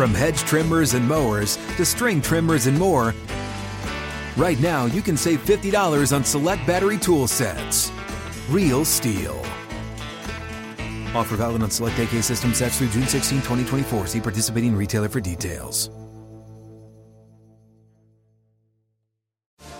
From 0.00 0.14
hedge 0.14 0.38
trimmers 0.38 0.94
and 0.94 1.06
mowers 1.06 1.58
to 1.76 1.84
string 1.84 2.22
trimmers 2.22 2.66
and 2.66 2.78
more, 2.78 3.14
right 4.38 4.58
now 4.58 4.86
you 4.86 5.02
can 5.02 5.14
save 5.14 5.44
$50 5.44 6.16
on 6.16 6.24
select 6.24 6.66
battery 6.66 6.96
tool 6.96 7.28
sets. 7.28 7.92
Real 8.48 8.82
STIHL. 8.82 9.38
Offer 11.14 11.36
valid 11.36 11.60
on 11.60 11.70
select 11.70 11.98
AK 11.98 12.22
system 12.22 12.54
sets 12.54 12.78
through 12.78 12.88
June 12.88 13.06
16, 13.06 13.40
2024. 13.40 14.06
See 14.06 14.22
participating 14.22 14.74
retailer 14.74 15.10
for 15.10 15.20
details. 15.20 15.90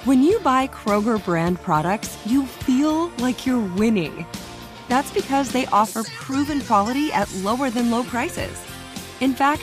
When 0.04 0.22
you 0.22 0.38
buy 0.40 0.66
Kroger 0.66 1.24
brand 1.24 1.62
products, 1.62 2.18
you 2.26 2.44
feel 2.44 3.08
like 3.20 3.46
you're 3.46 3.66
winning. 3.76 4.26
That's 4.86 5.10
because 5.14 5.50
they 5.50 5.64
offer 5.68 6.04
proven 6.04 6.60
quality 6.60 7.10
at 7.10 7.34
lower 7.36 7.70
than 7.70 7.90
low 7.90 8.02
prices. 8.04 8.62
In 9.22 9.32
fact, 9.32 9.62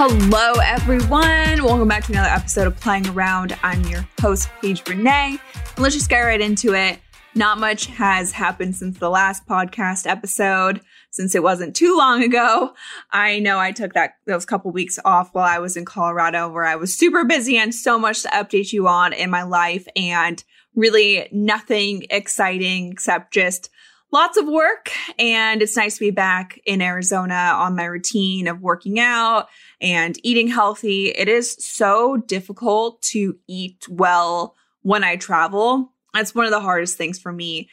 Hello, 0.00 0.52
everyone. 0.62 1.64
Welcome 1.64 1.88
back 1.88 2.04
to 2.04 2.12
another 2.12 2.28
episode 2.28 2.68
of 2.68 2.78
Playing 2.78 3.08
Around. 3.08 3.58
I'm 3.64 3.82
your 3.86 4.08
host, 4.20 4.48
Paige 4.62 4.88
Renee. 4.88 5.40
And 5.54 5.78
let's 5.80 5.96
just 5.96 6.08
get 6.08 6.20
right 6.20 6.40
into 6.40 6.72
it. 6.72 7.00
Not 7.34 7.58
much 7.58 7.86
has 7.86 8.30
happened 8.30 8.76
since 8.76 8.96
the 8.96 9.10
last 9.10 9.44
podcast 9.44 10.06
episode, 10.06 10.82
since 11.10 11.34
it 11.34 11.42
wasn't 11.42 11.74
too 11.74 11.96
long 11.96 12.22
ago. 12.22 12.74
I 13.10 13.40
know 13.40 13.58
I 13.58 13.72
took 13.72 13.94
that 13.94 14.12
those 14.24 14.46
couple 14.46 14.70
weeks 14.70 15.00
off 15.04 15.30
while 15.34 15.48
I 15.48 15.58
was 15.58 15.76
in 15.76 15.84
Colorado, 15.84 16.48
where 16.48 16.64
I 16.64 16.76
was 16.76 16.96
super 16.96 17.24
busy 17.24 17.58
and 17.58 17.74
so 17.74 17.98
much 17.98 18.22
to 18.22 18.28
update 18.28 18.72
you 18.72 18.86
on 18.86 19.12
in 19.12 19.30
my 19.30 19.42
life, 19.42 19.88
and 19.96 20.44
really 20.76 21.28
nothing 21.32 22.06
exciting 22.08 22.92
except 22.92 23.32
just 23.32 23.68
lots 24.12 24.36
of 24.36 24.46
work. 24.46 24.90
And 25.18 25.62
it's 25.62 25.76
nice 25.76 25.94
to 25.94 26.00
be 26.00 26.10
back 26.10 26.60
in 26.64 26.80
Arizona 26.80 27.52
on 27.54 27.76
my 27.76 27.84
routine 27.84 28.48
of 28.48 28.60
working 28.60 28.98
out 28.98 29.48
and 29.80 30.18
eating 30.22 30.48
healthy. 30.48 31.08
It 31.08 31.28
is 31.28 31.56
so 31.58 32.16
difficult 32.16 33.02
to 33.02 33.36
eat 33.46 33.86
well 33.88 34.56
when 34.82 35.04
I 35.04 35.16
travel. 35.16 35.92
That's 36.14 36.34
one 36.34 36.46
of 36.46 36.50
the 36.50 36.60
hardest 36.60 36.96
things 36.96 37.18
for 37.18 37.32
me. 37.32 37.68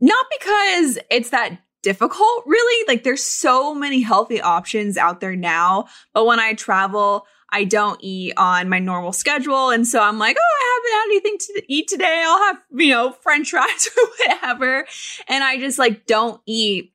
Not 0.00 0.26
because 0.38 0.98
it's 1.10 1.30
that 1.30 1.58
difficult, 1.82 2.44
really. 2.46 2.88
Like 2.88 3.04
there's 3.04 3.22
so 3.22 3.74
many 3.74 4.00
healthy 4.00 4.40
options 4.40 4.96
out 4.96 5.20
there 5.20 5.36
now. 5.36 5.86
But 6.12 6.26
when 6.26 6.40
I 6.40 6.54
travel, 6.54 7.26
I 7.54 7.62
don't 7.62 8.02
eat 8.02 8.34
on 8.36 8.68
my 8.68 8.80
normal 8.80 9.12
schedule. 9.12 9.70
And 9.70 9.86
so 9.86 10.02
I'm 10.02 10.18
like, 10.18 10.36
oh, 10.36 10.40
I 10.40 10.74
haven't 10.74 10.98
had 10.98 11.04
anything 11.06 11.38
to 11.54 11.72
eat 11.72 11.86
today. 11.86 12.24
I'll 12.26 12.42
have, 12.42 12.58
you 12.72 12.88
know, 12.88 13.12
french 13.12 13.50
fries 13.50 13.88
or 13.96 14.08
whatever. 14.18 14.86
And 15.28 15.44
I 15.44 15.60
just 15.60 15.78
like 15.78 16.04
don't 16.06 16.40
eat 16.46 16.92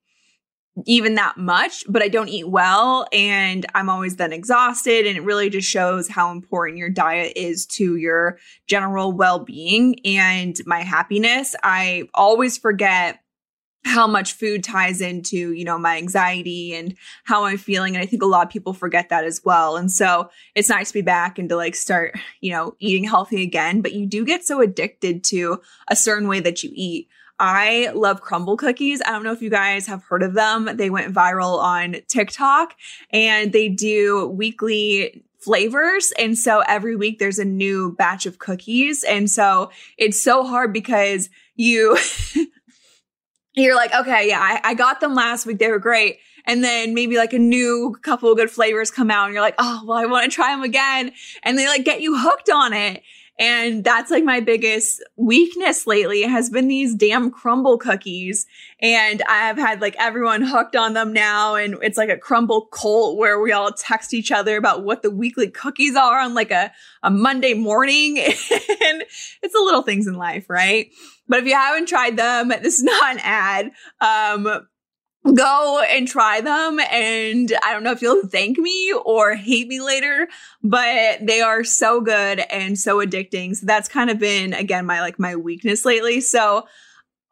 even 0.85 1.15
that 1.15 1.37
much, 1.37 1.85
but 1.87 2.01
I 2.01 2.09
don't 2.09 2.27
eat 2.27 2.49
well 2.49 3.07
and 3.13 3.65
I'm 3.73 3.89
always 3.89 4.17
then 4.17 4.33
exhausted. 4.33 5.07
And 5.07 5.17
it 5.17 5.23
really 5.23 5.49
just 5.49 5.69
shows 5.69 6.09
how 6.09 6.31
important 6.31 6.77
your 6.77 6.89
diet 6.89 7.33
is 7.37 7.65
to 7.67 7.95
your 7.95 8.37
general 8.67 9.13
well 9.13 9.39
being 9.39 9.95
and 10.05 10.57
my 10.65 10.81
happiness. 10.81 11.55
I 11.63 12.09
always 12.13 12.57
forget 12.57 13.19
how 13.85 14.05
much 14.05 14.33
food 14.33 14.63
ties 14.63 15.01
into, 15.01 15.53
you 15.53 15.63
know, 15.63 15.77
my 15.77 15.97
anxiety 15.97 16.73
and 16.75 16.95
how 17.23 17.45
I'm 17.45 17.57
feeling. 17.57 17.95
And 17.95 18.03
I 18.03 18.05
think 18.05 18.21
a 18.21 18.27
lot 18.27 18.45
of 18.45 18.51
people 18.51 18.73
forget 18.73 19.09
that 19.09 19.23
as 19.23 19.41
well. 19.43 19.77
And 19.77 19.91
so 19.91 20.29
it's 20.53 20.69
nice 20.69 20.89
to 20.89 20.95
be 20.95 21.01
back 21.01 21.39
and 21.39 21.47
to 21.49 21.55
like 21.55 21.75
start, 21.75 22.17
you 22.41 22.51
know, 22.51 22.75
eating 22.79 23.05
healthy 23.05 23.41
again. 23.41 23.81
But 23.81 23.93
you 23.93 24.05
do 24.05 24.25
get 24.25 24.45
so 24.45 24.61
addicted 24.61 25.23
to 25.25 25.61
a 25.87 25.95
certain 25.95 26.27
way 26.27 26.39
that 26.41 26.63
you 26.63 26.71
eat. 26.73 27.07
I 27.39 27.91
love 27.95 28.21
Crumbl 28.21 28.57
cookies. 28.57 29.01
I 29.05 29.11
don't 29.11 29.23
know 29.23 29.31
if 29.31 29.41
you 29.41 29.49
guys 29.49 29.87
have 29.87 30.03
heard 30.03 30.23
of 30.23 30.33
them. 30.33 30.69
They 30.75 30.89
went 30.89 31.13
viral 31.13 31.57
on 31.57 31.95
TikTok 32.09 32.75
and 33.11 33.53
they 33.53 33.69
do 33.69 34.27
weekly 34.27 35.23
flavors. 35.39 36.11
And 36.19 36.37
so 36.37 36.59
every 36.67 36.97
week 36.97 37.17
there's 37.17 37.39
a 37.39 37.45
new 37.45 37.93
batch 37.93 38.25
of 38.25 38.39
cookies. 38.39 39.05
And 39.05 39.29
so 39.29 39.71
it's 39.97 40.21
so 40.21 40.45
hard 40.45 40.73
because 40.73 41.29
you, 41.55 41.97
you're 43.61 43.75
like, 43.75 43.93
okay, 43.93 44.27
yeah, 44.27 44.39
I, 44.39 44.71
I 44.71 44.73
got 44.73 44.99
them 44.99 45.15
last 45.15 45.45
week. 45.45 45.59
They 45.59 45.69
were 45.69 45.79
great. 45.79 46.19
And 46.45 46.63
then 46.63 46.93
maybe 46.93 47.17
like 47.17 47.33
a 47.33 47.39
new 47.39 47.95
couple 48.01 48.31
of 48.31 48.37
good 48.37 48.49
flavors 48.49 48.91
come 48.91 49.11
out 49.11 49.25
and 49.25 49.33
you're 49.33 49.41
like, 49.41 49.55
oh, 49.59 49.83
well, 49.85 49.97
I 49.97 50.05
want 50.05 50.29
to 50.29 50.33
try 50.33 50.53
them 50.53 50.63
again. 50.63 51.11
And 51.43 51.57
they 51.57 51.67
like 51.67 51.83
get 51.83 52.01
you 52.01 52.17
hooked 52.17 52.49
on 52.49 52.73
it. 52.73 53.03
And 53.39 53.85
that's 53.85 54.11
like 54.11 54.25
my 54.25 54.41
biggest 54.41 55.01
weakness 55.15 55.87
lately 55.87 56.23
has 56.23 56.49
been 56.49 56.67
these 56.67 56.93
damn 56.93 57.31
Crumbl 57.31 57.79
cookies. 57.79 58.45
And 58.81 59.23
I've 59.29 59.57
had 59.57 59.79
like 59.79 59.95
everyone 59.97 60.41
hooked 60.41 60.75
on 60.75 60.93
them 60.93 61.13
now. 61.13 61.55
And 61.55 61.77
it's 61.81 61.97
like 61.97 62.09
a 62.09 62.17
crumble 62.17 62.65
cult 62.65 63.17
where 63.17 63.39
we 63.39 63.53
all 63.53 63.71
text 63.71 64.13
each 64.13 64.29
other 64.29 64.57
about 64.57 64.83
what 64.83 65.03
the 65.03 65.09
weekly 65.09 65.49
cookies 65.49 65.95
are 65.95 66.19
on 66.19 66.33
like 66.33 66.51
a, 66.51 66.69
a 67.01 67.09
Monday 67.09 67.53
morning. 67.53 68.17
and 68.19 68.35
it's 69.41 69.53
the 69.53 69.61
little 69.63 69.83
things 69.83 70.05
in 70.05 70.15
life, 70.15 70.49
right? 70.49 70.91
But 71.29 71.39
if 71.39 71.45
you 71.45 71.55
haven't 71.55 71.87
tried 71.87 72.17
them, 72.17 72.49
this 72.49 72.79
is 72.79 72.83
not 72.83 73.13
an 73.13 73.21
ad. 73.23 73.71
Um, 74.01 74.67
go 75.35 75.83
and 75.89 76.07
try 76.07 76.41
them 76.41 76.79
and 76.79 77.53
I 77.63 77.73
don't 77.73 77.83
know 77.83 77.91
if 77.91 78.01
you'll 78.01 78.27
thank 78.27 78.57
me 78.57 78.93
or 79.05 79.35
hate 79.35 79.67
me 79.67 79.81
later, 79.81 80.27
but 80.63 81.25
they 81.25 81.41
are 81.41 81.63
so 81.63 82.01
good 82.01 82.39
and 82.39 82.79
so 82.79 83.03
addicting. 83.05 83.55
So 83.55 83.65
that's 83.65 83.89
kind 83.89 84.09
of 84.09 84.17
been 84.17 84.53
again 84.53 84.85
my 84.85 85.01
like 85.01 85.19
my 85.19 85.35
weakness 85.35 85.85
lately. 85.85 86.21
So 86.21 86.67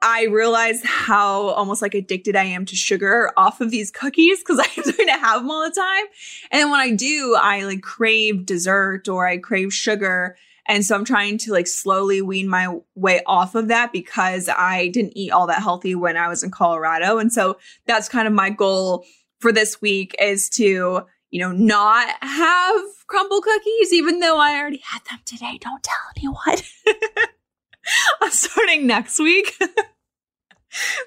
I 0.01 0.25
realized 0.25 0.85
how 0.85 1.47
almost 1.49 1.81
like 1.81 1.95
addicted 1.95 2.35
I 2.35 2.43
am 2.43 2.65
to 2.65 2.75
sugar 2.75 3.31
off 3.35 3.61
of 3.61 3.71
these 3.71 3.89
cookies 3.89 4.39
because 4.39 4.59
I'm 4.77 4.83
trying 4.83 5.07
to 5.07 5.13
have 5.13 5.41
them 5.41 5.49
all 5.49 5.63
the 5.63 5.73
time. 5.73 6.05
And 6.51 6.69
when 6.69 6.79
I 6.79 6.91
do, 6.91 7.35
I 7.39 7.63
like 7.63 7.81
crave 7.81 8.45
dessert 8.45 9.07
or 9.07 9.27
I 9.27 9.37
crave 9.37 9.73
sugar 9.73 10.35
and 10.67 10.83
so 10.85 10.95
I'm 10.95 11.05
trying 11.05 11.37
to 11.39 11.51
like 11.51 11.67
slowly 11.67 12.21
wean 12.21 12.49
my 12.49 12.77
way 12.95 13.21
off 13.25 13.55
of 13.55 13.69
that 13.69 13.93
because 13.93 14.49
I 14.49 14.89
didn't 14.89 15.13
eat 15.15 15.31
all 15.31 15.47
that 15.47 15.61
healthy 15.61 15.95
when 15.95 16.17
I 16.17 16.27
was 16.27 16.43
in 16.43 16.51
Colorado. 16.51 17.17
And 17.17 17.31
so 17.31 17.57
that's 17.85 18.09
kind 18.09 18.27
of 18.27 18.33
my 18.33 18.49
goal 18.49 19.05
for 19.39 19.51
this 19.51 19.81
week 19.81 20.15
is 20.19 20.49
to, 20.51 21.05
you 21.29 21.39
know, 21.39 21.51
not 21.51 22.09
have 22.21 22.81
Crumbl 23.09 23.41
cookies, 23.41 23.93
even 23.93 24.19
though 24.19 24.37
I 24.37 24.59
already 24.59 24.81
had 24.83 25.01
them 25.09 25.19
today. 25.25 25.57
Don't 25.61 25.83
tell 25.83 25.95
anyone. 26.17 26.57
I'm 28.21 28.31
starting 28.31 28.85
next 28.85 29.19
week. 29.19 29.57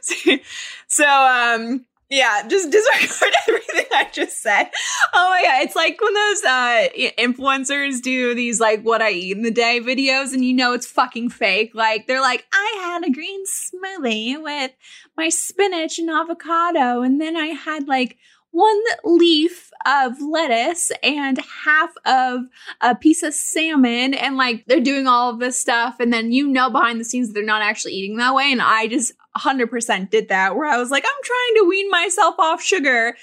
so, 0.87 1.07
um, 1.07 1.85
Yeah, 2.11 2.43
just 2.49 2.73
disregard 2.73 3.33
everything 3.49 3.87
I 3.93 4.09
just 4.13 4.43
said. 4.43 4.69
Oh 5.15 5.31
my 5.31 5.43
god, 5.45 5.63
it's 5.63 5.77
like 5.77 6.01
when 6.01 6.13
those 6.13 6.43
uh 6.43 6.89
influencers 7.17 8.03
do 8.03 8.35
these 8.35 8.59
like 8.59 8.83
what 8.83 9.01
I 9.01 9.13
eat 9.13 9.37
in 9.37 9.45
the 9.45 9.53
day 9.53 9.81
videos 9.81 10.35
and 10.35 10.45
you 10.45 10.53
know 10.53 10.73
it's 10.73 10.87
fucking 10.87 11.31
fake. 11.31 11.71
Like 11.73 12.09
they're 12.09 12.21
like, 12.21 12.47
I 12.53 12.79
had 12.83 13.05
a 13.05 13.13
green 13.13 13.45
smoothie 13.47 14.43
with 14.43 14.73
my 15.17 15.29
spinach 15.29 16.01
and 16.01 16.11
avocado 16.11 17.03
and 17.03 17.21
then 17.21 17.37
I 17.37 17.47
had 17.47 17.87
like 17.87 18.17
one 18.51 18.83
leaf 19.05 19.71
of 19.87 20.21
lettuce 20.21 20.91
and 21.05 21.39
half 21.65 21.95
of 22.05 22.41
a 22.81 22.97
piece 22.97 23.23
of 23.23 23.33
salmon 23.33 24.15
and 24.15 24.37
like 24.37 24.65
they're 24.67 24.81
doing 24.81 25.07
all 25.07 25.31
of 25.31 25.39
this 25.39 25.61
stuff 25.61 26.01
and 26.01 26.13
then 26.13 26.33
you 26.33 26.49
know 26.49 26.69
behind 26.69 26.99
the 26.99 27.05
scenes 27.05 27.33
they're 27.33 27.45
not 27.45 27.63
actually 27.63 27.93
eating 27.93 28.17
that 28.17 28.35
way 28.35 28.51
and 28.51 28.61
I 28.61 28.89
just 28.89 29.13
100% 29.41 30.11
did 30.11 30.29
that 30.29 30.57
where 30.57 30.69
I 30.69 30.77
was 30.77 30.91
like, 30.91 31.05
I'm 31.05 31.25
trying 31.25 31.55
to 31.57 31.69
wean 31.69 31.91
myself 31.91 32.35
off 32.39 32.63
sugar. 32.63 33.17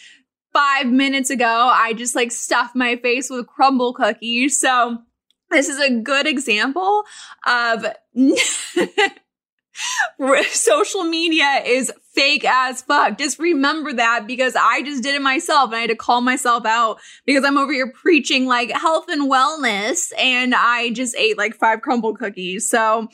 Five 0.54 0.88
minutes 0.88 1.30
ago, 1.30 1.72
I 1.72 1.94
just 1.94 2.16
like 2.16 2.32
stuffed 2.32 2.76
my 2.76 2.96
face 2.96 3.30
with 3.30 3.46
Crumbl 3.46 3.94
cookies. 3.94 4.60
So 4.60 4.98
this 5.52 5.70
is 5.70 5.80
a 5.80 5.92
good 5.92 6.26
example 6.26 7.04
of 7.46 7.86
social 10.52 11.04
media 11.04 11.62
is 11.66 11.92
fake 12.14 12.46
as 12.46 12.82
fuck. 12.82 13.18
Just 13.18 13.40
remember 13.40 13.94
that 13.94 14.26
because 14.26 14.56
I 14.56 14.82
just 14.82 15.04
did 15.04 15.16
it 15.16 15.22
myself 15.22 15.68
and 15.68 15.76
I 15.76 15.82
had 15.82 15.90
to 15.90 15.96
call 15.96 16.22
myself 16.22 16.66
out 16.66 17.00
because 17.26 17.44
I'm 17.44 17.58
over 17.58 17.72
here 17.72 17.92
preaching 17.92 18.48
like 18.48 18.72
health 18.72 19.06
and 19.10 19.32
wellness 19.32 20.12
and 20.18 20.56
I 20.56 20.92
just 20.92 21.16
ate 21.16 21.38
like 21.38 21.56
five 21.56 21.82
Crumbl 21.82 22.18
cookies. 22.18 22.68
So 22.68 23.08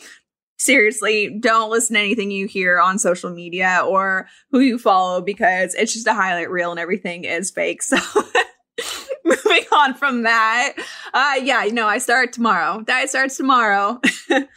seriously, 0.64 1.38
don't 1.40 1.70
listen 1.70 1.96
to 1.96 2.00
anything 2.00 2.32
you 2.32 2.48
hear 2.48 2.80
on 2.80 2.98
social 2.98 3.30
media 3.30 3.84
or 3.86 4.28
who 4.52 4.60
you 4.60 4.78
follow 4.78 5.22
because 5.22 5.76
it's 5.76 5.94
just 5.94 6.08
a 6.08 6.14
highlight 6.14 6.50
reel 6.50 6.72
and 6.72 6.80
everything 6.80 7.24
is 7.26 7.52
fake. 7.52 7.82
So 7.94 9.38
moving 9.46 9.64
on 9.72 9.94
from 9.94 10.24
that, 10.24 10.74
uh, 11.14 11.36
yeah, 11.42 11.64
you 11.64 11.72
know, 11.72 11.88
I 11.88 11.98
start 12.00 12.34
tomorrow. 12.34 12.82
Diet 12.82 13.10
starts 13.10 13.38
tomorrow. 13.38 14.02
I 14.30 14.48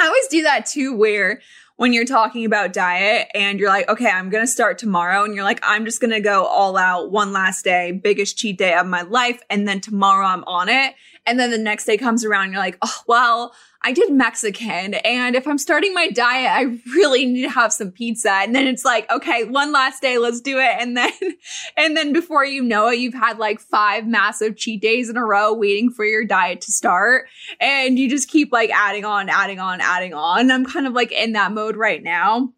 always 0.00 0.28
do 0.28 0.42
that 0.42 0.64
too, 0.64 0.96
where 0.96 1.40
when 1.76 1.92
you're 1.92 2.04
talking 2.04 2.44
about 2.44 2.72
diet 2.72 3.28
and 3.34 3.58
you're 3.58 3.68
like, 3.68 3.88
okay, 3.88 4.08
I'm 4.08 4.30
going 4.30 4.44
to 4.44 4.50
start 4.50 4.78
tomorrow. 4.78 5.24
And 5.24 5.34
you're 5.34 5.44
like, 5.44 5.60
I'm 5.62 5.84
just 5.84 6.00
going 6.00 6.12
to 6.12 6.20
go 6.20 6.44
all 6.46 6.76
out 6.76 7.10
one 7.10 7.32
last 7.32 7.64
day, 7.64 7.92
biggest 7.92 8.38
cheat 8.38 8.58
day 8.58 8.74
of 8.74 8.86
my 8.86 9.02
life. 9.02 9.42
And 9.50 9.66
then 9.66 9.80
tomorrow 9.80 10.26
I'm 10.26 10.44
on 10.44 10.68
it. 10.68 10.94
And 11.26 11.38
then 11.38 11.50
the 11.50 11.58
next 11.58 11.84
day 11.84 11.96
comes 11.96 12.24
around 12.24 12.44
and 12.44 12.52
you're 12.52 12.62
like, 12.62 12.78
oh, 12.82 13.00
well, 13.06 13.54
I 13.84 13.92
did 13.92 14.12
Mexican. 14.12 14.94
And 14.94 15.34
if 15.34 15.46
I'm 15.46 15.58
starting 15.58 15.92
my 15.92 16.08
diet, 16.08 16.50
I 16.50 16.78
really 16.94 17.26
need 17.26 17.42
to 17.42 17.50
have 17.50 17.72
some 17.72 17.90
pizza. 17.90 18.30
And 18.30 18.54
then 18.54 18.66
it's 18.66 18.84
like, 18.84 19.10
okay, 19.10 19.44
one 19.44 19.72
last 19.72 20.00
day, 20.00 20.18
let's 20.18 20.40
do 20.40 20.58
it. 20.58 20.76
And 20.78 20.96
then, 20.96 21.12
and 21.76 21.96
then 21.96 22.12
before 22.12 22.44
you 22.44 22.62
know 22.62 22.88
it, 22.88 22.98
you've 22.98 23.14
had 23.14 23.38
like 23.38 23.60
five 23.60 24.06
massive 24.06 24.56
cheat 24.56 24.80
days 24.80 25.10
in 25.10 25.16
a 25.16 25.24
row 25.24 25.52
waiting 25.52 25.90
for 25.90 26.04
your 26.04 26.24
diet 26.24 26.60
to 26.62 26.72
start. 26.72 27.26
And 27.60 27.98
you 27.98 28.08
just 28.08 28.28
keep 28.28 28.52
like 28.52 28.70
adding 28.70 29.04
on, 29.04 29.28
adding 29.28 29.58
on, 29.58 29.80
adding 29.80 30.14
on. 30.14 30.50
I'm 30.50 30.64
kind 30.64 30.86
of 30.86 30.92
like 30.92 31.10
in 31.10 31.32
that 31.32 31.52
mode 31.52 31.76
right 31.76 32.02
now 32.02 32.52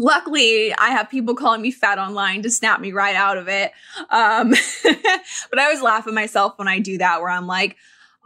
luckily 0.00 0.72
i 0.78 0.90
have 0.90 1.10
people 1.10 1.34
calling 1.34 1.60
me 1.60 1.72
fat 1.72 1.98
online 1.98 2.40
to 2.40 2.50
snap 2.50 2.80
me 2.80 2.92
right 2.92 3.16
out 3.16 3.36
of 3.36 3.48
it 3.48 3.72
um, 4.10 4.50
but 4.84 5.58
i 5.58 5.64
always 5.64 5.82
laugh 5.82 6.06
at 6.06 6.14
myself 6.14 6.56
when 6.56 6.68
i 6.68 6.78
do 6.78 6.98
that 6.98 7.20
where 7.20 7.30
i'm 7.30 7.48
like 7.48 7.76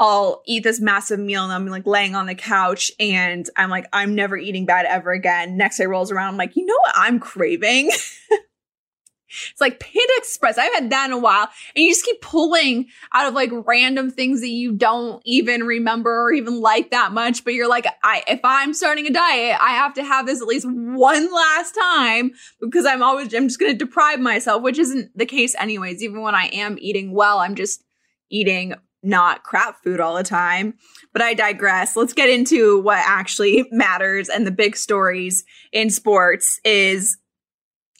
I'll 0.03 0.43
eat 0.47 0.65
this 0.65 0.81
massive 0.81 1.21
meal 1.21 1.45
and 1.45 1.53
I'm 1.53 1.67
like 1.67 1.87
laying 1.87 2.17
on 2.17 2.27
the 2.27 2.35
couch 2.35 2.91
and 2.99 3.49
I'm 3.57 3.71
like, 3.71 3.87
I'm 3.93 4.17
never 4.17 4.37
eating 4.37 4.67
bad 4.67 4.85
ever 4.85 5.13
again. 5.13 5.57
Next 5.57 5.79
day 5.79 5.87
rolls 5.87 6.11
around, 6.11 6.31
I'm 6.31 6.37
like, 6.37 6.57
you 6.57 6.67
know 6.67 6.77
what 6.85 6.95
I'm 6.97 7.21
craving? 7.21 7.87
it's 7.91 9.61
like 9.61 9.79
Panda 9.79 10.13
Express. 10.17 10.59
I've 10.59 10.73
had 10.75 10.91
that 10.91 11.07
in 11.07 11.13
a 11.13 11.19
while. 11.19 11.47
And 11.77 11.85
you 11.85 11.93
just 11.93 12.05
keep 12.05 12.21
pulling 12.21 12.89
out 13.15 13.29
of 13.29 13.35
like 13.35 13.51
random 13.53 14.11
things 14.11 14.41
that 14.41 14.49
you 14.49 14.73
don't 14.73 15.23
even 15.25 15.63
remember 15.63 16.25
or 16.25 16.33
even 16.33 16.61
like 16.61 16.91
that 16.91 17.13
much. 17.13 17.45
But 17.45 17.55
you're 17.55 17.69
like, 17.69 17.87
I 18.03 18.25
if 18.27 18.41
I'm 18.43 18.75
starting 18.75 19.07
a 19.07 19.13
diet, 19.13 19.57
I 19.61 19.71
have 19.71 19.95
to 19.95 20.03
have 20.03 20.27
this 20.27 20.43
at 20.43 20.49
least 20.49 20.67
one 20.69 21.33
last 21.33 21.77
time 21.77 22.33
because 22.61 22.87
I'm 22.87 23.05
always 23.05 23.33
I'm 23.33 23.47
just 23.47 23.61
gonna 23.61 23.75
deprive 23.75 24.19
myself, 24.19 24.65
which 24.65 24.81
isn't 24.81 25.17
the 25.17 25.27
case 25.27 25.55
anyways. 25.61 26.03
Even 26.03 26.23
when 26.23 26.35
I 26.35 26.47
am 26.47 26.77
eating 26.81 27.13
well, 27.13 27.39
I'm 27.39 27.55
just 27.55 27.85
eating 28.31 28.75
not 29.03 29.43
crap 29.43 29.83
food 29.83 30.01
all 30.01 30.17
the 30.17 30.23
time. 30.23 30.75
But 31.13 31.23
I 31.23 31.35
digress. 31.35 31.97
Let's 31.97 32.13
get 32.13 32.31
into 32.31 32.81
what 32.81 32.99
actually 32.99 33.67
matters 33.71 34.29
and 34.29 34.47
the 34.47 34.51
big 34.51 34.77
stories 34.77 35.45
in 35.73 35.91
sports 35.91 36.61
is 36.65 37.19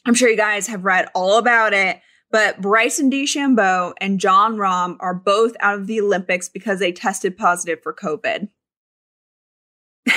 I'm 0.05 0.13
sure 0.13 0.29
you 0.29 0.37
guys 0.37 0.67
have 0.67 0.83
read 0.83 1.07
all 1.15 1.37
about 1.37 1.73
it, 1.73 2.01
but 2.29 2.59
Bryson 2.59 3.09
DeChambeau 3.09 3.93
and 4.01 4.19
Jon 4.19 4.57
Rahm 4.57 4.97
are 4.99 5.13
both 5.13 5.55
out 5.59 5.79
of 5.79 5.87
the 5.87 6.01
Olympics 6.01 6.49
because 6.49 6.79
they 6.79 6.91
tested 6.91 7.37
positive 7.37 7.79
for 7.81 7.93
COVID. 7.93 8.49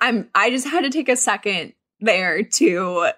I'm 0.00 0.30
I 0.34 0.50
just 0.50 0.66
had 0.66 0.82
to 0.82 0.90
take 0.90 1.08
a 1.10 1.16
second 1.16 1.74
there 2.00 2.42
to 2.42 3.10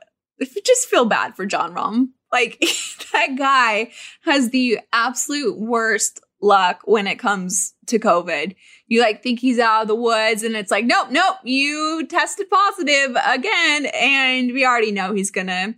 just 0.64 0.88
feel 0.88 1.04
bad 1.04 1.36
for 1.36 1.46
Jon 1.46 1.74
Rahm. 1.74 2.08
Like 2.34 2.58
that 3.12 3.36
guy 3.38 3.92
has 4.22 4.50
the 4.50 4.80
absolute 4.92 5.56
worst 5.56 6.20
luck 6.42 6.80
when 6.84 7.06
it 7.06 7.18
comes 7.18 7.74
to 7.86 7.98
COVID. 7.98 8.56
You 8.88 9.00
like 9.00 9.22
think 9.22 9.38
he's 9.38 9.58
out 9.58 9.82
of 9.82 9.88
the 9.88 9.94
woods 9.94 10.42
and 10.42 10.56
it's 10.56 10.70
like, 10.70 10.84
nope, 10.84 11.08
nope, 11.10 11.36
you 11.44 12.06
tested 12.08 12.50
positive 12.50 13.16
again. 13.24 13.86
And 13.94 14.52
we 14.52 14.66
already 14.66 14.92
know 14.92 15.14
he's 15.14 15.30
gonna 15.30 15.74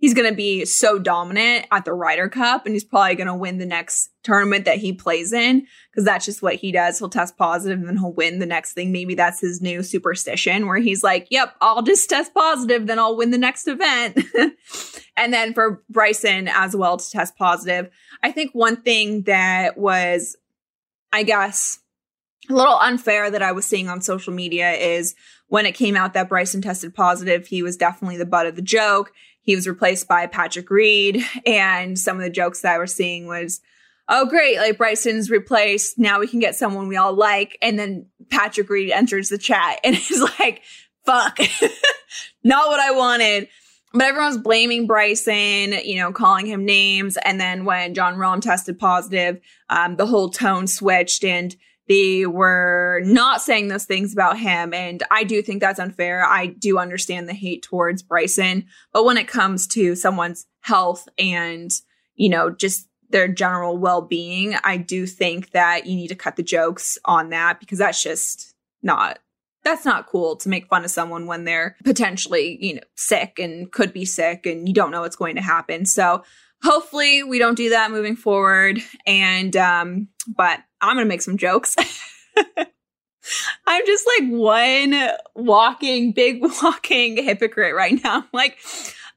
he's 0.00 0.14
going 0.14 0.28
to 0.28 0.34
be 0.34 0.64
so 0.64 0.98
dominant 0.98 1.66
at 1.70 1.84
the 1.84 1.92
Ryder 1.92 2.28
Cup 2.28 2.64
and 2.64 2.74
he's 2.74 2.84
probably 2.84 3.14
going 3.14 3.26
to 3.26 3.34
win 3.34 3.58
the 3.58 3.66
next 3.66 4.10
tournament 4.22 4.64
that 4.64 4.78
he 4.78 4.92
plays 4.92 5.32
in 5.32 5.66
because 5.90 6.04
that's 6.04 6.24
just 6.24 6.42
what 6.42 6.56
he 6.56 6.72
does. 6.72 6.98
He'll 6.98 7.10
test 7.10 7.36
positive 7.36 7.78
and 7.78 7.86
then 7.86 7.98
he'll 7.98 8.12
win 8.12 8.38
the 8.38 8.46
next 8.46 8.72
thing. 8.72 8.92
Maybe 8.92 9.14
that's 9.14 9.40
his 9.40 9.60
new 9.60 9.82
superstition 9.82 10.66
where 10.66 10.78
he's 10.78 11.04
like, 11.04 11.28
yep, 11.30 11.54
I'll 11.60 11.82
just 11.82 12.08
test 12.08 12.34
positive, 12.34 12.86
then 12.86 12.98
I'll 12.98 13.16
win 13.16 13.30
the 13.30 13.38
next 13.38 13.68
event. 13.68 14.18
and 15.16 15.32
then 15.32 15.52
for 15.52 15.82
Bryson 15.90 16.48
as 16.48 16.74
well 16.74 16.96
to 16.96 17.10
test 17.10 17.36
positive. 17.36 17.90
I 18.22 18.32
think 18.32 18.52
one 18.54 18.76
thing 18.76 19.22
that 19.22 19.76
was, 19.76 20.36
I 21.12 21.24
guess, 21.24 21.78
a 22.48 22.54
little 22.54 22.78
unfair 22.78 23.30
that 23.30 23.42
I 23.42 23.52
was 23.52 23.66
seeing 23.66 23.88
on 23.88 24.00
social 24.00 24.32
media 24.32 24.72
is 24.72 25.14
when 25.48 25.66
it 25.66 25.72
came 25.72 25.96
out 25.96 26.14
that 26.14 26.28
Bryson 26.28 26.62
tested 26.62 26.94
positive, 26.94 27.46
he 27.46 27.62
was 27.62 27.76
definitely 27.76 28.16
the 28.16 28.24
butt 28.24 28.46
of 28.46 28.56
the 28.56 28.62
joke 28.62 29.12
he 29.42 29.54
was 29.54 29.66
replaced 29.66 30.08
by 30.08 30.26
Patrick 30.26 30.70
Reed. 30.70 31.24
And 31.46 31.98
some 31.98 32.16
of 32.16 32.22
the 32.22 32.30
jokes 32.30 32.62
that 32.62 32.74
I 32.74 32.78
was 32.78 32.94
seeing 32.94 33.26
was, 33.26 33.60
oh, 34.08 34.26
great, 34.26 34.58
like 34.58 34.78
Bryson's 34.78 35.30
replaced. 35.30 35.98
Now 35.98 36.20
we 36.20 36.26
can 36.26 36.40
get 36.40 36.56
someone 36.56 36.88
we 36.88 36.96
all 36.96 37.14
like. 37.14 37.56
And 37.62 37.78
then 37.78 38.06
Patrick 38.30 38.68
Reed 38.68 38.90
enters 38.90 39.28
the 39.28 39.38
chat 39.38 39.80
and 39.84 39.96
is 40.10 40.26
like, 40.38 40.62
fuck, 41.04 41.38
not 42.44 42.68
what 42.68 42.80
I 42.80 42.90
wanted. 42.90 43.48
But 43.92 44.02
everyone's 44.02 44.38
blaming 44.38 44.86
Bryson, 44.86 45.72
you 45.84 45.96
know, 45.96 46.12
calling 46.12 46.46
him 46.46 46.64
names. 46.64 47.16
And 47.24 47.40
then 47.40 47.64
when 47.64 47.94
Jon 47.94 48.14
Rahm 48.14 48.40
tested 48.40 48.78
positive, 48.78 49.40
um, 49.68 49.96
the 49.96 50.06
whole 50.06 50.28
tone 50.28 50.68
switched 50.68 51.24
and 51.24 51.56
they 51.90 52.24
were 52.24 53.02
not 53.04 53.42
saying 53.42 53.66
those 53.66 53.84
things 53.84 54.12
about 54.12 54.38
him. 54.38 54.72
And 54.72 55.02
I 55.10 55.24
do 55.24 55.42
think 55.42 55.60
that's 55.60 55.80
unfair. 55.80 56.24
I 56.24 56.46
do 56.46 56.78
understand 56.78 57.28
the 57.28 57.34
hate 57.34 57.64
towards 57.64 58.00
Bryson. 58.00 58.66
But 58.92 59.04
when 59.04 59.16
it 59.16 59.26
comes 59.26 59.66
to 59.68 59.96
someone's 59.96 60.46
health 60.60 61.08
and, 61.18 61.68
you 62.14 62.28
know, 62.28 62.48
just 62.48 62.86
their 63.08 63.26
general 63.26 63.76
well 63.76 64.02
being, 64.02 64.54
I 64.62 64.76
do 64.76 65.04
think 65.04 65.50
that 65.50 65.86
you 65.86 65.96
need 65.96 66.08
to 66.08 66.14
cut 66.14 66.36
the 66.36 66.44
jokes 66.44 66.96
on 67.06 67.30
that 67.30 67.58
because 67.58 67.78
that's 67.78 68.00
just 68.00 68.54
not 68.84 69.18
that's 69.64 69.84
not 69.84 70.06
cool 70.06 70.36
to 70.36 70.48
make 70.48 70.68
fun 70.68 70.84
of 70.84 70.90
someone 70.90 71.26
when 71.26 71.44
they're 71.44 71.76
potentially, 71.84 72.56
you 72.64 72.76
know, 72.76 72.80
sick 72.96 73.38
and 73.38 73.70
could 73.70 73.92
be 73.92 74.06
sick 74.06 74.46
and 74.46 74.66
you 74.66 74.72
don't 74.72 74.90
know 74.90 75.02
what's 75.02 75.16
going 75.16 75.36
to 75.36 75.42
happen. 75.42 75.84
So 75.84 76.22
hopefully 76.62 77.22
we 77.22 77.38
don't 77.38 77.54
do 77.56 77.70
that 77.70 77.90
moving 77.90 78.16
forward. 78.16 78.80
And, 79.06 79.56
um, 79.56 80.08
but 80.26 80.60
I'm 80.80 80.96
going 80.96 81.06
to 81.06 81.08
make 81.08 81.22
some 81.22 81.36
jokes. 81.36 81.76
I'm 83.66 83.86
just 83.86 84.06
like 84.18 84.30
one 84.30 85.10
walking, 85.34 86.12
big 86.12 86.42
walking 86.62 87.22
hypocrite 87.22 87.74
right 87.74 88.02
now. 88.02 88.18
I'm 88.18 88.28
like, 88.32 88.58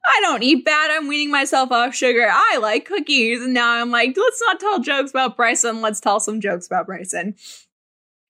I 0.05 0.19
don't 0.21 0.43
eat 0.43 0.65
bad. 0.65 0.91
I'm 0.91 1.07
weaning 1.07 1.31
myself 1.31 1.71
off 1.71 1.95
sugar. 1.95 2.27
I 2.29 2.57
like 2.61 2.85
cookies. 2.85 3.41
And 3.41 3.53
now 3.53 3.71
I'm 3.71 3.89
like, 3.89 4.15
let's 4.17 4.41
not 4.41 4.59
tell 4.59 4.79
jokes 4.79 5.11
about 5.11 5.37
Bryson. 5.37 5.81
Let's 5.81 6.01
tell 6.01 6.19
some 6.19 6.41
jokes 6.41 6.67
about 6.67 6.87
Bryson. 6.87 7.35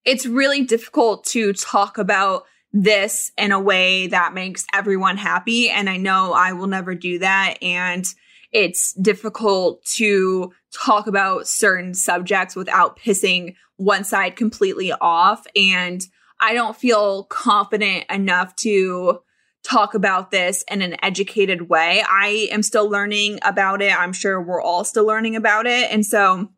It's 0.06 0.26
really 0.26 0.64
difficult 0.64 1.26
to 1.28 1.54
talk 1.54 1.98
about 1.98 2.44
this 2.72 3.32
in 3.38 3.52
a 3.52 3.60
way 3.60 4.08
that 4.08 4.34
makes 4.34 4.66
everyone 4.74 5.18
happy. 5.18 5.70
And 5.70 5.90
I 5.90 5.98
know 5.98 6.34
I 6.34 6.54
will 6.54 6.68
never 6.68 6.94
do 6.94 7.20
that. 7.20 7.56
And 7.62 8.06
it's 8.54 8.94
difficult 8.94 9.84
to 9.86 10.54
talk 10.72 11.08
about 11.08 11.48
certain 11.48 11.94
subjects 11.94 12.56
without 12.56 12.98
pissing 13.00 13.56
one 13.78 14.04
side 14.04 14.36
completely 14.36 14.94
off. 14.94 15.46
And 15.56 16.02
I 16.40 16.54
don't 16.54 16.76
feel 16.76 17.24
confident 17.26 18.06
enough 18.10 18.56
to 18.58 19.20
talk 19.64 19.94
about 19.94 20.30
this 20.30 20.64
in 20.70 20.82
an 20.82 20.98
educated 21.04 21.70
way. 21.70 22.04
I 22.08 22.48
am 22.52 22.64
still 22.64 22.90
learning 22.90 23.40
about 23.44 23.82
it. 23.82 23.98
I'm 23.98 24.14
sure 24.14 24.42
we're 24.42 24.62
all 24.62 24.84
still 24.84 25.06
learning 25.06 25.36
about 25.36 25.66
it. 25.66 25.90
And 25.92 26.06
so 26.06 26.50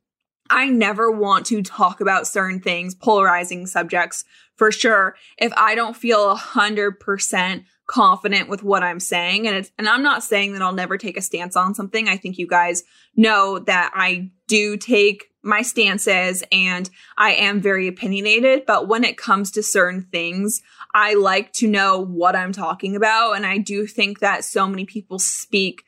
I 0.49 0.67
never 0.67 1.11
want 1.11 1.45
to 1.47 1.61
talk 1.61 2.01
about 2.01 2.27
certain 2.27 2.59
things, 2.59 2.95
polarizing 2.95 3.67
subjects 3.67 4.25
for 4.55 4.71
sure, 4.71 5.15
if 5.37 5.51
I 5.57 5.75
don't 5.75 5.95
feel 5.95 6.31
a 6.31 6.35
hundred 6.35 6.99
percent 6.99 7.63
confident 7.87 8.49
with 8.49 8.63
what 8.63 8.83
I'm 8.83 8.99
saying. 8.99 9.47
And 9.47 9.57
it's, 9.57 9.71
and 9.77 9.87
I'm 9.87 10.03
not 10.03 10.23
saying 10.23 10.53
that 10.53 10.61
I'll 10.61 10.73
never 10.73 10.97
take 10.97 11.17
a 11.17 11.21
stance 11.21 11.55
on 11.55 11.75
something. 11.75 12.07
I 12.07 12.17
think 12.17 12.37
you 12.37 12.47
guys 12.47 12.83
know 13.15 13.59
that 13.59 13.91
I 13.93 14.31
do 14.47 14.77
take 14.77 15.25
my 15.43 15.61
stances 15.61 16.43
and 16.51 16.89
I 17.17 17.33
am 17.33 17.61
very 17.61 17.87
opinionated. 17.87 18.65
But 18.65 18.87
when 18.87 19.03
it 19.03 19.17
comes 19.17 19.51
to 19.51 19.63
certain 19.63 20.01
things, 20.01 20.61
I 20.93 21.13
like 21.13 21.53
to 21.53 21.67
know 21.67 21.99
what 21.99 22.35
I'm 22.35 22.51
talking 22.51 22.95
about. 22.95 23.33
And 23.33 23.45
I 23.45 23.59
do 23.59 23.85
think 23.85 24.19
that 24.19 24.43
so 24.43 24.67
many 24.67 24.85
people 24.85 25.19
speak 25.19 25.84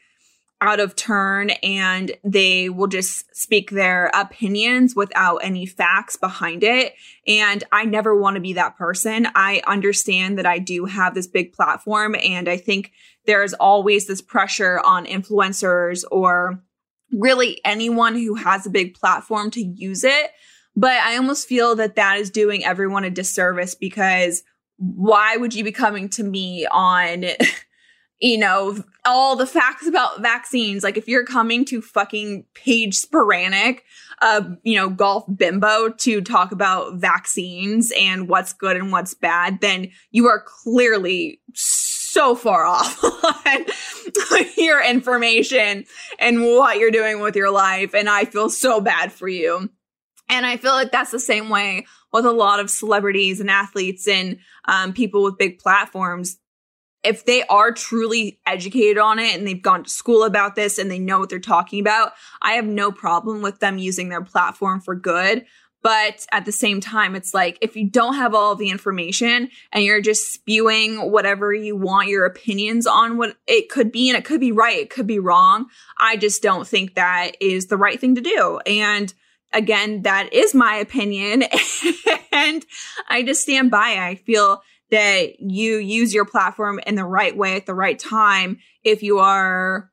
out 0.60 0.80
of 0.80 0.96
turn 0.96 1.52
and 1.62 2.12
they 2.24 2.70
will 2.70 2.88
just 2.88 3.36
speak 3.36 3.70
their 3.70 4.10
opinions 4.14 4.96
without 4.96 5.38
any 5.38 5.66
facts 5.66 6.16
behind 6.16 6.64
it. 6.64 6.94
And 7.28 7.64
I 7.72 7.86
never 7.86 8.16
want 8.16 8.36
to 8.36 8.42
be 8.42 8.54
that 8.54 8.76
person. 8.76 9.28
I 9.36 9.62
understand 9.68 10.38
that 10.40 10.48
I 10.48 10.58
do 10.58 10.86
have 10.86 11.14
this 11.14 11.28
big 11.28 11.54
platform 11.54 12.16
and 12.24 12.50
I 12.50 12.58
think 12.58 12.92
there's 13.26 13.54
always 13.54 14.08
this 14.08 14.22
pressure 14.22 14.80
on 14.84 15.06
influencers 15.06 16.04
or 16.10 16.64
really 17.12 17.62
anyone 17.64 18.16
who 18.16 18.36
has 18.36 18.66
a 18.66 18.72
big 18.72 18.96
platform 18.96 19.52
to 19.52 19.62
use 19.62 20.04
it. 20.04 20.32
But 20.76 20.98
I 20.98 21.18
almost 21.18 21.48
feel 21.48 21.76
that 21.76 21.96
that 21.96 22.18
is 22.18 22.30
doing 22.30 22.66
everyone 22.66 23.04
a 23.04 23.10
disservice 23.10 23.76
because 23.76 24.44
why 24.78 25.38
would 25.38 25.54
you 25.54 25.64
be 25.64 25.72
coming 25.72 26.10
to 26.10 26.24
me 26.24 26.68
on 26.72 27.26
you 28.19 28.38
know, 28.38 28.83
all 29.05 29.36
the 29.36 29.45
facts 29.45 29.88
about 29.88 30.21
vaccines. 30.21 30.83
Like 30.83 30.97
if 30.97 31.07
you're 31.07 31.25
coming 31.25 31.65
to 31.65 31.81
fucking 31.81 32.45
Paige 32.53 33.00
Spiranac, 33.00 33.79
uh, 34.21 34.41
you 34.63 34.75
know, 34.75 34.89
golf 34.89 35.25
bimbo 35.36 35.89
to 35.89 36.21
talk 36.21 36.51
about 36.51 36.95
vaccines 36.95 37.91
and 37.97 38.27
what's 38.27 38.53
good 38.53 38.75
and 38.75 38.91
what's 38.91 39.13
bad, 39.13 39.62
then 39.62 39.89
you 40.12 40.27
are 40.27 40.43
clearly 40.45 41.41
so 41.53 42.33
far 42.33 42.65
off 42.65 43.03
on 43.03 43.65
your 44.57 44.83
information 44.83 45.86
and 46.17 46.41
what 46.41 46.79
you're 46.79 46.91
doing 46.91 47.21
with 47.21 47.36
your 47.36 47.51
life. 47.51 47.93
And 47.93 48.09
I 48.09 48.25
feel 48.25 48.50
so 48.50 48.81
bad 48.81 49.12
for 49.12 49.27
you. 49.27 49.69
And 50.29 50.45
I 50.45 50.57
feel 50.57 50.74
like 50.74 50.91
that's 50.91 51.12
the 51.12 51.19
same 51.19 51.50
way 51.50 51.86
with 52.12 52.25
a 52.25 52.31
lot 52.31 52.59
of 52.59 52.69
celebrities 52.69 53.39
and 53.39 53.50
athletes 53.50 54.07
and 54.07 54.39
um, 54.65 54.91
people 54.93 55.24
with 55.24 55.38
big 55.38 55.59
platforms 55.59 56.38
if 57.04 57.25
they 57.25 57.44
are 57.44 57.72
truly 57.72 58.39
educated 58.46 58.98
on 58.98 59.20
it 59.20 59.36
and 59.36 59.48
they've 59.48 59.62
gone 59.62 59.84
to 59.84 59.89
school 59.89 60.24
about 60.24 60.56
this 60.56 60.77
and 60.77 60.89
they 60.89 61.00
know 61.00 61.20
what 61.20 61.30
they're 61.30 61.39
talking 61.39 61.80
about, 61.80 62.13
I 62.42 62.54
have 62.54 62.66
no 62.66 62.92
problem 62.92 63.42
with 63.42 63.60
them 63.60 63.77
using 63.77 64.10
their 64.10 64.24
platform 64.24 64.82
for 64.82 64.96
good. 64.96 65.46
But 65.84 66.25
at 66.32 66.46
the 66.46 66.51
same 66.51 66.82
time, 66.82 67.16
it's 67.16 67.34
like 67.34 67.58
if 67.62 67.75
you 67.75 67.89
don't 67.89 68.16
have 68.16 68.34
all 68.34 68.56
the 68.56 68.70
information 68.70 69.50
and 69.72 69.84
you're 69.84 70.01
just 70.01 70.34
spewing 70.34 71.12
whatever 71.12 71.54
you 71.54 71.77
want 71.77 72.10
your 72.10 72.25
opinions 72.25 72.88
on 72.88 73.18
what 73.18 73.38
it 73.48 73.70
could 73.70 73.92
be, 73.92 74.10
and 74.10 74.18
it 74.18 74.25
could 74.25 74.42
be 74.42 74.51
right, 74.51 74.80
it 74.80 74.89
could 74.89 75.08
be 75.08 75.20
wrong. 75.20 75.68
I 76.00 76.18
just 76.18 76.42
don't 76.42 76.68
think 76.68 76.96
that 76.96 77.38
is 77.39 77.68
the 77.68 77.77
right 77.77 78.00
thing 78.00 78.16
to 78.16 78.22
do. 78.22 78.60
And 78.66 79.13
again, 79.54 80.01
that 80.01 80.34
is 80.34 80.54
my 80.54 80.75
opinion. 80.75 81.44
and 82.32 82.66
I 83.08 83.24
just 83.24 83.44
stand 83.44 83.72
by. 83.72 83.98
I 84.00 84.16
feel 84.16 84.62
that 84.91 85.39
you 85.39 85.77
use 85.77 86.13
your 86.13 86.25
platform 86.25 86.79
in 86.86 86.96
the 86.96 87.06
right 87.06 87.36
way 87.36 87.56
at 87.56 87.65
the 87.65 87.75
right 87.75 88.00
time 88.00 88.60
if 88.84 89.03
you 89.03 89.20
are 89.20 89.91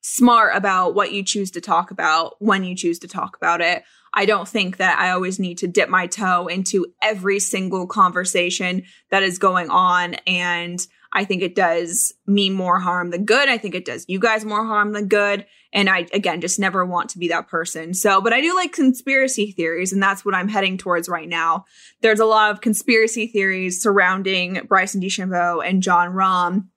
smart 0.00 0.54
about 0.54 0.94
what 0.94 1.12
you 1.12 1.22
choose 1.22 1.50
to 1.50 1.60
talk 1.60 1.90
about 1.90 2.34
when 2.38 2.62
you 2.62 2.74
choose 2.76 2.98
to 2.98 3.08
talk 3.08 3.36
about 3.36 3.60
it. 3.60 3.82
I 4.12 4.26
don't 4.26 4.46
think 4.46 4.76
that 4.76 4.98
I 4.98 5.10
always 5.10 5.38
need 5.38 5.58
to 5.58 5.66
dip 5.66 5.88
my 5.88 6.06
toe 6.06 6.46
into 6.46 6.86
every 7.02 7.40
single 7.40 7.86
conversation 7.86 8.82
that 9.10 9.22
is 9.22 9.38
going 9.38 9.70
on. 9.70 10.14
And 10.26 10.78
I 11.12 11.24
think 11.24 11.42
it 11.42 11.54
does 11.54 12.12
me 12.26 12.50
more 12.50 12.78
harm 12.78 13.10
than 13.10 13.24
good. 13.24 13.48
I 13.48 13.58
think 13.58 13.74
it 13.74 13.84
does 13.84 14.04
you 14.08 14.18
guys 14.18 14.44
more 14.44 14.64
harm 14.64 14.92
than 14.92 15.08
good. 15.08 15.46
And 15.74 15.90
I, 15.90 16.06
again, 16.14 16.40
just 16.40 16.58
never 16.58 16.86
want 16.86 17.10
to 17.10 17.18
be 17.18 17.28
that 17.28 17.48
person. 17.48 17.92
So, 17.92 18.20
but 18.20 18.32
I 18.32 18.40
do 18.40 18.54
like 18.54 18.72
conspiracy 18.72 19.50
theories, 19.50 19.92
and 19.92 20.02
that's 20.02 20.24
what 20.24 20.34
I'm 20.34 20.48
heading 20.48 20.78
towards 20.78 21.08
right 21.08 21.28
now. 21.28 21.64
There's 22.00 22.20
a 22.20 22.24
lot 22.24 22.52
of 22.52 22.60
conspiracy 22.60 23.26
theories 23.26 23.82
surrounding 23.82 24.60
Bryson 24.68 25.00
DeChambeau 25.00 25.66
and 25.66 25.82
Jon 25.82 26.12
Rahm 26.12 26.68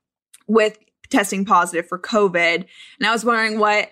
with 0.48 0.78
testing 1.10 1.44
positive 1.44 1.86
for 1.86 1.98
COVID. 1.98 2.64
And 2.98 3.06
I 3.06 3.12
was 3.12 3.24
wondering 3.24 3.60
what 3.60 3.90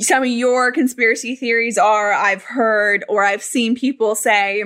some 0.00 0.22
of 0.22 0.28
your 0.28 0.72
conspiracy 0.72 1.36
theories 1.36 1.78
are. 1.78 2.12
I've 2.12 2.42
heard 2.42 3.04
or 3.08 3.24
I've 3.24 3.42
seen 3.42 3.74
people 3.76 4.14
say, 4.14 4.62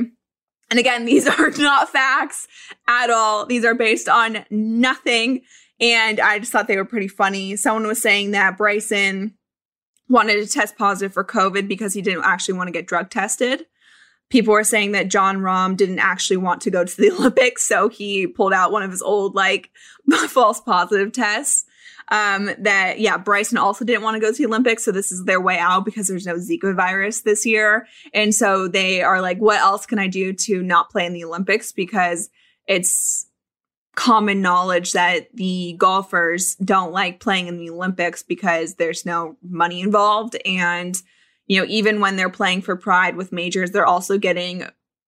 and 0.71 0.79
again, 0.79 1.05
these 1.05 1.29
are 1.39 1.51
not 1.51 1.91
facts 1.91 2.49
at 2.89 3.11
all. 3.11 3.47
These 3.47 3.65
are 3.65 3.75
based 3.75 4.09
on 4.09 4.45
nothing. 4.51 5.43
And 5.81 6.21
I 6.21 6.39
just 6.39 6.53
thought 6.53 6.69
they 6.69 6.77
were 6.77 6.85
pretty 6.85 7.09
funny. 7.09 7.57
Someone 7.57 7.87
was 7.87 8.01
saying 8.01 8.31
that 8.31 8.57
Bryson 8.57 9.36
wanted 10.09 10.35
to 10.37 10.47
test 10.47 10.77
positive 10.77 11.13
for 11.13 11.25
COVID 11.25 11.69
because 11.69 11.95
he 11.95 12.03
didn't 12.03 12.25
actually 12.25 12.55
want 12.55 12.69
to 12.69 12.73
get 12.73 12.87
drug 12.87 13.11
tested. 13.11 13.67
People 14.29 14.53
were 14.53 14.65
saying 14.65 14.93
that 14.93 15.09
Jon 15.09 15.39
Rahm 15.39 15.77
didn't 15.77 16.01
actually 16.01 16.39
want 16.39 16.61
to 16.63 16.71
go 16.71 16.85
to 16.85 16.97
the 16.97 17.11
Olympics, 17.19 17.65
so 17.65 17.89
he 17.89 18.27
pulled 18.27 18.53
out 18.53 18.73
one 18.73 18.83
of 18.83 18.91
his 18.91 19.03
old 19.03 19.35
like 19.35 19.71
false 20.29 20.61
positive 20.61 21.13
tests. 21.13 21.65
Um, 22.09 22.51
that 22.59 23.01
yeah, 23.01 23.19
Bryson 23.19 23.59
also 23.59 23.85
didn't 23.85 24.03
want 24.03 24.15
to 24.15 24.21
go 24.21 24.31
to 24.31 24.39
the 24.39 24.47
Olympics, 24.47 24.85
so 24.85 24.93
this 24.93 25.11
is 25.11 25.25
their 25.25 25.41
way 25.41 25.59
out 25.59 25.85
because 25.85 26.07
there's 26.07 26.27
no 26.27 26.37
Zika 26.37 26.75
virus 26.75 27.23
this 27.23 27.45
year, 27.45 27.89
and 28.15 28.33
so 28.33 28.69
they 28.69 29.03
are 29.03 29.21
like, 29.21 29.39
what 29.39 29.61
else 29.61 29.87
can 29.87 29.99
I 29.99 30.07
do 30.07 30.33
to 30.33 30.63
not 30.63 30.91
play 30.91 31.05
in 31.05 31.13
the 31.13 31.25
Olympics 31.25 31.73
because 31.73 32.31
it's 32.69 33.26
common 33.97 34.43
knowledge 34.43 34.93
that 34.93 35.27
the 35.35 35.75
golfers 35.79 36.55
don't 36.57 36.93
like 36.93 37.19
playing 37.19 37.49
in 37.49 37.57
the 37.57 37.71
Olympics 37.71 38.23
because 38.23 38.75
there's 38.75 39.05
no 39.05 39.37
money 39.43 39.81
involved. 39.81 40.37
And, 40.45 41.01
you 41.47 41.59
know, 41.59 41.67
even 41.69 42.01
when 42.01 42.17
they're 42.17 42.29
playing 42.29 42.63
for 42.63 42.77
pride 42.77 43.17
with 43.17 43.33
majors, 43.33 43.71
they're 43.71 43.87
also 43.87 44.19
getting 44.19 44.65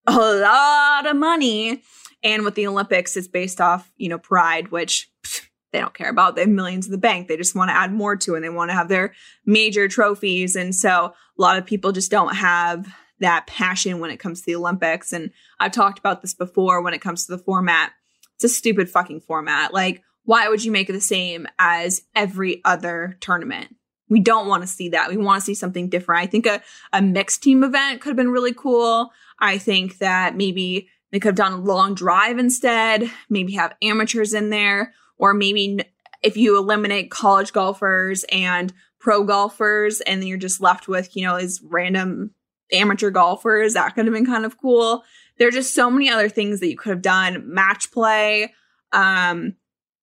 a 0.07 0.17
lot 0.17 1.07
of 1.07 1.17
money. 1.17 1.83
And 2.23 2.45
with 2.45 2.55
the 2.55 2.67
Olympics, 2.67 3.17
it's 3.17 3.29
based 3.29 3.61
off, 3.61 3.93
you 3.99 4.09
know, 4.09 4.19
pride, 4.19 4.71
which 4.73 5.11
pff, 5.23 5.43
they 5.71 5.81
don't 5.81 5.95
care 5.95 6.09
about. 6.09 6.35
They 6.35 6.43
have 6.43 6.51
millions 6.51 6.87
in 6.87 6.93
the 6.93 6.99
bank. 6.99 7.29
They 7.29 7.37
just 7.37 7.55
want 7.55 7.69
to 7.69 7.77
add 7.77 7.93
more 7.93 8.17
to 8.17 8.33
it. 8.33 8.37
And 8.39 8.45
they 8.45 8.49
want 8.49 8.71
to 8.71 8.75
have 8.75 8.89
their 8.89 9.13
major 9.45 9.87
trophies. 9.87 10.57
And 10.57 10.75
so 10.75 11.13
a 11.39 11.43
lot 11.43 11.59
of 11.59 11.67
people 11.67 11.93
just 11.93 12.11
don't 12.11 12.35
have 12.35 12.89
that 13.21 13.47
passion 13.47 14.01
when 14.01 14.11
it 14.11 14.19
comes 14.19 14.41
to 14.41 14.47
the 14.47 14.57
Olympics. 14.57 15.13
And 15.13 15.31
I've 15.61 15.73
talked 15.73 15.99
about 15.99 16.23
this 16.23 16.33
before 16.33 16.81
when 16.81 16.95
it 16.95 17.03
comes 17.03 17.27
to 17.27 17.37
the 17.37 17.43
format 17.43 17.93
it's 18.39 18.53
a 18.53 18.57
stupid 18.57 18.89
fucking 18.89 19.21
format. 19.21 19.75
Like, 19.75 20.03
why 20.25 20.49
would 20.49 20.65
you 20.65 20.71
make 20.71 20.89
it 20.89 20.93
the 20.93 21.01
same 21.01 21.49
as 21.59 22.03
every 22.15 22.61
other 22.65 23.17
tournament? 23.21 23.75
We 24.09 24.21
don't 24.21 24.47
want 24.47 24.63
to 24.63 24.69
see 24.69 24.91
that. 24.91 25.11
We 25.11 25.17
want 25.17 25.41
to 25.41 25.45
see 25.45 25.55
something 25.55 25.89
different. 25.89 26.23
I 26.23 26.27
think 26.27 26.47
a, 26.47 26.63
a 26.93 27.03
mixed 27.03 27.43
team 27.43 27.65
event 27.65 28.01
could 28.01 28.11
have 28.11 28.17
been 28.17 28.31
really 28.31 28.55
cool. 28.55 29.11
I 29.41 29.59
think 29.59 29.99
that 29.99 30.37
maybe 30.37 30.89
they 31.11 31.19
could 31.19 31.31
have 31.31 31.35
done 31.35 31.53
a 31.53 31.61
long 31.61 31.95
drive 31.95 32.39
instead, 32.39 33.11
maybe 33.29 33.55
have 33.55 33.75
amateurs 33.83 34.35
in 34.35 34.51
there, 34.51 34.95
or 35.17 35.35
maybe 35.35 35.81
if 36.23 36.37
you 36.37 36.57
eliminate 36.57 37.11
college 37.11 37.53
golfers 37.53 38.25
and 38.31 38.73
pro 39.01 39.25
golfers 39.25 40.01
and 40.03 40.21
then 40.21 40.29
you're 40.29 40.39
just 40.39 40.61
left 40.61 40.87
with, 40.87 41.17
you 41.17 41.25
know, 41.25 41.39
these 41.39 41.61
random 41.63 42.31
amateur 42.73 43.11
golfers, 43.11 43.75
that 43.75 43.95
could 43.95 44.05
have 44.05 44.15
been 44.15 44.27
kind 44.27 44.45
of 44.45 44.61
cool 44.61 45.03
there 45.39 45.49
are 45.49 45.53
just 45.53 45.75
so 45.75 45.91
many 45.91 46.11
other 46.11 46.29
things 46.29 46.61
that 46.61 46.69
you 46.69 46.77
could 46.77 46.91
have 46.91 47.03
done. 47.03 47.43
Match 47.53 47.91
play. 47.91 48.53
Um, 48.93 49.55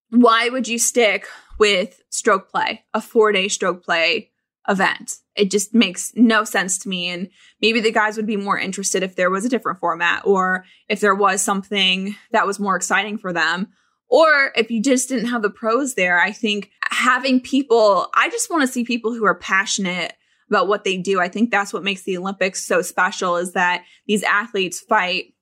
why 0.09 0.49
would 0.49 0.67
you 0.67 0.79
stick 0.79 1.27
with 1.59 2.01
stroke 2.09 2.49
play, 2.49 2.83
a 2.93 3.01
four 3.01 3.31
day 3.31 3.47
stroke 3.47 3.83
play 3.83 4.31
event? 4.67 5.15
It 5.35 5.51
just 5.51 5.73
makes 5.73 6.13
no 6.15 6.43
sense 6.43 6.77
to 6.79 6.89
me. 6.89 7.09
And 7.09 7.29
maybe 7.61 7.81
the 7.81 7.91
guys 7.91 8.15
would 8.15 8.27
be 8.27 8.37
more 8.37 8.57
interested 8.57 9.03
if 9.03 9.15
there 9.15 9.29
was 9.29 9.45
a 9.45 9.49
different 9.49 9.79
format 9.79 10.25
or 10.25 10.65
if 10.87 11.01
there 11.01 11.15
was 11.15 11.41
something 11.41 12.15
that 12.31 12.47
was 12.47 12.59
more 12.59 12.75
exciting 12.75 13.17
for 13.17 13.33
them. 13.33 13.67
Or 14.07 14.53
if 14.55 14.69
you 14.69 14.81
just 14.81 15.09
didn't 15.09 15.29
have 15.29 15.41
the 15.41 15.49
pros 15.49 15.95
there, 15.95 16.19
I 16.19 16.31
think 16.31 16.69
having 16.91 17.41
people, 17.41 18.07
I 18.15 18.29
just 18.29 18.49
want 18.49 18.61
to 18.61 18.67
see 18.67 18.85
people 18.85 19.13
who 19.13 19.25
are 19.25 19.35
passionate 19.35 20.13
about 20.49 20.67
what 20.67 20.83
they 20.83 20.97
do. 20.97 21.19
I 21.19 21.27
think 21.27 21.51
that's 21.51 21.73
what 21.73 21.83
makes 21.83 22.03
the 22.03 22.17
Olympics 22.17 22.65
so 22.65 22.81
special 22.81 23.35
is 23.37 23.53
that 23.53 23.83
these 24.07 24.23
athletes 24.23 24.79
fight 24.79 25.33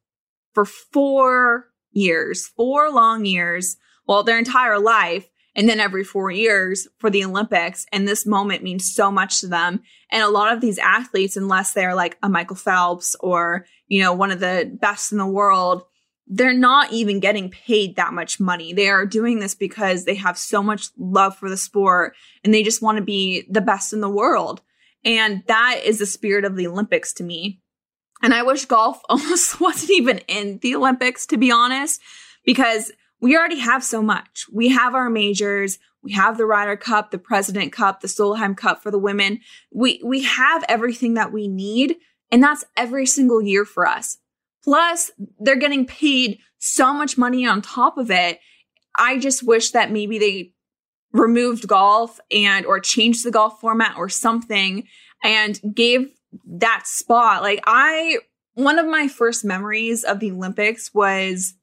for 0.54 0.66
four 0.66 1.68
years, 1.92 2.48
four 2.48 2.92
long 2.92 3.26
years, 3.26 3.78
well, 4.08 4.24
their 4.24 4.38
entire 4.38 4.80
life. 4.80 5.30
And 5.56 5.70
then 5.70 5.80
every 5.80 6.04
four 6.04 6.32
years 6.32 6.88
for 6.98 7.12
the 7.12 7.24
Olympics. 7.24 7.86
And 7.92 8.08
this 8.08 8.26
moment 8.26 8.64
means 8.64 8.92
so 8.92 9.12
much 9.12 9.40
to 9.42 9.48
them. 9.48 9.82
And 10.12 10.24
a 10.24 10.30
lot 10.30 10.52
of 10.52 10.62
these 10.62 10.80
athletes, 10.80 11.38
unless 11.38 11.74
they're 11.74 11.94
like 11.94 12.18
a 12.24 12.30
Michael 12.30 12.56
Phelps 12.56 13.16
or, 13.20 13.68
you 13.88 14.02
know, 14.02 14.14
one 14.14 14.32
of 14.32 14.40
the 14.40 14.76
best 14.82 15.12
in 15.12 15.20
the 15.20 15.28
world, 15.28 15.84
they're 16.26 16.54
not 16.54 16.92
even 16.92 17.20
getting 17.20 17.52
paid 17.52 17.96
that 17.98 18.14
much 18.14 18.40
money. 18.40 18.74
They 18.74 18.90
are 18.90 19.06
doing 19.06 19.40
this 19.40 19.54
because 19.54 20.06
they 20.06 20.16
have 20.16 20.40
so 20.40 20.64
much 20.64 20.88
love 20.98 21.38
for 21.38 21.50
the 21.50 21.58
sport 21.58 22.16
and 22.44 22.52
they 22.52 22.64
just 22.64 22.82
want 22.82 22.98
to 22.98 23.04
be 23.04 23.46
the 23.48 23.62
best 23.62 23.94
in 23.94 24.02
the 24.02 24.10
world. 24.10 24.62
And 25.06 25.44
that 25.48 25.82
is 25.84 26.00
the 26.00 26.06
spirit 26.06 26.46
of 26.46 26.56
the 26.56 26.68
Olympics 26.68 27.14
to 27.14 27.24
me. 27.24 27.62
And 28.22 28.34
I 28.34 28.44
wish 28.44 28.66
golf 28.66 29.02
almost 29.10 29.60
wasn't 29.60 29.92
even 29.92 30.20
in 30.28 30.60
the 30.60 30.76
Olympics, 30.76 31.26
to 31.28 31.38
be 31.38 31.52
honest, 31.52 32.02
because 32.46 32.92
we 33.20 33.38
already 33.38 33.60
have 33.60 33.84
so 33.84 34.02
much. 34.02 34.46
We 34.52 34.70
have 34.70 34.96
our 34.96 35.10
majors. 35.10 35.80
We 36.02 36.12
have 36.14 36.38
the 36.38 36.46
Ryder 36.46 36.76
Cup, 36.76 37.12
the 37.12 37.18
President 37.18 37.72
Cup, 37.72 38.02
the 38.02 38.08
Solheim 38.08 38.58
Cup 38.58 38.84
for 38.84 38.92
the 38.92 39.00
women. 39.00 39.40
We, 39.72 40.02
we 40.04 40.24
have 40.24 40.66
everything 40.68 41.14
that 41.14 41.32
we 41.32 41.48
need. 41.48 41.96
And 42.32 42.44
that's 42.44 42.66
every 42.76 43.06
single 43.06 43.42
year 43.42 43.64
for 43.64 43.88
us. 43.88 44.18
Plus, 44.64 45.12
they're 45.40 45.56
getting 45.56 45.86
paid 45.86 46.40
so 46.58 46.94
much 46.94 47.18
money 47.18 47.46
on 47.46 47.62
top 47.62 47.98
of 47.98 48.10
it. 48.10 48.40
I 48.98 49.20
just 49.20 49.44
wish 49.44 49.72
that 49.72 49.92
maybe 49.92 50.20
they 50.20 50.53
removed 51.14 51.68
golf 51.68 52.20
and 52.32 52.66
or 52.66 52.80
changed 52.80 53.24
the 53.24 53.32
golf 53.32 53.62
format 53.62 53.96
or 53.98 54.10
something 54.10 54.88
and 55.24 55.60
gave 55.74 56.10
that 56.46 56.86
spot. 56.86 57.44
Like 57.44 57.64
I 57.66 58.18
one 58.56 58.78
of 58.78 58.86
my 58.86 59.08
first 59.08 59.46
memories 59.46 60.04
of 60.04 60.20
the 60.20 60.32
Olympics 60.32 60.94
was 60.94 61.54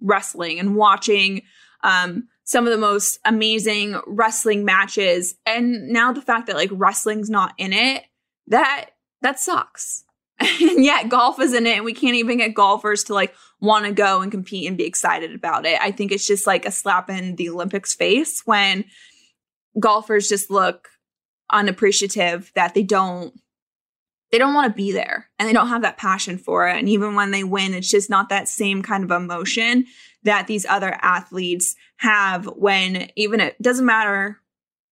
wrestling 0.00 0.60
and 0.60 0.76
watching 0.76 1.42
um 1.82 2.28
some 2.44 2.66
of 2.66 2.72
the 2.72 2.78
most 2.78 3.18
amazing 3.24 4.00
wrestling 4.06 4.64
matches 4.64 5.34
and 5.44 5.88
now 5.88 6.12
the 6.12 6.22
fact 6.22 6.46
that 6.46 6.56
like 6.56 6.70
wrestling's 6.72 7.28
not 7.28 7.52
in 7.58 7.72
it 7.72 8.04
that 8.46 8.90
that 9.22 9.40
sucks 9.40 10.04
and 10.38 10.84
yet 10.84 11.08
golf 11.08 11.40
is 11.40 11.52
in 11.52 11.66
it 11.66 11.76
and 11.76 11.84
we 11.84 11.92
can't 11.92 12.14
even 12.14 12.38
get 12.38 12.54
golfers 12.54 13.04
to 13.04 13.12
like 13.12 13.34
want 13.60 13.86
to 13.86 13.92
go 13.92 14.20
and 14.20 14.30
compete 14.30 14.68
and 14.68 14.76
be 14.76 14.84
excited 14.84 15.34
about 15.34 15.66
it. 15.66 15.78
I 15.80 15.90
think 15.90 16.12
it's 16.12 16.26
just 16.26 16.46
like 16.46 16.64
a 16.64 16.70
slap 16.70 17.10
in 17.10 17.36
the 17.36 17.50
Olympics 17.50 17.94
face 17.94 18.42
when 18.44 18.84
golfers 19.78 20.28
just 20.28 20.50
look 20.50 20.88
unappreciative 21.50 22.52
that 22.54 22.74
they 22.74 22.82
don't 22.82 23.34
they 24.30 24.36
don't 24.36 24.52
want 24.52 24.70
to 24.70 24.76
be 24.76 24.92
there 24.92 25.30
and 25.38 25.48
they 25.48 25.52
don't 25.54 25.68
have 25.68 25.80
that 25.80 25.96
passion 25.96 26.36
for 26.36 26.68
it 26.68 26.76
and 26.76 26.88
even 26.88 27.14
when 27.14 27.30
they 27.30 27.42
win 27.42 27.72
it's 27.72 27.90
just 27.90 28.10
not 28.10 28.28
that 28.28 28.48
same 28.48 28.82
kind 28.82 29.02
of 29.02 29.10
emotion 29.10 29.86
that 30.24 30.46
these 30.46 30.66
other 30.66 30.98
athletes 31.00 31.74
have 31.96 32.44
when 32.56 33.10
even 33.16 33.40
it 33.40 33.60
doesn't 33.62 33.86
matter 33.86 34.38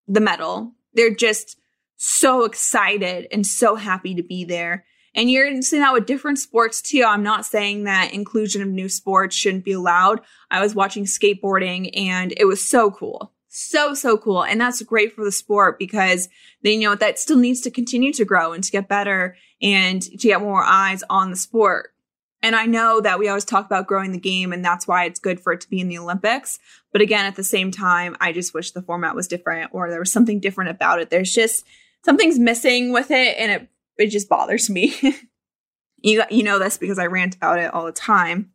the 0.09 0.21
medal 0.21 0.73
they're 0.95 1.15
just 1.15 1.59
so 1.97 2.45
excited 2.45 3.27
and 3.31 3.47
so 3.47 3.75
happy 3.75 4.15
to 4.15 4.23
be 4.23 4.45
there 4.45 4.87
and 5.17 5.31
you're 5.31 5.63
seeing 5.63 5.83
that 5.83 5.95
with 5.95 6.07
different 6.07 6.39
sports 6.39 6.83
too. 6.83 7.03
I'm 7.03 7.23
not 7.23 7.47
saying 7.47 7.85
that 7.85 8.13
inclusion 8.13 8.61
of 8.61 8.69
new 8.69 8.89
sports 8.89 9.35
shouldn't 9.35 9.65
be 9.65 9.73
allowed. 9.73 10.21
I 10.51 10.61
was 10.61 10.75
watching 10.75 11.05
skateboarding 11.05 11.91
and 11.97 12.35
it 12.37 12.45
was 12.45 12.63
so 12.63 12.91
cool. 12.91 13.33
So, 13.49 13.95
so 13.95 14.19
cool. 14.19 14.45
And 14.45 14.61
that's 14.61 14.83
great 14.83 15.15
for 15.15 15.25
the 15.25 15.33
sport 15.33 15.79
because 15.79 16.29
they 16.63 16.77
know 16.77 16.95
that 16.95 17.19
still 17.19 17.39
needs 17.39 17.63
to 17.63 17.71
continue 17.71 18.13
to 18.13 18.27
grow 18.27 18.53
and 18.53 18.63
to 18.63 18.71
get 18.71 18.89
better 18.89 19.35
and 19.63 20.03
to 20.03 20.17
get 20.19 20.43
more 20.43 20.63
eyes 20.63 21.03
on 21.09 21.31
the 21.31 21.37
sport. 21.37 21.95
And 22.43 22.55
I 22.55 22.67
know 22.67 23.01
that 23.01 23.19
we 23.19 23.29
always 23.29 23.47
talk 23.47 23.65
about 23.65 23.87
growing 23.87 24.13
the 24.13 24.19
game 24.19 24.53
and 24.53 24.63
that's 24.63 24.87
why 24.87 25.05
it's 25.07 25.19
good 25.19 25.41
for 25.41 25.55
it 25.55 25.63
to 25.63 25.71
be 25.71 25.81
in 25.81 25.89
the 25.89 25.97
Olympics. 25.97 26.59
But 26.93 27.01
again, 27.01 27.25
at 27.25 27.37
the 27.37 27.43
same 27.43 27.71
time, 27.71 28.15
I 28.21 28.33
just 28.33 28.53
wish 28.53 28.73
the 28.73 28.83
format 28.83 29.17
was 29.17 29.27
different 29.27 29.71
or 29.73 29.89
there 29.89 29.99
was 29.99 30.13
something 30.13 30.41
different 30.41 30.71
about 30.71 31.01
it. 31.01 31.09
There's 31.09 31.33
just 31.33 31.65
something's 32.05 32.39
missing 32.39 32.93
with 32.93 33.11
it 33.11 33.37
and 33.39 33.51
it 33.51 33.69
it 33.99 34.09
just 34.09 34.29
bothers 34.29 34.69
me. 34.71 34.95
you 35.99 36.23
you 36.31 36.43
know 36.43 36.59
this 36.59 36.79
because 36.79 36.99
I 36.99 37.07
rant 37.07 37.37
about 37.37 37.59
it 37.59 37.73
all 37.73 37.87
the 37.87 37.93
time. 37.93 38.53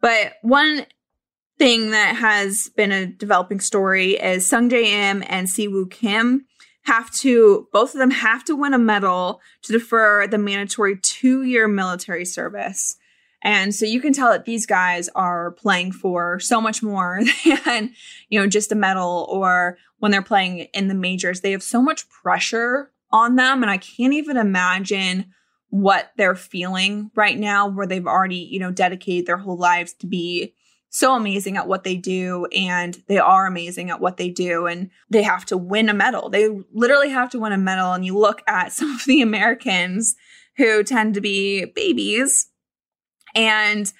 But 0.00 0.34
one 0.42 0.86
thing 1.58 1.90
that 1.90 2.16
has 2.16 2.70
been 2.76 2.92
a 2.92 3.06
developing 3.06 3.60
story 3.60 4.12
is 4.12 4.48
Sungjae 4.48 4.84
Im 4.84 5.24
and 5.26 5.48
Siwoo 5.48 5.90
Kim 5.90 6.46
have 6.84 7.10
to 7.10 7.68
both 7.72 7.94
of 7.94 7.98
them 7.98 8.10
have 8.10 8.44
to 8.44 8.56
win 8.56 8.72
a 8.72 8.78
medal 8.78 9.40
to 9.62 9.72
defer 9.72 10.26
the 10.26 10.38
mandatory 10.38 10.96
two 10.96 11.42
year 11.42 11.68
military 11.68 12.24
service. 12.24 12.96
And 13.42 13.74
so 13.74 13.86
you 13.86 14.00
can 14.00 14.12
tell 14.12 14.32
that 14.32 14.46
these 14.46 14.66
guys 14.66 15.08
are 15.10 15.52
playing 15.52 15.92
for 15.92 16.40
so 16.40 16.60
much 16.60 16.82
more 16.82 17.20
than, 17.64 17.92
you 18.28 18.40
know, 18.40 18.46
just 18.46 18.72
a 18.72 18.74
medal 18.74 19.26
or 19.30 19.78
when 19.98 20.10
they're 20.10 20.22
playing 20.22 20.60
in 20.74 20.88
the 20.88 20.94
majors. 20.94 21.40
They 21.40 21.52
have 21.52 21.62
so 21.62 21.80
much 21.80 22.08
pressure 22.08 22.90
on 23.10 23.36
them. 23.36 23.62
And 23.62 23.70
I 23.70 23.78
can't 23.78 24.12
even 24.12 24.36
imagine 24.36 25.26
what 25.70 26.12
they're 26.16 26.34
feeling 26.34 27.10
right 27.14 27.38
now, 27.38 27.68
where 27.68 27.86
they've 27.86 28.06
already, 28.06 28.36
you 28.36 28.58
know, 28.58 28.70
dedicated 28.70 29.26
their 29.26 29.36
whole 29.36 29.58
lives 29.58 29.92
to 29.94 30.06
be 30.06 30.54
so 30.90 31.14
amazing 31.14 31.56
at 31.56 31.68
what 31.68 31.84
they 31.84 31.96
do. 31.96 32.46
And 32.46 33.02
they 33.06 33.18
are 33.18 33.46
amazing 33.46 33.90
at 33.90 34.00
what 34.00 34.16
they 34.16 34.30
do. 34.30 34.66
And 34.66 34.90
they 35.10 35.22
have 35.22 35.44
to 35.46 35.58
win 35.58 35.88
a 35.88 35.94
medal. 35.94 36.30
They 36.30 36.48
literally 36.72 37.10
have 37.10 37.28
to 37.30 37.38
win 37.38 37.52
a 37.52 37.58
medal. 37.58 37.92
And 37.92 38.04
you 38.04 38.16
look 38.16 38.42
at 38.46 38.72
some 38.72 38.94
of 38.94 39.04
the 39.04 39.20
Americans 39.20 40.16
who 40.56 40.82
tend 40.82 41.14
to 41.14 41.20
be 41.20 41.66
babies. 41.66 42.50
And 43.34 43.92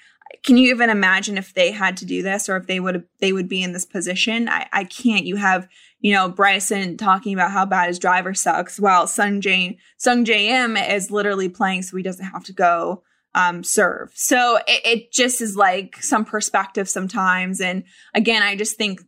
can 0.43 0.57
you 0.57 0.69
even 0.69 0.89
imagine 0.89 1.37
if 1.37 1.53
they 1.53 1.71
had 1.71 1.97
to 1.97 2.05
do 2.05 2.21
this 2.21 2.49
or 2.49 2.57
if 2.57 2.67
they 2.67 2.79
would 2.79 3.05
they 3.19 3.33
would 3.33 3.49
be 3.49 3.63
in 3.63 3.73
this 3.73 3.85
position? 3.85 4.47
I, 4.47 4.67
I 4.71 4.83
can't. 4.83 5.25
You 5.25 5.37
have 5.37 5.67
you 5.99 6.13
know, 6.13 6.29
Bryson 6.29 6.97
talking 6.97 7.33
about 7.33 7.51
how 7.51 7.65
bad 7.65 7.87
his 7.87 7.99
driver 7.99 8.33
sucks 8.33 8.79
while 8.79 9.05
Sung 9.07 9.41
Jane, 9.41 9.77
Sungjae 9.99 10.47
Im 10.47 10.77
is 10.77 11.11
literally 11.11 11.49
playing 11.49 11.81
so 11.81 11.97
he 11.97 12.03
doesn't 12.03 12.25
have 12.25 12.43
to 12.45 12.53
go 12.53 13.03
um, 13.35 13.63
serve. 13.63 14.11
So 14.15 14.57
it, 14.67 14.81
it 14.85 15.11
just 15.11 15.41
is 15.41 15.55
like 15.55 16.01
some 16.01 16.25
perspective 16.25 16.89
sometimes. 16.89 17.59
And 17.59 17.83
again, 18.13 18.43
I 18.43 18.55
just 18.55 18.77
think 18.77 19.01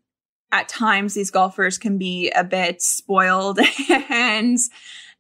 at 0.51 0.67
times 0.67 1.13
these 1.13 1.32
golfers 1.32 1.77
can 1.77 1.97
be 1.97 2.30
a 2.32 2.43
bit 2.43 2.82
spoiled 2.82 3.60
and 3.89 4.58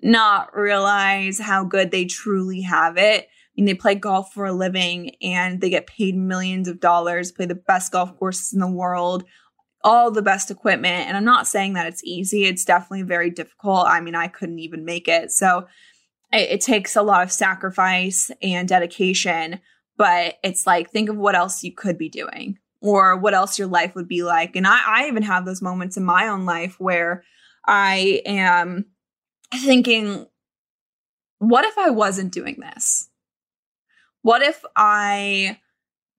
not 0.01 0.55
realize 0.55 1.39
how 1.39 1.63
good 1.63 1.91
they 1.91 2.05
truly 2.05 2.61
have 2.61 2.97
it. 2.97 3.25
I 3.25 3.51
mean, 3.55 3.65
they 3.65 3.73
play 3.73 3.95
golf 3.95 4.33
for 4.33 4.45
a 4.45 4.53
living 4.53 5.15
and 5.21 5.61
they 5.61 5.69
get 5.69 5.87
paid 5.87 6.15
millions 6.15 6.67
of 6.67 6.79
dollars, 6.79 7.31
play 7.31 7.45
the 7.45 7.55
best 7.55 7.91
golf 7.91 8.17
courses 8.17 8.53
in 8.53 8.59
the 8.59 8.67
world, 8.67 9.23
all 9.83 10.11
the 10.11 10.21
best 10.21 10.51
equipment. 10.51 11.07
And 11.07 11.17
I'm 11.17 11.25
not 11.25 11.47
saying 11.47 11.73
that 11.73 11.87
it's 11.87 12.03
easy. 12.03 12.45
It's 12.45 12.65
definitely 12.65 13.03
very 13.03 13.29
difficult. 13.29 13.87
I 13.87 14.01
mean, 14.01 14.15
I 14.15 14.27
couldn't 14.27 14.59
even 14.59 14.85
make 14.85 15.07
it. 15.07 15.31
So 15.31 15.67
it, 16.31 16.49
it 16.51 16.61
takes 16.61 16.95
a 16.95 17.01
lot 17.01 17.23
of 17.23 17.31
sacrifice 17.31 18.31
and 18.41 18.67
dedication. 18.67 19.59
But 19.97 20.35
it's 20.43 20.65
like, 20.65 20.89
think 20.89 21.09
of 21.09 21.17
what 21.17 21.35
else 21.35 21.63
you 21.63 21.73
could 21.73 21.97
be 21.97 22.09
doing 22.09 22.57
or 22.81 23.17
what 23.17 23.33
else 23.33 23.59
your 23.59 23.67
life 23.67 23.95
would 23.95 24.07
be 24.07 24.23
like. 24.23 24.55
And 24.55 24.65
I, 24.65 24.79
I 24.85 25.07
even 25.07 25.23
have 25.23 25.45
those 25.45 25.61
moments 25.61 25.97
in 25.97 26.03
my 26.03 26.27
own 26.27 26.45
life 26.45 26.79
where 26.79 27.23
I 27.65 28.21
am 28.25 28.85
thinking, 29.53 30.25
what 31.37 31.65
if 31.65 31.77
I 31.77 31.89
wasn't 31.89 32.33
doing 32.33 32.57
this? 32.59 33.09
What 34.21 34.41
if 34.41 34.63
I 34.75 35.59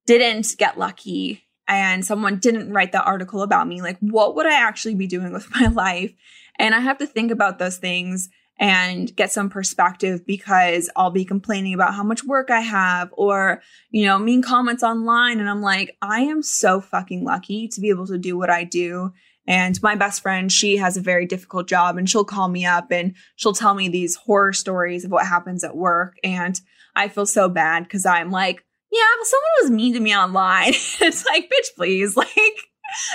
didn't 0.06 0.56
get 0.58 0.78
lucky 0.78 1.44
and 1.76 2.04
someone 2.04 2.38
didn't 2.38 2.72
write 2.72 2.92
that 2.92 3.06
article 3.06 3.42
about 3.42 3.68
me, 3.68 3.82
like 3.82 3.98
what 4.00 4.34
would 4.34 4.46
I 4.46 4.54
actually 4.54 4.94
be 4.94 5.06
doing 5.06 5.32
with 5.32 5.48
my 5.54 5.66
life? 5.66 6.12
And 6.58 6.74
I 6.74 6.80
have 6.80 6.98
to 6.98 7.06
think 7.06 7.30
about 7.30 7.58
those 7.58 7.78
things 7.78 8.28
and 8.58 9.14
get 9.16 9.32
some 9.32 9.48
perspective 9.48 10.24
because 10.26 10.90
I'll 10.94 11.10
be 11.10 11.24
complaining 11.24 11.74
about 11.74 11.94
how 11.94 12.04
much 12.04 12.24
work 12.24 12.50
I 12.50 12.60
have 12.60 13.08
or, 13.12 13.62
you 13.90 14.04
know, 14.04 14.18
mean 14.18 14.42
comments 14.42 14.82
online. 14.82 15.40
And 15.40 15.48
I'm 15.48 15.62
like, 15.62 15.96
I 16.02 16.20
am 16.20 16.42
so 16.42 16.80
fucking 16.80 17.24
lucky 17.24 17.66
to 17.68 17.80
be 17.80 17.88
able 17.88 18.06
to 18.06 18.18
do 18.18 18.36
what 18.36 18.50
I 18.50 18.64
do. 18.64 19.12
And 19.46 19.82
my 19.82 19.96
best 19.96 20.22
friend, 20.22 20.52
she 20.52 20.76
has 20.76 20.96
a 20.96 21.00
very 21.00 21.26
difficult 21.26 21.66
job 21.66 21.96
and 21.96 22.08
she'll 22.08 22.24
call 22.24 22.48
me 22.48 22.64
up 22.64 22.92
and 22.92 23.14
she'll 23.34 23.54
tell 23.54 23.74
me 23.74 23.88
these 23.88 24.14
horror 24.14 24.52
stories 24.52 25.04
of 25.04 25.10
what 25.10 25.26
happens 25.26 25.64
at 25.64 25.76
work. 25.76 26.16
And 26.22 26.60
I 26.94 27.08
feel 27.08 27.26
so 27.26 27.48
bad 27.48 27.84
because 27.84 28.06
I'm 28.06 28.30
like, 28.30 28.64
yeah, 28.92 29.00
but 29.18 29.26
someone 29.26 29.50
was 29.62 29.70
mean 29.70 29.94
to 29.94 30.00
me 30.00 30.14
online. 30.14 30.68
it's 31.00 31.24
like, 31.24 31.44
bitch, 31.44 31.74
please, 31.76 32.16
like, 32.16 32.30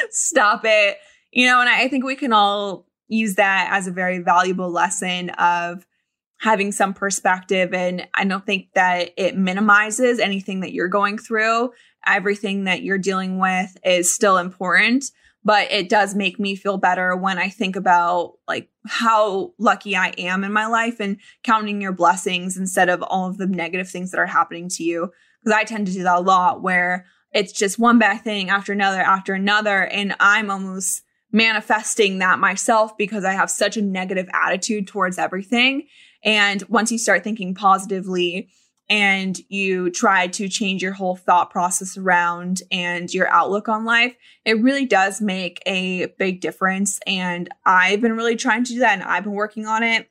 stop 0.10 0.62
it. 0.64 0.98
You 1.32 1.46
know, 1.46 1.62
and 1.62 1.70
I 1.70 1.88
think 1.88 2.04
we 2.04 2.16
can 2.16 2.34
all 2.34 2.88
use 3.08 3.36
that 3.36 3.70
as 3.72 3.88
a 3.88 3.92
very 3.92 4.20
valuable 4.20 4.72
lesson 4.72 5.30
of 5.32 5.86
having 6.40 6.72
some 6.72 6.94
perspective. 6.94 7.74
And 7.74 8.08
I 8.14 8.26
don't 8.26 8.46
think 8.46 8.70
that 8.74 9.12
it 9.18 9.38
minimizes 9.38 10.20
anything 10.20 10.62
that 10.62 10.74
you're 10.74 10.88
going 10.88 11.18
through. 11.18 11.72
Everything 12.06 12.64
that 12.66 12.82
you're 12.82 12.98
dealing 12.98 13.40
with 13.40 13.78
is 13.84 14.14
still 14.14 14.38
important, 14.38 15.06
but 15.44 15.72
it 15.72 15.90
does 15.90 16.16
make 16.16 16.40
me 16.40 16.56
feel 16.56 16.78
better 16.78 17.16
when 17.16 17.38
I 17.38 17.50
think 17.50 17.76
about 17.76 18.34
like 18.48 18.70
how 18.88 19.54
lucky 19.58 19.96
I 19.96 20.10
am 20.18 20.44
in 20.44 20.54
my 20.54 20.68
life 20.68 21.00
and 21.00 21.18
counting 21.44 21.82
your 21.82 21.92
blessings 21.92 22.58
instead 22.58 22.90
of 22.90 23.04
all 23.04 23.30
of 23.30 23.38
the 23.38 23.48
negative 23.48 23.90
things 23.90 24.12
that 24.12 24.20
are 24.20 24.28
happening 24.28 24.70
to 24.70 24.84
you 24.84 25.12
because 25.44 25.58
I 25.58 25.64
tend 25.64 25.88
to 25.88 25.94
do 25.94 26.04
that 26.04 26.18
a 26.18 26.22
lot 26.22 26.62
where 26.62 27.06
it's 27.32 27.52
just 27.52 27.80
one 27.80 28.00
bad 28.00 28.24
thing 28.24 28.50
after 28.50 28.72
another 28.72 29.02
after 29.02 29.34
another. 29.34 29.86
And 29.86 30.16
I'm 30.20 30.50
almost 30.50 31.04
manifesting 31.32 32.20
that 32.20 32.40
myself 32.40 32.98
because 32.98 33.26
I 33.26 33.34
have 33.34 33.52
such 33.52 33.78
a 33.78 33.82
negative 33.82 34.30
attitude 34.34 34.88
towards 34.88 35.18
everything. 35.18 35.88
And 36.24 36.64
once 36.70 36.92
you 36.92 36.98
start 36.98 37.24
thinking 37.24 37.54
positively 37.54 38.50
and 38.90 39.38
you 39.50 39.90
try 39.90 40.28
to 40.28 40.48
change 40.48 40.82
your 40.82 40.94
whole 40.94 41.18
thought 41.18 41.52
process 41.52 41.98
around 41.98 42.62
and 42.72 43.14
your 43.14 43.28
outlook 43.28 43.68
on 43.68 43.84
life, 43.84 44.16
it 44.46 44.62
really 44.62 44.86
does 44.86 45.20
make 45.20 45.62
a 45.66 46.08
big 46.18 46.40
difference. 46.40 47.00
And 47.06 47.50
I've 47.66 48.02
been 48.02 48.16
really 48.16 48.38
trying 48.38 48.64
to 48.64 48.74
do 48.74 48.80
that 48.80 48.94
and 48.94 49.04
I've 49.04 49.26
been 49.26 49.34
working 49.34 49.66
on 49.68 49.84
it. 49.84 50.10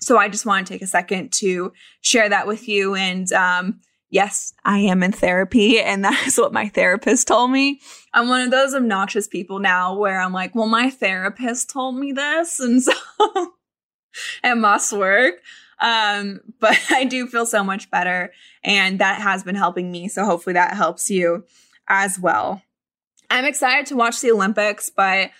So 0.00 0.18
I 0.18 0.28
just 0.28 0.46
want 0.46 0.66
to 0.66 0.72
take 0.72 0.82
a 0.82 0.86
second 0.86 1.32
to 1.34 1.72
share 2.00 2.28
that 2.28 2.46
with 2.46 2.68
you. 2.68 2.94
And 2.94 3.30
um, 3.32 3.80
yes, 4.12 4.52
I 4.62 4.78
am 4.80 5.02
in 5.02 5.10
therapy. 5.10 5.80
And 5.80 6.04
that 6.04 6.24
is 6.26 6.38
what 6.38 6.52
my 6.52 6.68
therapist 6.68 7.26
told 7.26 7.50
me. 7.50 7.80
I'm 8.14 8.28
one 8.28 8.42
of 8.42 8.52
those 8.52 8.74
obnoxious 8.74 9.26
people 9.26 9.58
now 9.58 9.96
where 9.96 10.20
I'm 10.20 10.32
like, 10.32 10.54
well, 10.54 10.68
my 10.68 10.90
therapist 10.90 11.70
told 11.70 11.96
me 11.96 12.12
this. 12.12 12.60
And 12.60 12.80
so 12.80 12.92
it 14.44 14.56
must 14.56 14.92
work. 14.92 15.36
Um, 15.80 16.40
but 16.60 16.78
I 16.90 17.04
do 17.04 17.26
feel 17.26 17.46
so 17.46 17.64
much 17.64 17.90
better 17.90 18.32
and 18.62 19.00
that 19.00 19.20
has 19.20 19.42
been 19.42 19.56
helping 19.56 19.90
me. 19.90 20.06
So 20.06 20.24
hopefully 20.24 20.54
that 20.54 20.76
helps 20.76 21.10
you 21.10 21.44
as 21.88 22.20
well. 22.20 22.62
I'm 23.30 23.46
excited 23.46 23.86
to 23.86 23.96
watch 23.96 24.20
the 24.20 24.30
Olympics, 24.30 24.90
but 24.90 25.30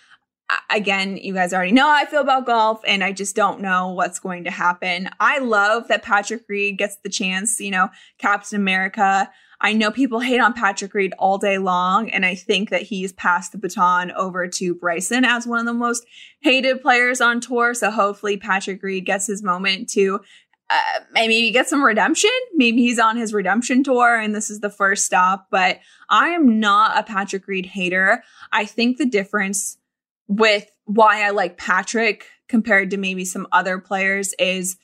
again, 0.71 1.17
you 1.17 1.35
guys 1.35 1.53
already 1.53 1.73
know 1.73 1.89
I 1.89 2.05
feel 2.07 2.21
about 2.21 2.47
golf 2.47 2.81
and 2.87 3.05
I 3.05 3.13
just 3.13 3.37
don't 3.37 3.61
know 3.61 3.91
what's 3.91 4.19
going 4.19 4.45
to 4.45 4.51
happen. 4.51 5.09
I 5.21 5.39
love 5.39 5.89
that 5.89 6.03
Patrick 6.03 6.45
Reed 6.49 6.79
gets 6.79 6.97
the 6.97 7.09
chance, 7.09 7.61
you 7.61 7.71
know, 7.71 7.89
Captain 8.19 8.57
America. 8.57 9.31
I 9.61 9.73
know 9.75 9.93
people 9.93 10.19
hate 10.19 10.41
on 10.41 10.55
Patrick 10.55 10.93
Reed 10.93 11.15
all 11.21 11.39
day 11.39 11.57
long, 11.59 12.11
and 12.11 12.27
I 12.27 12.35
think 12.35 12.71
that 12.71 12.83
he's 12.83 13.13
passed 13.13 13.53
the 13.53 13.59
baton 13.59 14.11
over 14.11 14.49
to 14.49 14.75
Bryson 14.75 15.25
as 15.25 15.47
one 15.47 15.61
of 15.61 15.67
the 15.67 15.73
most 15.73 16.05
hated 16.41 16.83
players 16.83 17.21
on 17.21 17.41
tour. 17.41 17.73
So 17.73 17.93
hopefully 17.93 18.37
Patrick 18.37 18.83
Reed 18.83 19.07
gets 19.07 19.29
his 19.29 19.41
moment 19.41 19.89
to 19.91 20.21
uh, 20.69 21.01
maybe 21.13 21.51
get 21.53 21.69
some 21.69 21.85
redemption. 21.85 22.31
Maybe 22.55 22.79
he's 22.79 22.99
on 22.99 23.17
his 23.17 23.33
redemption 23.33 23.85
tour 23.85 24.19
and 24.19 24.35
this 24.35 24.49
is 24.49 24.61
the 24.61 24.71
first 24.71 25.05
stop. 25.05 25.49
But 25.51 25.81
I 26.09 26.31
am 26.31 26.59
not 26.59 26.99
a 26.99 27.03
Patrick 27.03 27.47
Reed 27.47 27.67
hater. 27.67 28.25
I 28.53 28.65
think 28.65 28.97
the 28.97 29.07
difference 29.07 29.77
with 30.29 30.71
why 30.85 31.23
I 31.23 31.31
like 31.31 31.59
Patrick 31.59 32.27
compared 32.49 32.91
to 32.91 32.97
maybe 32.97 33.25
some 33.25 33.47
other 33.53 33.79
players 33.79 34.35
is 34.39 34.77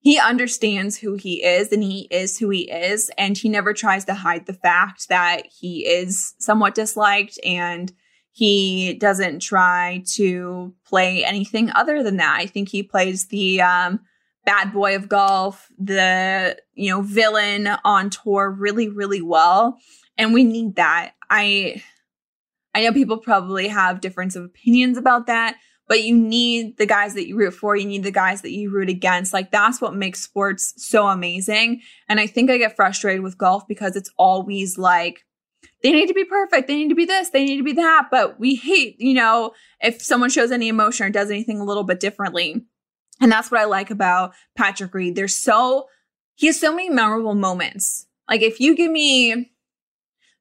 he 0.00 0.18
understands 0.18 0.98
who 0.98 1.14
he 1.14 1.44
is 1.44 1.72
and 1.72 1.82
he 1.82 2.08
is 2.10 2.38
who 2.38 2.50
he 2.50 2.70
is. 2.70 3.10
And 3.16 3.38
he 3.38 3.48
never 3.48 3.72
tries 3.72 4.04
to 4.06 4.14
hide 4.14 4.46
the 4.46 4.52
fact 4.52 5.08
that 5.08 5.46
he 5.46 5.86
is 5.86 6.34
somewhat 6.38 6.74
disliked 6.74 7.38
and 7.44 7.92
he 8.32 8.94
doesn't 8.94 9.40
try 9.40 10.02
to 10.14 10.74
play 10.84 11.24
anything 11.24 11.70
other 11.70 12.02
than 12.02 12.16
that. 12.16 12.36
I 12.40 12.46
think 12.46 12.68
he 12.68 12.82
plays 12.82 13.26
the 13.26 13.62
um, 13.62 14.00
bad 14.44 14.72
boy 14.72 14.96
of 14.96 15.08
golf, 15.08 15.68
the, 15.78 16.58
you 16.74 16.90
know, 16.90 17.02
villain 17.02 17.68
on 17.84 18.10
tour 18.10 18.50
really, 18.50 18.88
really 18.88 19.22
well. 19.22 19.78
And 20.18 20.34
we 20.34 20.42
need 20.42 20.76
that. 20.76 21.12
I 21.30 21.82
I 22.74 22.82
know 22.82 22.92
people 22.92 23.18
probably 23.18 23.68
have 23.68 24.00
difference 24.00 24.36
of 24.36 24.44
opinions 24.44 24.96
about 24.96 25.26
that, 25.26 25.56
but 25.88 26.04
you 26.04 26.16
need 26.16 26.78
the 26.78 26.86
guys 26.86 27.14
that 27.14 27.26
you 27.28 27.36
root 27.36 27.52
for. 27.52 27.76
You 27.76 27.86
need 27.86 28.02
the 28.02 28.10
guys 28.10 28.42
that 28.42 28.52
you 28.52 28.70
root 28.70 28.88
against. 28.88 29.32
Like 29.32 29.50
that's 29.50 29.80
what 29.80 29.94
makes 29.94 30.22
sports 30.22 30.72
so 30.76 31.06
amazing. 31.06 31.82
And 32.08 32.18
I 32.18 32.26
think 32.26 32.50
I 32.50 32.56
get 32.56 32.76
frustrated 32.76 33.22
with 33.22 33.36
golf 33.36 33.66
because 33.68 33.94
it's 33.96 34.10
always 34.16 34.78
like, 34.78 35.24
they 35.82 35.92
need 35.92 36.06
to 36.06 36.14
be 36.14 36.24
perfect. 36.24 36.68
They 36.68 36.76
need 36.76 36.88
to 36.88 36.94
be 36.94 37.04
this. 37.04 37.30
They 37.30 37.44
need 37.44 37.58
to 37.58 37.64
be 37.64 37.72
that. 37.72 38.08
But 38.10 38.40
we 38.40 38.54
hate, 38.54 39.00
you 39.00 39.14
know, 39.14 39.52
if 39.80 40.00
someone 40.00 40.30
shows 40.30 40.50
any 40.50 40.68
emotion 40.68 41.06
or 41.06 41.10
does 41.10 41.30
anything 41.30 41.60
a 41.60 41.64
little 41.64 41.84
bit 41.84 42.00
differently. 42.00 42.62
And 43.20 43.30
that's 43.30 43.50
what 43.50 43.60
I 43.60 43.64
like 43.64 43.90
about 43.90 44.32
Patrick 44.56 44.94
Reed. 44.94 45.14
There's 45.14 45.34
so, 45.34 45.88
he 46.36 46.46
has 46.46 46.58
so 46.58 46.74
many 46.74 46.88
memorable 46.88 47.34
moments. 47.34 48.06
Like 48.28 48.42
if 48.42 48.60
you 48.60 48.74
give 48.74 48.90
me 48.90 49.52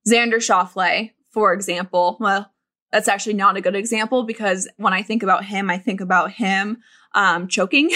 Xander 0.08 0.36
Schauffele, 0.36 1.12
for 1.32 1.54
example, 1.54 2.18
well, 2.20 2.52
that's 2.92 3.08
actually 3.08 3.34
not 3.34 3.58
a 3.58 3.62
good 3.62 3.76
example 3.76 4.24
because 4.24 4.68
when 4.78 4.94
I 4.94 5.02
think 5.02 5.24
about 5.24 5.46
him, 5.46 5.70
I 5.70 5.78
think 5.78 6.02
about 6.02 6.32
him 6.32 6.82
um, 7.14 7.48
choking. 7.48 7.90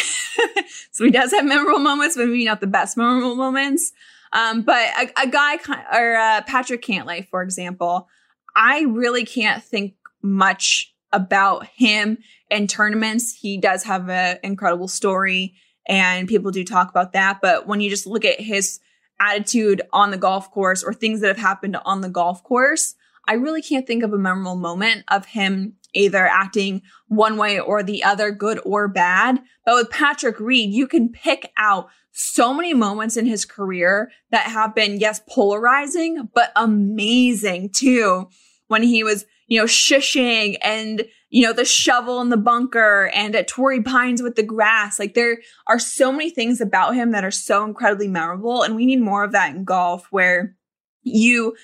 so 0.92 1.04
he 1.04 1.12
does 1.12 1.32
have 1.32 1.46
memorable 1.46 1.80
moments, 1.80 2.16
but 2.16 2.28
maybe 2.28 2.46
not 2.46 2.62
the 2.62 2.68
best 2.68 2.98
memorable 2.98 3.36
moments. 3.36 3.92
Um, 4.34 4.64
but 4.64 4.88
a, 4.98 5.24
a, 5.24 5.28
guy 5.28 5.58
or 5.94 6.16
uh, 6.16 6.42
Patrick 6.42 6.82
Cantlay, 6.82 7.28
for 7.28 7.42
example, 7.42 8.08
I 8.56 8.82
really 8.82 9.26
can't 9.26 9.64
think 9.64 9.96
much 10.22 10.94
about 11.14 11.66
him 11.68 12.18
in 12.50 12.68
tournaments. 12.68 13.34
He 13.34 13.58
does 13.58 13.84
have 13.84 14.10
an 14.10 14.40
incredible 14.44 14.88
story, 14.88 15.56
and 15.88 16.28
people 16.28 16.52
do 16.52 16.64
talk 16.64 16.90
about 16.90 17.14
that. 17.14 17.40
But 17.42 17.68
when 17.68 17.80
you 17.80 17.90
just 17.90 18.08
look 18.08 18.26
at 18.26 18.40
his 18.40 18.80
attitude 19.20 19.82
on 19.94 20.12
the 20.12 20.18
golf 20.18 20.52
course 20.52 20.84
or 20.84 20.94
things 20.94 21.22
that 21.22 21.28
have 21.28 21.38
happened 21.38 21.78
on 21.86 22.02
the 22.02 22.10
golf 22.10 22.44
course, 22.44 22.96
I 23.28 23.34
really 23.34 23.62
can't 23.62 23.88
think 23.88 24.04
of 24.04 24.14
a 24.14 24.18
memorable 24.18 24.56
moment 24.56 25.04
of 25.10 25.26
him 25.26 25.76
either 25.94 26.28
acting 26.28 26.82
one 27.08 27.38
way 27.38 27.60
or 27.60 27.82
the 27.82 28.04
other, 28.04 28.32
good 28.32 28.60
or 28.66 28.88
bad. 28.88 29.42
But 29.66 29.76
with 29.76 29.90
Patrick 29.90 30.40
Reed, 30.40 30.72
you 30.72 30.88
can 30.88 31.10
pick 31.10 31.52
out 31.58 31.90
so 32.12 32.54
many 32.54 32.74
moments 32.74 33.18
in 33.18 33.26
his 33.26 33.46
career 33.46 34.12
that 34.32 34.48
have 34.48 34.76
been, 34.76 35.00
yes, 35.00 35.22
polarizing, 35.30 36.30
but 36.34 36.52
amazing 36.56 37.70
too. 37.72 38.30
When 38.68 38.84
he 38.84 39.04
was, 39.04 39.26
you 39.48 39.60
know, 39.60 39.66
shushing 39.66 40.58
and, 40.62 41.04
you 41.30 41.44
know, 41.44 41.54
the 41.54 41.66
shovel 41.66 42.22
in 42.22 42.30
the 42.30 42.38
bunker 42.38 43.12
and 43.14 43.36
at 43.36 43.48
Torrey 43.48 43.82
Pines 43.82 44.22
with 44.22 44.36
the 44.36 44.44
grass. 44.44 44.98
Like 44.98 45.14
there 45.14 45.38
are 45.68 45.78
so 45.78 46.12
many 46.12 46.30
things 46.30 46.62
about 46.62 46.96
him 46.96 47.12
that 47.12 47.24
are 47.24 47.32
so 47.32 47.64
incredibly 47.64 48.08
memorable. 48.08 48.64
And 48.64 48.76
we 48.76 48.86
need 48.86 49.02
more 49.02 49.24
of 49.24 49.34
that 49.34 49.54
in 49.54 49.64
golf 49.64 50.08
where 50.10 50.56
you 51.04 51.56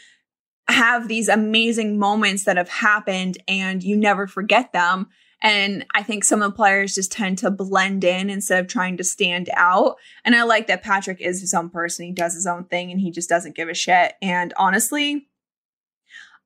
have 0.72 1.08
these 1.08 1.28
amazing 1.28 2.00
moments 2.00 2.46
that 2.46 2.58
have 2.58 2.70
happened 2.70 3.38
and 3.48 3.84
you 3.84 3.96
never 3.98 4.28
forget 4.28 4.74
them. 4.74 5.08
And 5.44 5.86
I 5.96 6.04
think 6.04 6.24
some 6.24 6.42
of 6.42 6.52
the 6.52 6.56
players 6.56 6.94
just 6.94 7.12
tend 7.12 7.40
to 7.40 7.50
blend 7.50 8.04
in 8.04 8.30
instead 8.30 8.60
of 8.60 8.68
trying 8.68 8.98
to 8.98 9.04
stand 9.04 9.50
out. 9.56 9.96
And 10.24 10.36
I 10.36 10.44
like 10.44 10.68
that 10.68 10.84
Patrick 10.84 11.20
is 11.20 11.42
his 11.42 11.54
own 11.54 11.70
person. 11.70 12.06
He 12.06 12.12
does 12.12 12.36
his 12.36 12.46
own 12.46 12.66
thing 12.66 12.92
and 12.92 13.02
he 13.02 13.10
just 13.10 13.30
doesn't 13.30 13.56
give 13.56 13.68
a 13.68 13.74
shit. 13.74 14.14
And 14.22 14.54
honestly, 14.58 15.28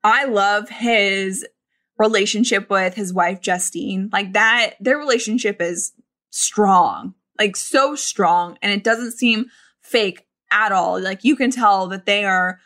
I 0.03 0.25
love 0.25 0.69
his 0.69 1.45
relationship 1.97 2.69
with 2.69 2.93
his 2.93 3.13
wife, 3.13 3.41
Justine. 3.41 4.09
Like 4.13 4.33
that, 4.33 4.75
their 4.79 4.97
relationship 4.97 5.61
is 5.61 5.91
strong, 6.29 7.15
like 7.37 7.55
so 7.55 7.95
strong. 7.95 8.57
And 8.61 8.71
it 8.71 8.83
doesn't 8.83 9.13
seem 9.13 9.47
fake 9.81 10.25
at 10.51 10.71
all. 10.71 10.99
Like 10.99 11.23
you 11.23 11.35
can 11.35 11.51
tell 11.51 11.87
that 11.87 12.05
they 12.05 12.23
are 12.23 12.59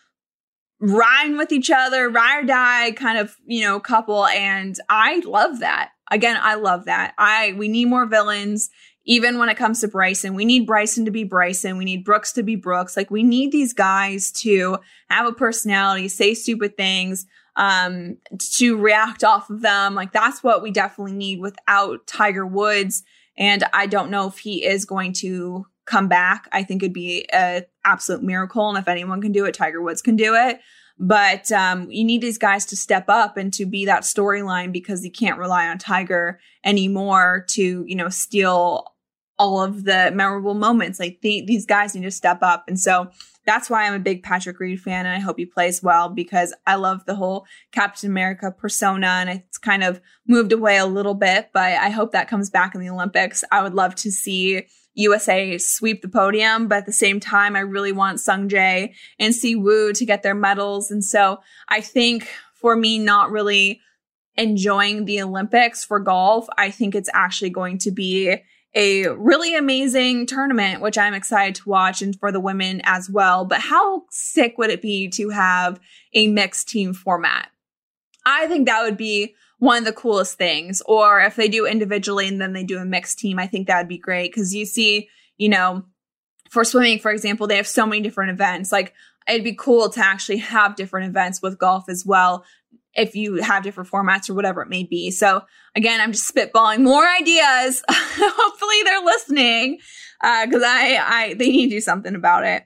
riding 0.80 1.38
with 1.38 1.52
each 1.52 1.70
other, 1.70 2.10
ride 2.10 2.44
or 2.44 2.48
die 2.48 2.92
kind 2.92 3.18
of, 3.18 3.36
you 3.46 3.62
know, 3.62 3.80
couple. 3.80 4.26
And 4.28 4.78
I 4.90 5.22
love 5.26 5.60
that. 5.60 5.92
Again, 6.12 6.38
I 6.42 6.56
love 6.56 6.86
that. 6.86 7.14
I, 7.18 7.54
we 7.58 7.68
need 7.68 7.86
more 7.86 8.06
villains. 8.06 8.70
Even 9.06 9.40
when 9.40 9.50
it 9.50 9.58
comes 9.58 9.82
to 9.82 9.88
Bryson, 9.88 10.36
we 10.36 10.46
need 10.46 10.68
Bryson 10.68 11.06
to 11.06 11.12
be 11.12 11.24
Bryson. 11.24 11.78
We 11.78 11.86
need 11.86 12.06
Brooks 12.06 12.32
to 12.34 12.44
be 12.44 12.56
Brooks. 12.56 12.96
Like 12.96 13.10
we 13.10 13.24
need 13.24 13.52
these 13.52 13.74
guys 13.74 14.32
to 14.34 14.78
have 15.10 15.26
a 15.26 15.34
personality, 15.34 16.08
say 16.08 16.34
stupid 16.34 16.78
things, 16.78 17.26
um, 17.56 18.18
to 18.54 18.78
react 18.78 19.24
off 19.24 19.50
of 19.50 19.62
them. 19.62 19.96
Like 19.96 20.12
that's 20.12 20.44
what 20.44 20.62
we 20.62 20.72
definitely 20.72 21.14
need 21.14 21.40
without 21.40 22.06
Tiger 22.08 22.46
Woods. 22.46 23.04
And 23.38 23.64
I 23.74 23.88
don't 23.88 24.12
know 24.12 24.28
if 24.28 24.38
he 24.38 24.66
is 24.66 24.86
going 24.86 25.14
to 25.14 25.66
come 25.90 26.08
back. 26.08 26.48
I 26.52 26.64
think 26.64 26.84
it'd 26.84 26.94
be 26.94 27.28
an 27.32 27.64
absolute 27.84 28.24
miracle. 28.24 28.70
And 28.70 28.78
if 28.78 28.88
anyone 28.88 29.22
can 29.22 29.32
do 29.32 29.46
it, 29.46 29.54
Tiger 29.54 29.82
Woods 29.82 30.02
can 30.02 30.16
do 30.16 30.36
it. 30.36 30.60
But 31.00 31.52
um, 31.52 31.90
you 31.90 32.04
need 32.04 32.22
these 32.22 32.38
guys 32.38 32.66
to 32.68 32.78
step 32.78 33.06
up 33.08 33.38
and 33.38 33.52
to 33.54 33.66
be 33.66 33.86
that 33.86 34.04
storyline 34.04 34.72
because 34.72 35.04
you 35.04 35.12
can't 35.12 35.40
rely 35.40 35.68
on 35.68 35.78
Tiger 35.78 36.40
anymore 36.64 37.46
to, 37.50 37.86
you 37.88 37.96
know, 37.96 38.10
steal 38.10 38.94
all 39.40 39.64
of 39.64 39.86
the 39.86 40.12
memorable 40.14 40.54
moments. 40.54 41.00
Like 41.00 41.22
th- 41.22 41.48
these 41.48 41.66
guys 41.66 41.96
need 41.96 42.04
to 42.04 42.12
step 42.12 42.40
up. 42.44 42.66
And 42.68 42.78
so 42.78 43.10
that's 43.46 43.70
why 43.70 43.88
I'm 43.88 43.94
a 43.94 44.00
big 44.00 44.22
Patrick 44.22 44.60
Reed 44.60 44.82
fan 44.82 45.06
and 45.06 45.16
I 45.16 45.20
hope 45.20 45.40
he 45.40 45.46
plays 45.46 45.82
well 45.82 46.10
because 46.10 46.54
I 46.68 46.76
love 46.76 47.06
the 47.06 47.16
whole 47.16 47.48
Captain 47.72 48.12
America 48.12 48.52
persona 48.52 49.08
and 49.08 49.30
it's 49.30 49.58
kind 49.58 49.84
of 49.84 50.02
moved 50.28 50.52
away 50.52 50.78
a 50.78 50.86
little 50.86 51.16
bit, 51.16 51.50
but 51.54 51.64
I 51.64 51.90
hope 51.90 52.12
that 52.12 52.28
comes 52.28 52.50
back 52.50 52.76
in 52.76 52.82
the 52.82 52.90
Olympics. 52.90 53.46
I 53.52 53.64
would 53.64 53.74
love 53.74 53.96
to 53.96 54.12
see 54.12 54.68
USA 55.00 55.58
sweep 55.58 56.02
the 56.02 56.10
podium, 56.10 56.68
but 56.68 56.80
at 56.80 56.86
the 56.86 56.94
same 56.94 57.20
time, 57.20 57.56
I 57.56 57.62
really 57.62 57.92
want 57.92 58.20
Sung 58.20 58.50
Jae 58.50 58.94
and 59.18 59.34
Si 59.34 59.56
Woo 59.56 59.94
to 59.94 60.06
get 60.06 60.24
their 60.24 60.36
medals. 60.36 60.92
And 60.92 61.04
so 61.04 61.40
I 61.68 61.82
think 61.82 62.28
for 62.54 62.76
me, 62.76 63.00
not 63.00 63.32
really 63.32 63.80
enjoying 64.36 65.06
the 65.06 65.22
Olympics 65.22 65.84
for 65.84 66.00
golf, 66.00 66.48
I 66.58 66.72
think 66.72 66.96
it's 66.96 67.10
actually 67.14 67.50
going 67.50 67.78
to 67.80 67.92
be 67.92 68.38
a 68.76 69.08
really 69.08 69.56
amazing 69.56 70.26
tournament, 70.26 70.82
which 70.82 70.98
I'm 70.98 71.14
excited 71.14 71.56
to 71.56 71.70
watch 71.70 72.02
and 72.02 72.18
for 72.20 72.32
the 72.32 72.40
women 72.40 72.82
as 72.84 73.10
well. 73.10 73.46
But 73.46 73.62
how 73.62 74.04
sick 74.12 74.58
would 74.58 74.70
it 74.70 74.82
be 74.82 75.10
to 75.10 75.30
have 75.30 75.80
a 76.14 76.28
mixed 76.28 76.70
team 76.70 76.94
format? 76.94 77.50
I 78.26 78.48
think 78.48 78.68
that 78.68 78.84
would 78.84 78.98
be 78.98 79.36
one 79.60 79.78
of 79.78 79.86
the 79.86 79.94
coolest 79.94 80.38
things. 80.38 80.82
Or 80.86 81.22
if 81.22 81.36
they 81.36 81.48
do 81.48 81.66
individually 81.66 82.28
and 82.28 82.42
then 82.42 82.54
they 82.54 82.64
do 82.64 82.80
a 82.80 82.86
mixed 82.86 83.20
team, 83.20 83.38
I 83.40 83.48
think 83.48 83.68
that 83.68 83.78
would 83.78 83.88
be 83.88 83.98
great 83.98 84.32
because 84.32 84.54
you 84.54 84.66
see, 84.66 85.10
you 85.38 85.50
know, 85.50 85.86
for 86.50 86.64
swimming, 86.64 87.00
for 87.00 87.12
example, 87.12 87.46
they 87.46 87.58
have 87.58 87.68
so 87.68 87.86
many 87.86 88.02
different 88.02 88.32
events. 88.32 88.72
Like 88.72 88.94
it'd 89.28 89.44
be 89.44 89.56
cool 89.56 89.90
to 89.90 90.04
actually 90.04 90.38
have 90.38 90.76
different 90.76 91.08
events 91.08 91.42
with 91.42 91.60
golf 91.60 91.88
as 91.88 92.06
well 92.06 92.44
if 92.96 93.16
you 93.16 93.36
have 93.36 93.64
different 93.64 93.90
formats 93.90 94.30
or 94.30 94.34
whatever 94.34 94.62
it 94.62 94.70
may 94.70 94.84
be. 94.84 95.12
So 95.12 95.44
again, 95.76 96.02
I'm 96.02 96.12
just 96.12 96.34
spitballing 96.34 96.80
more 96.80 97.08
ideas. 97.08 97.84
Hopefully 97.90 98.84
they're 98.84 99.06
listening 99.06 99.78
because 100.22 100.64
uh, 100.64 100.68
I, 100.68 101.00
I 101.02 101.34
they 101.36 101.50
need 101.50 101.70
to 101.70 101.76
do 101.76 101.82
something 101.82 102.16
about 102.16 102.46
it. 102.46 102.66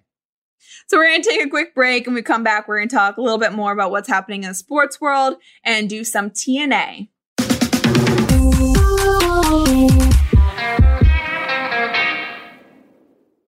So 0.88 0.98
we're 0.98 1.10
going 1.10 1.22
to 1.22 1.30
take 1.30 1.46
a 1.46 1.50
quick 1.50 1.74
break 1.74 2.08
and 2.08 2.16
we 2.16 2.22
come 2.22 2.44
back. 2.44 2.68
We're 2.68 2.78
going 2.78 2.90
to 2.90 2.96
talk 2.96 3.18
a 3.18 3.22
little 3.22 3.38
bit 3.38 3.54
more 3.54 3.72
about 3.72 3.92
what's 3.92 4.10
happening 4.10 4.44
in 4.44 4.50
the 4.50 4.56
sports 4.56 5.00
world 5.00 5.38
and 5.64 5.90
do 5.90 6.04
some 6.04 6.30
TNA. 6.30 7.10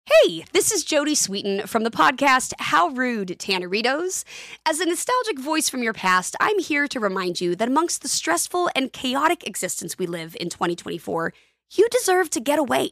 Hey, 0.05 0.45
this 0.53 0.71
is 0.71 0.85
Jodie 0.85 1.17
Sweetin 1.17 1.67
from 1.67 1.83
the 1.83 1.91
podcast 1.91 2.53
How 2.59 2.89
Rude 2.89 3.29
Tanneritos. 3.39 4.23
As 4.65 4.79
a 4.79 4.85
nostalgic 4.85 5.39
voice 5.39 5.67
from 5.67 5.83
your 5.83 5.91
past, 5.91 6.35
I'm 6.39 6.59
here 6.59 6.87
to 6.87 6.99
remind 6.99 7.41
you 7.41 7.55
that 7.55 7.67
amongst 7.67 8.03
the 8.03 8.07
stressful 8.07 8.69
and 8.75 8.93
chaotic 8.93 9.45
existence 9.45 9.97
we 9.97 10.05
live 10.05 10.37
in 10.39 10.49
2024, 10.49 11.33
you 11.73 11.89
deserve 11.89 12.29
to 12.29 12.39
get 12.39 12.59
away. 12.59 12.91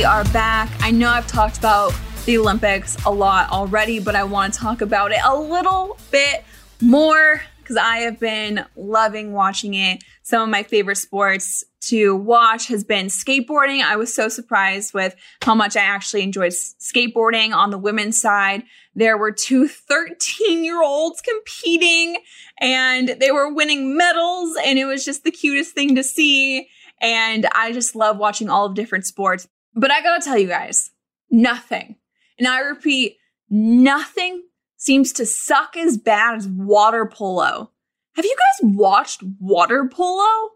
We 0.00 0.04
are 0.06 0.24
back. 0.32 0.70
I 0.80 0.92
know 0.92 1.10
I've 1.10 1.26
talked 1.26 1.58
about 1.58 1.92
the 2.24 2.38
Olympics 2.38 2.96
a 3.04 3.10
lot 3.10 3.50
already, 3.50 4.00
but 4.00 4.16
I 4.16 4.24
want 4.24 4.54
to 4.54 4.58
talk 4.58 4.80
about 4.80 5.12
it 5.12 5.18
a 5.22 5.36
little 5.36 5.98
bit 6.10 6.42
more 6.80 7.42
because 7.58 7.76
I 7.76 7.98
have 7.98 8.18
been 8.18 8.64
loving 8.76 9.34
watching 9.34 9.74
it. 9.74 10.02
Some 10.22 10.44
of 10.44 10.48
my 10.48 10.62
favorite 10.62 10.96
sports 10.96 11.64
to 11.88 12.16
watch 12.16 12.68
has 12.68 12.82
been 12.82 13.08
skateboarding. 13.08 13.82
I 13.82 13.96
was 13.96 14.14
so 14.14 14.30
surprised 14.30 14.94
with 14.94 15.14
how 15.42 15.54
much 15.54 15.76
I 15.76 15.82
actually 15.82 16.22
enjoyed 16.22 16.52
skateboarding 16.52 17.54
on 17.54 17.68
the 17.68 17.76
women's 17.76 18.18
side. 18.18 18.62
There 18.94 19.18
were 19.18 19.32
two 19.32 19.68
13 19.68 20.64
year 20.64 20.82
olds 20.82 21.20
competing 21.20 22.16
and 22.58 23.16
they 23.20 23.32
were 23.32 23.52
winning 23.52 23.98
medals 23.98 24.56
and 24.64 24.78
it 24.78 24.86
was 24.86 25.04
just 25.04 25.24
the 25.24 25.30
cutest 25.30 25.74
thing 25.74 25.94
to 25.96 26.02
see. 26.02 26.70
And 27.02 27.46
I 27.54 27.72
just 27.72 27.94
love 27.94 28.16
watching 28.16 28.48
all 28.48 28.64
of 28.64 28.74
different 28.74 29.04
sports. 29.04 29.46
But 29.74 29.90
I 29.90 30.02
gotta 30.02 30.22
tell 30.22 30.38
you 30.38 30.48
guys, 30.48 30.90
nothing, 31.30 31.96
and 32.38 32.48
I 32.48 32.60
repeat, 32.60 33.16
nothing 33.48 34.44
seems 34.76 35.12
to 35.12 35.26
suck 35.26 35.76
as 35.76 35.98
bad 35.98 36.36
as 36.36 36.48
water 36.48 37.06
polo. 37.06 37.70
Have 38.16 38.24
you 38.24 38.36
guys 38.36 38.70
watched 38.74 39.22
water 39.38 39.88
polo? 39.92 40.50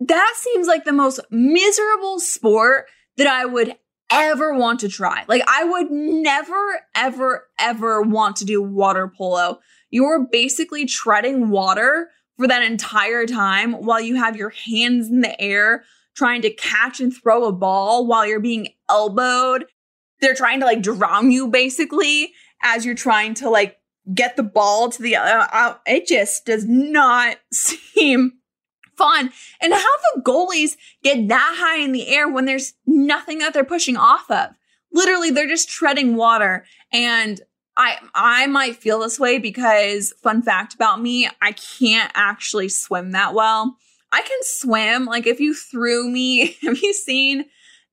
That 0.00 0.34
seems 0.36 0.66
like 0.66 0.84
the 0.84 0.92
most 0.92 1.20
miserable 1.30 2.18
sport 2.18 2.86
that 3.16 3.26
I 3.26 3.44
would 3.44 3.76
ever 4.10 4.54
want 4.54 4.80
to 4.80 4.88
try. 4.88 5.24
Like, 5.28 5.42
I 5.46 5.64
would 5.64 5.90
never, 5.90 6.80
ever, 6.94 7.48
ever 7.58 8.02
want 8.02 8.36
to 8.36 8.44
do 8.44 8.62
water 8.62 9.12
polo. 9.16 9.60
You're 9.90 10.26
basically 10.30 10.86
treading 10.86 11.50
water 11.50 12.10
for 12.36 12.46
that 12.46 12.62
entire 12.62 13.26
time 13.26 13.72
while 13.72 14.00
you 14.00 14.16
have 14.16 14.36
your 14.36 14.50
hands 14.50 15.08
in 15.08 15.20
the 15.20 15.40
air 15.40 15.84
trying 16.16 16.42
to 16.42 16.50
catch 16.50 17.00
and 17.00 17.14
throw 17.14 17.44
a 17.44 17.52
ball 17.52 18.06
while 18.06 18.26
you're 18.26 18.40
being 18.40 18.68
elbowed. 18.88 19.66
They're 20.20 20.34
trying 20.34 20.60
to 20.60 20.66
like 20.66 20.82
drown 20.82 21.30
you 21.30 21.48
basically 21.48 22.32
as 22.62 22.86
you're 22.86 22.94
trying 22.94 23.34
to 23.34 23.50
like 23.50 23.78
get 24.14 24.36
the 24.36 24.42
ball 24.42 24.88
to 24.88 25.02
the 25.02 25.16
uh, 25.16 25.76
it 25.86 26.06
just 26.06 26.46
does 26.46 26.64
not 26.64 27.36
seem 27.52 28.32
fun. 28.96 29.30
And 29.60 29.72
how 29.72 29.78
the 30.14 30.22
goalies 30.22 30.76
get 31.02 31.28
that 31.28 31.54
high 31.58 31.78
in 31.82 31.92
the 31.92 32.08
air 32.08 32.28
when 32.28 32.46
there's 32.46 32.74
nothing 32.86 33.38
that 33.38 33.52
they're 33.52 33.64
pushing 33.64 33.96
off 33.96 34.30
of. 34.30 34.50
Literally, 34.92 35.30
they're 35.30 35.48
just 35.48 35.68
treading 35.68 36.16
water. 36.16 36.64
And 36.92 37.40
I 37.76 37.98
I 38.14 38.46
might 38.46 38.76
feel 38.76 39.00
this 39.00 39.20
way 39.20 39.38
because 39.38 40.14
fun 40.22 40.40
fact 40.40 40.74
about 40.74 41.02
me, 41.02 41.28
I 41.42 41.52
can't 41.52 42.10
actually 42.14 42.70
swim 42.70 43.12
that 43.12 43.34
well. 43.34 43.76
I 44.12 44.22
can 44.22 44.38
swim. 44.42 45.04
Like 45.04 45.26
if 45.26 45.40
you 45.40 45.54
threw 45.54 46.08
me, 46.10 46.56
have 46.62 46.78
you 46.78 46.92
seen 46.92 47.44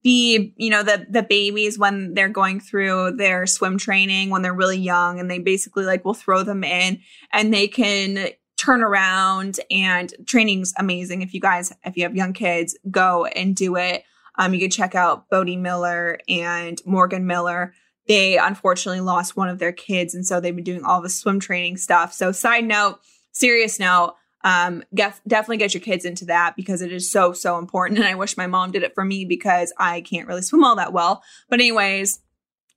the, 0.03 0.53
you 0.57 0.69
know, 0.69 0.83
the 0.83 1.05
the 1.09 1.23
babies 1.23 1.79
when 1.79 2.13
they're 2.13 2.29
going 2.29 2.59
through 2.59 3.15
their 3.17 3.47
swim 3.47 3.77
training 3.77 4.29
when 4.29 4.41
they're 4.41 4.53
really 4.53 4.77
young 4.77 5.19
and 5.19 5.31
they 5.31 5.39
basically 5.39 5.85
like 5.85 6.03
will 6.03 6.13
throw 6.13 6.43
them 6.43 6.63
in 6.63 6.99
and 7.31 7.53
they 7.53 7.67
can 7.67 8.29
turn 8.57 8.81
around 8.81 9.59
and 9.71 10.13
training's 10.25 10.73
amazing. 10.77 11.21
If 11.21 11.33
you 11.33 11.39
guys, 11.39 11.73
if 11.85 11.97
you 11.97 12.03
have 12.03 12.15
young 12.15 12.33
kids, 12.33 12.77
go 12.89 13.25
and 13.25 13.55
do 13.55 13.75
it. 13.75 14.03
Um, 14.37 14.53
you 14.53 14.59
can 14.59 14.69
check 14.69 14.95
out 14.95 15.29
Bode 15.29 15.57
Miller 15.57 16.19
and 16.27 16.81
Morgan 16.85 17.27
Miller. 17.27 17.73
They 18.07 18.37
unfortunately 18.37 19.01
lost 19.01 19.37
one 19.37 19.47
of 19.47 19.59
their 19.59 19.71
kids, 19.71 20.13
and 20.13 20.25
so 20.25 20.39
they've 20.39 20.55
been 20.55 20.63
doing 20.63 20.83
all 20.83 21.01
the 21.01 21.09
swim 21.09 21.39
training 21.39 21.77
stuff. 21.77 22.13
So, 22.13 22.31
side 22.31 22.65
note, 22.65 22.99
serious 23.31 23.79
note, 23.79 24.15
um, 24.43 24.83
get, 24.93 25.19
definitely 25.27 25.57
get 25.57 25.73
your 25.73 25.81
kids 25.81 26.05
into 26.05 26.25
that 26.25 26.55
because 26.55 26.81
it 26.81 26.91
is 26.91 27.11
so, 27.11 27.33
so 27.33 27.57
important. 27.57 27.99
And 27.99 28.07
I 28.07 28.15
wish 28.15 28.37
my 28.37 28.47
mom 28.47 28.71
did 28.71 28.83
it 28.83 28.93
for 28.93 29.05
me 29.05 29.25
because 29.25 29.73
I 29.77 30.01
can't 30.01 30.27
really 30.27 30.41
swim 30.41 30.63
all 30.63 30.75
that 30.75 30.93
well. 30.93 31.23
But 31.49 31.59
anyways, 31.59 32.19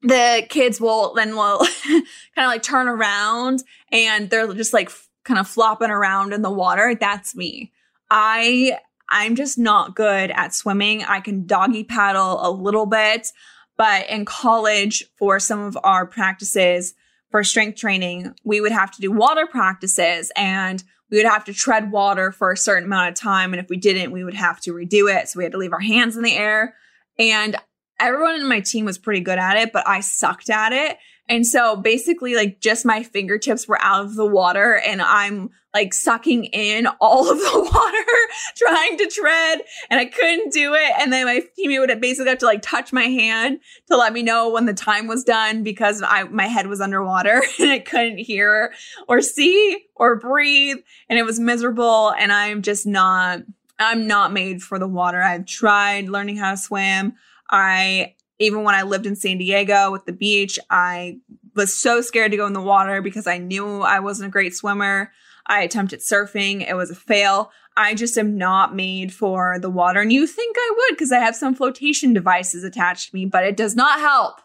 the 0.03 0.47
kids 0.49 0.81
will 0.81 1.15
then 1.15 1.35
will 1.35 1.59
kind 1.87 2.05
of 2.37 2.47
like 2.47 2.63
turn 2.63 2.89
around 2.89 3.63
and 3.91 4.31
they're 4.31 4.53
just 4.55 4.73
like 4.73 4.89
f- 4.89 5.09
kind 5.25 5.41
of 5.41 5.49
flopping 5.49 5.91
around 5.91 6.33
in 6.33 6.43
the 6.43 6.51
water. 6.51 6.95
That's 6.95 7.35
me. 7.35 7.73
I 8.11 8.79
I'm 9.09 9.37
just 9.37 9.59
not 9.59 9.95
good 9.95 10.31
at 10.33 10.55
swimming. 10.55 11.05
I 11.05 11.21
can 11.21 11.47
doggy 11.47 11.85
paddle 11.85 12.39
a 12.47 12.51
little 12.51 12.87
bit, 12.87 13.29
but 13.77 14.09
in 14.11 14.25
college 14.25 15.05
for 15.17 15.39
some 15.39 15.61
of 15.61 15.79
our 15.85 16.07
practices 16.07 16.95
for 17.31 17.45
strength 17.45 17.79
training, 17.79 18.35
we 18.45 18.61
would 18.61 18.73
have 18.73 18.91
to 18.93 19.01
do 19.01 19.13
water 19.13 19.47
practices 19.47 20.33
and 20.37 20.83
we 21.11 21.19
would 21.19 21.27
have 21.27 21.45
to 21.45 21.55
tread 21.55 21.93
water 21.93 22.33
for 22.33 22.53
a 22.53 22.57
certain 22.57 22.85
amount 22.85 23.11
of 23.11 23.15
time. 23.15 23.53
And 23.53 23.61
if 23.61 23.69
we 23.69 23.77
didn't, 23.77 24.13
we 24.13 24.25
would 24.25 24.35
have 24.35 24.61
to 24.63 24.73
redo 24.73 25.13
it. 25.15 25.29
So 25.29 25.39
we 25.39 25.45
had 25.45 25.53
to 25.53 25.59
leave 25.59 25.73
our 25.73 25.81
hands 25.81 26.17
in 26.17 26.23
the 26.23 26.35
air. 26.35 26.75
And 27.19 27.57
everyone 28.01 28.35
in 28.35 28.49
my 28.49 28.61
team 28.61 28.85
was 28.85 28.99
pretty 28.99 29.21
good 29.21 29.39
at 29.39 29.57
it, 29.57 29.73
but 29.73 29.87
I 29.87 30.01
sucked 30.01 30.51
at 30.51 30.73
it. 30.73 30.99
And 31.29 31.47
so 31.47 31.77
basically, 31.77 32.35
like, 32.35 32.61
just 32.61 32.87
my 32.87 33.03
fingertips 33.03 33.67
were 33.67 33.81
out 33.83 34.05
of 34.05 34.15
the 34.15 34.27
water 34.27 34.81
and 34.87 35.03
I'm 35.03 35.51
like 35.77 35.93
sucking 35.93 36.47
in 36.47 36.87
all 37.03 37.31
of 37.31 37.37
the 37.37 37.71
water, 37.75 38.33
trying 38.57 38.97
to 38.97 39.07
tread, 39.09 39.61
and 39.91 40.01
I 40.01 40.07
couldn't 40.07 40.51
do 40.51 40.73
it. 40.73 40.93
And 40.99 41.13
then 41.13 41.27
my 41.27 41.43
teammate 41.59 41.81
would 41.81 42.01
basically 42.01 42.31
have 42.31 42.39
to 42.39 42.47
like 42.47 42.63
touch 42.63 42.95
my 42.95 43.03
hand 43.03 43.59
to 43.89 43.97
let 43.99 44.15
me 44.15 44.23
know 44.23 44.49
when 44.49 44.65
the 44.65 44.73
time 44.73 45.07
was 45.07 45.23
done 45.23 45.63
because 45.63 46.03
I, 46.03 46.25
my 46.25 46.47
head 46.47 46.69
was 46.69 46.81
underwater 46.81 47.43
and 47.61 47.71
I 47.71 47.81
couldn't 47.81 48.19
hear 48.19 48.73
or 49.07 49.21
see 49.21 49.85
or 49.95 50.17
breathe. 50.17 50.79
And 51.11 51.19
it 51.19 51.25
was 51.25 51.39
miserable. 51.39 52.11
And 52.19 52.33
I'm 52.33 52.63
just 52.63 52.87
not, 52.87 53.41
I'm 53.79 54.07
not 54.07 54.33
made 54.33 54.63
for 54.63 54.79
the 54.79 54.89
water. 54.89 55.23
I've 55.23 55.45
tried 55.45 56.09
learning 56.09 56.39
how 56.39 56.53
to 56.53 56.57
swim. 56.57 57.17
I 57.51 58.15
even 58.39 58.63
when 58.63 58.75
I 58.75 58.83
lived 58.83 59.07
in 59.07 59.17
San 59.17 59.39
Diego 59.39 59.91
with 59.91 60.05
the 60.05 60.13
beach, 60.13 60.59
I 60.71 61.19
was 61.55 61.75
so 61.75 62.01
scared 62.01 62.31
to 62.33 62.37
go 62.37 62.47
in 62.47 62.53
the 62.53 62.61
water 62.61 63.01
because 63.01 63.27
I 63.27 63.39
knew 63.39 63.81
I 63.81 64.01
wasn't 64.01 64.29
a 64.29 64.33
great 64.33 64.55
swimmer. 64.55 65.13
I 65.47 65.63
attempted 65.63 66.01
surfing, 66.01 66.69
it 66.69 66.75
was 66.75 66.91
a 66.91 66.95
fail. 66.95 67.51
I 67.77 67.95
just 67.95 68.17
am 68.19 68.37
not 68.37 68.75
made 68.75 69.13
for 69.13 69.59
the 69.59 69.71
water. 69.71 70.01
And 70.01 70.13
you 70.13 70.27
think 70.27 70.57
I 70.59 70.75
would 70.77 70.97
because 70.97 71.13
I 71.13 71.19
have 71.19 71.37
some 71.37 71.55
flotation 71.55 72.13
devices 72.13 72.65
attached 72.65 73.11
to 73.11 73.15
me, 73.15 73.27
but 73.27 73.45
it 73.45 73.57
does 73.57 73.77
not 73.77 74.01
help. 74.01 74.41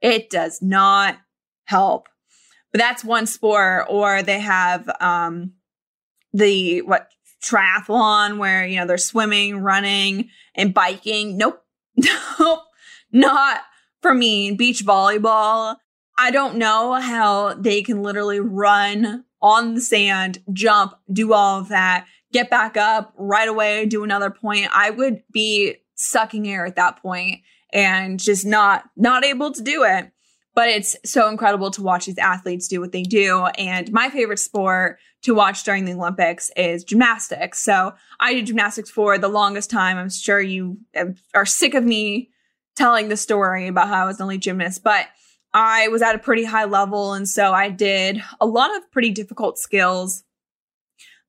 It 0.00 0.28
does 0.28 0.60
not 0.60 1.18
help. 1.64 2.08
But 2.72 2.80
that's 2.80 3.04
one 3.04 3.26
sport. 3.26 3.86
Or 3.88 4.22
they 4.22 4.40
have 4.40 4.90
um, 5.00 5.52
the 6.32 6.82
what 6.82 7.08
triathlon 7.42 8.38
where 8.38 8.66
you 8.66 8.76
know 8.76 8.86
they're 8.86 8.98
swimming, 8.98 9.60
running, 9.60 10.28
and 10.54 10.74
biking. 10.74 11.36
Nope. 11.36 11.64
Nope 12.38 12.67
not 13.12 13.60
for 14.02 14.14
me. 14.14 14.52
Beach 14.52 14.84
volleyball. 14.84 15.76
I 16.18 16.30
don't 16.30 16.56
know 16.56 16.94
how 16.94 17.54
they 17.54 17.82
can 17.82 18.02
literally 18.02 18.40
run 18.40 19.24
on 19.40 19.74
the 19.74 19.80
sand, 19.80 20.42
jump, 20.52 20.94
do 21.12 21.32
all 21.32 21.60
of 21.60 21.68
that, 21.68 22.06
get 22.32 22.50
back 22.50 22.76
up 22.76 23.14
right 23.16 23.48
away, 23.48 23.86
do 23.86 24.02
another 24.02 24.30
point. 24.30 24.68
I 24.72 24.90
would 24.90 25.22
be 25.32 25.76
sucking 25.94 26.48
air 26.48 26.66
at 26.66 26.76
that 26.76 27.00
point 27.00 27.40
and 27.72 28.18
just 28.18 28.46
not 28.46 28.84
not 28.96 29.24
able 29.24 29.52
to 29.52 29.62
do 29.62 29.84
it. 29.84 30.10
But 30.54 30.68
it's 30.70 30.96
so 31.04 31.28
incredible 31.28 31.70
to 31.70 31.82
watch 31.82 32.06
these 32.06 32.18
athletes 32.18 32.66
do 32.66 32.80
what 32.80 32.90
they 32.90 33.04
do. 33.04 33.44
And 33.56 33.92
my 33.92 34.10
favorite 34.10 34.40
sport 34.40 34.98
to 35.22 35.32
watch 35.32 35.62
during 35.62 35.84
the 35.84 35.92
Olympics 35.92 36.50
is 36.56 36.82
gymnastics. 36.82 37.60
So 37.60 37.94
I 38.18 38.34
did 38.34 38.46
gymnastics 38.46 38.90
for 38.90 39.18
the 39.18 39.28
longest 39.28 39.70
time. 39.70 39.98
I'm 39.98 40.10
sure 40.10 40.40
you 40.40 40.78
uh, 40.96 41.06
are 41.32 41.46
sick 41.46 41.74
of 41.74 41.84
me 41.84 42.30
telling 42.78 43.08
the 43.08 43.16
story 43.16 43.66
about 43.66 43.88
how 43.88 44.04
I 44.04 44.06
was 44.06 44.20
only 44.20 44.38
gymnast, 44.38 44.82
but 44.82 45.06
I 45.52 45.88
was 45.88 46.00
at 46.00 46.14
a 46.14 46.18
pretty 46.18 46.44
high 46.44 46.64
level. 46.64 47.12
And 47.12 47.28
so 47.28 47.52
I 47.52 47.68
did 47.68 48.22
a 48.40 48.46
lot 48.46 48.74
of 48.76 48.90
pretty 48.90 49.10
difficult 49.10 49.58
skills. 49.58 50.24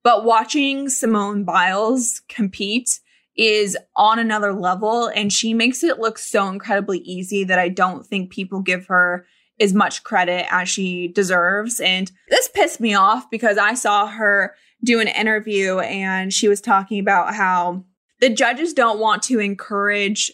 But 0.03 0.23
watching 0.23 0.89
Simone 0.89 1.43
Biles 1.43 2.21
compete 2.29 2.99
is 3.35 3.77
on 3.95 4.19
another 4.19 4.53
level. 4.53 5.07
And 5.07 5.33
she 5.33 5.53
makes 5.53 5.83
it 5.83 5.99
look 5.99 6.17
so 6.17 6.47
incredibly 6.47 6.99
easy 6.99 7.43
that 7.45 7.59
I 7.59 7.69
don't 7.69 8.05
think 8.05 8.31
people 8.31 8.61
give 8.61 8.87
her 8.87 9.25
as 9.59 9.73
much 9.73 10.03
credit 10.03 10.45
as 10.53 10.69
she 10.69 11.09
deserves. 11.09 11.79
And 11.79 12.11
this 12.29 12.49
pissed 12.53 12.79
me 12.79 12.93
off 12.93 13.29
because 13.29 13.57
I 13.57 13.73
saw 13.73 14.07
her 14.07 14.55
do 14.83 14.99
an 14.99 15.07
interview 15.07 15.79
and 15.79 16.31
she 16.31 16.47
was 16.47 16.61
talking 16.61 16.99
about 16.99 17.33
how 17.33 17.83
the 18.21 18.29
judges 18.29 18.73
don't 18.73 18.99
want 18.99 19.23
to 19.23 19.39
encourage 19.39 20.31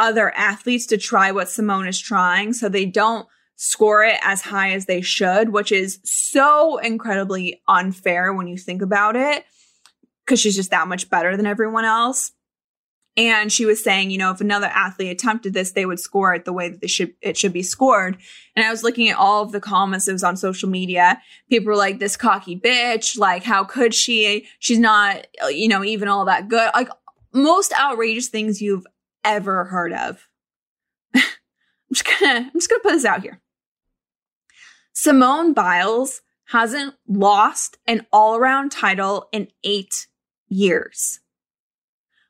other 0.00 0.34
athletes 0.34 0.86
to 0.86 0.96
try 0.96 1.30
what 1.30 1.48
Simone 1.48 1.86
is 1.86 2.00
trying. 2.00 2.52
So 2.54 2.68
they 2.68 2.86
don't 2.86 3.28
score 3.54 4.02
it 4.02 4.18
as 4.22 4.40
high 4.40 4.72
as 4.72 4.86
they 4.86 5.02
should, 5.02 5.50
which 5.50 5.70
is 5.70 6.00
so 6.02 6.78
incredibly 6.78 7.60
unfair 7.68 8.32
when 8.32 8.48
you 8.48 8.56
think 8.56 8.80
about 8.80 9.14
it, 9.14 9.44
because 10.24 10.40
she's 10.40 10.56
just 10.56 10.70
that 10.70 10.88
much 10.88 11.10
better 11.10 11.36
than 11.36 11.46
everyone 11.46 11.84
else. 11.84 12.32
And 13.16 13.52
she 13.52 13.66
was 13.66 13.84
saying, 13.84 14.10
you 14.10 14.18
know, 14.18 14.30
if 14.30 14.40
another 14.40 14.68
athlete 14.68 15.10
attempted 15.10 15.52
this, 15.52 15.72
they 15.72 15.84
would 15.84 16.00
score 16.00 16.32
it 16.32 16.46
the 16.46 16.52
way 16.52 16.70
that 16.70 16.88
should, 16.88 17.12
it 17.20 17.36
should 17.36 17.52
be 17.52 17.62
scored. 17.62 18.16
And 18.56 18.64
I 18.64 18.70
was 18.70 18.82
looking 18.82 19.10
at 19.10 19.18
all 19.18 19.42
of 19.42 19.52
the 19.52 19.60
comments 19.60 20.06
that 20.06 20.12
was 20.12 20.24
on 20.24 20.36
social 20.36 20.70
media. 20.70 21.20
People 21.50 21.66
were 21.66 21.76
like, 21.76 21.98
this 21.98 22.16
cocky 22.16 22.58
bitch, 22.58 23.18
like, 23.18 23.42
how 23.42 23.64
could 23.64 23.94
she? 23.94 24.46
She's 24.60 24.78
not, 24.78 25.26
you 25.50 25.68
know, 25.68 25.84
even 25.84 26.08
all 26.08 26.24
that 26.24 26.48
good. 26.48 26.70
Like, 26.74 26.88
most 27.32 27.74
outrageous 27.78 28.28
things 28.28 28.62
you've 28.62 28.86
ever 29.24 29.64
heard 29.64 29.92
of. 29.92 30.28
I'm 31.14 31.22
just 31.92 32.04
gonna, 32.04 32.40
I'm 32.40 32.52
just 32.54 32.68
gonna 32.68 32.82
put 32.82 32.92
this 32.92 33.04
out 33.04 33.22
here. 33.22 33.40
Simone 34.92 35.52
Biles 35.52 36.22
hasn't 36.46 36.94
lost 37.06 37.78
an 37.86 38.06
all 38.12 38.36
around 38.36 38.72
title 38.72 39.28
in 39.32 39.48
eight 39.64 40.08
years. 40.48 41.20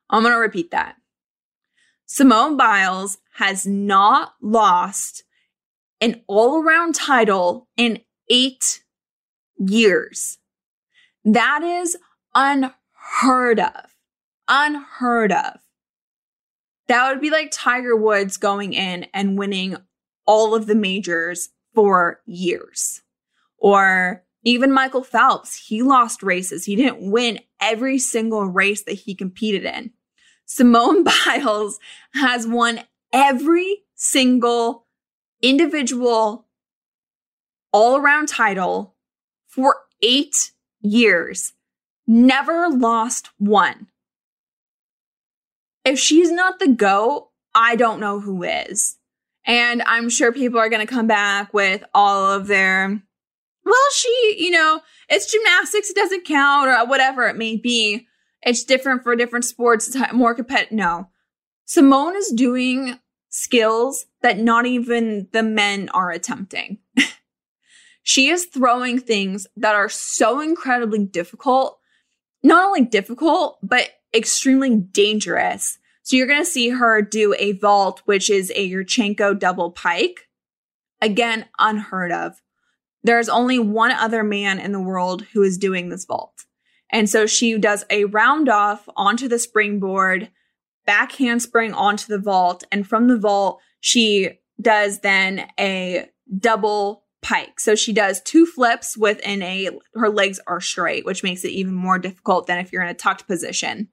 I'm 0.09 0.23
gonna 0.23 0.39
repeat 0.39 0.71
that. 0.71 0.97
Simone 2.07 2.57
Biles 2.57 3.19
has 3.35 3.67
not 3.67 4.35
lost 4.43 5.25
an 6.01 6.23
all 6.27 6.63
around 6.63 6.95
title 6.95 7.69
in 7.77 8.01
eight 8.29 8.83
years. 9.59 10.39
That 11.25 11.63
is 11.63 11.97
unheard 12.35 13.61
of. 13.61 13.95
Unheard 14.49 15.33
of. 15.33 15.60
That 16.91 17.09
would 17.09 17.21
be 17.21 17.31
like 17.31 17.51
Tiger 17.53 17.95
Woods 17.95 18.37
going 18.37 18.73
in 18.73 19.07
and 19.15 19.39
winning 19.39 19.77
all 20.27 20.57
of 20.57 20.67
the 20.67 20.75
majors 20.75 21.51
for 21.73 22.21
years. 22.27 23.03
Or 23.59 24.25
even 24.43 24.73
Michael 24.73 25.05
Phelps, 25.05 25.55
he 25.69 25.83
lost 25.83 26.21
races. 26.21 26.65
He 26.65 26.75
didn't 26.75 27.09
win 27.09 27.39
every 27.61 28.01
single 28.01 28.45
race 28.45 28.83
that 28.83 28.95
he 28.95 29.15
competed 29.15 29.65
in. 29.65 29.93
Simone 30.47 31.05
Biles 31.27 31.79
has 32.15 32.45
won 32.45 32.81
every 33.13 33.85
single 33.95 34.87
individual 35.41 36.49
all 37.73 37.99
around 37.99 38.27
title 38.27 38.97
for 39.47 39.77
eight 40.03 40.51
years, 40.81 41.53
never 42.09 42.69
lost 42.69 43.31
one 43.39 43.87
if 45.91 45.99
she's 45.99 46.31
not 46.31 46.61
the 46.61 46.69
GOAT, 46.69 47.29
I 47.53 47.75
don't 47.75 47.99
know 47.99 48.21
who 48.21 48.45
is. 48.45 48.97
And 49.45 49.83
I'm 49.83 50.09
sure 50.09 50.33
people 50.33 50.61
are 50.61 50.69
going 50.69 50.87
to 50.87 50.93
come 50.93 51.09
back 51.09 51.53
with 51.53 51.83
all 51.93 52.31
of 52.31 52.47
their, 52.47 53.03
well, 53.65 53.91
she, 53.93 54.37
you 54.39 54.53
know, 54.53 54.81
it's 55.09 55.31
gymnastics, 55.31 55.91
it 55.91 55.97
doesn't 55.97 56.27
count, 56.27 56.69
or 56.69 56.87
whatever 56.87 57.27
it 57.27 57.37
may 57.37 57.57
be. 57.57 58.07
It's 58.43 58.63
different 58.63 59.03
for 59.03 59.17
different 59.17 59.45
sports, 59.45 59.89
it's 59.89 60.13
more 60.13 60.35
competitive. 60.35 60.73
No. 60.73 61.09
Simone 61.65 62.17
is 62.17 62.29
doing 62.29 63.01
skills 63.29 64.07
that 64.23 64.39
not 64.39 64.67
even 64.67 65.29
the 65.33 65.43
men 65.43 65.89
are 65.89 66.11
attempting. 66.11 66.79
she 68.03 68.29
is 68.29 68.47
throwing 68.47 69.01
things 69.01 69.47
that 69.57 69.75
are 69.75 69.89
so 69.89 70.41
incredibly 70.41 71.05
difficult, 71.05 71.79
not 72.45 72.65
only 72.65 72.85
difficult, 72.85 73.59
but 73.63 73.91
extremely 74.15 74.77
dangerous. 74.77 75.79
So 76.11 76.17
you're 76.17 76.27
going 76.27 76.41
to 76.41 76.45
see 76.45 76.71
her 76.71 77.03
do 77.03 77.37
a 77.39 77.53
vault, 77.53 78.03
which 78.05 78.31
is 78.31 78.51
a 78.57 78.69
Yurchenko 78.69 79.39
double 79.39 79.71
pike. 79.71 80.27
Again, 81.01 81.45
unheard 81.57 82.11
of. 82.11 82.43
There's 83.05 83.29
only 83.29 83.61
one 83.61 83.93
other 83.93 84.25
man 84.25 84.59
in 84.59 84.73
the 84.73 84.81
world 84.81 85.23
who 85.33 85.43
is 85.45 85.57
doing 85.57 85.89
this 85.89 86.05
vault. 86.05 86.47
And 86.91 87.09
so 87.09 87.27
she 87.27 87.57
does 87.59 87.85
a 87.91 88.07
round 88.07 88.49
off 88.49 88.89
onto 88.97 89.29
the 89.29 89.39
springboard, 89.39 90.31
back 90.85 91.13
handspring 91.13 91.75
onto 91.75 92.09
the 92.09 92.19
vault. 92.19 92.65
And 92.73 92.85
from 92.85 93.07
the 93.07 93.17
vault, 93.17 93.61
she 93.79 94.41
does 94.61 95.03
then 95.03 95.47
a 95.61 96.11
double 96.37 97.05
pike. 97.23 97.61
So 97.61 97.77
she 97.77 97.93
does 97.93 98.21
two 98.21 98.47
flips 98.47 98.97
within 98.97 99.43
a, 99.43 99.71
her 99.95 100.11
legs 100.11 100.41
are 100.49 100.61
straight, 100.61 101.07
which 101.07 101.23
makes 101.23 101.45
it 101.45 101.53
even 101.53 101.73
more 101.73 102.01
difficult 102.01 102.49
than 102.49 102.59
if 102.59 102.73
you're 102.73 102.83
in 102.83 102.89
a 102.89 102.95
tucked 102.95 103.29
position 103.29 103.91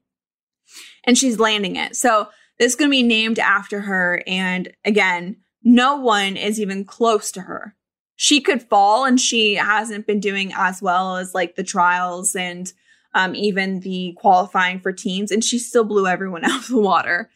and 1.08 1.18
she's 1.18 1.40
landing 1.40 1.78
it. 1.78 1.96
So 1.96 2.28
this 2.60 2.74
is 2.74 2.76
going 2.76 2.92
to 2.92 2.96
be 2.96 3.04
named 3.04 3.40
after 3.40 3.82
her. 3.82 4.22
And 4.28 4.72
again, 4.86 5.38
no 5.64 5.96
one 5.96 6.38
is 6.38 6.60
even 6.60 6.86
close 6.86 7.32
to 7.32 7.42
her. 7.42 7.76
She 8.16 8.42
could 8.42 8.62
fall 8.62 9.06
and 9.06 9.20
she 9.20 9.56
hasn't 9.56 10.06
been 10.06 10.20
doing 10.20 10.52
as 10.56 10.82
well 10.82 11.18
as 11.18 11.34
like 11.34 11.56
the 11.56 11.64
trials 11.64 12.36
and 12.36 12.72
um, 13.14 13.34
even 13.36 13.80
the 13.80 14.16
qualifying 14.18 14.80
for 14.80 14.92
teams, 14.92 15.32
and 15.32 15.44
she 15.44 15.58
still 15.58 15.84
blew 15.84 16.08
everyone 16.08 16.44
out 16.46 16.62
of 16.62 16.68
the 16.68 16.80
water. 16.80 17.30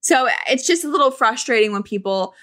So 0.00 0.28
it's 0.48 0.66
just 0.66 0.84
a 0.84 0.90
little 0.90 1.10
frustrating 1.10 1.72
when 1.72 1.82
people. 1.82 2.34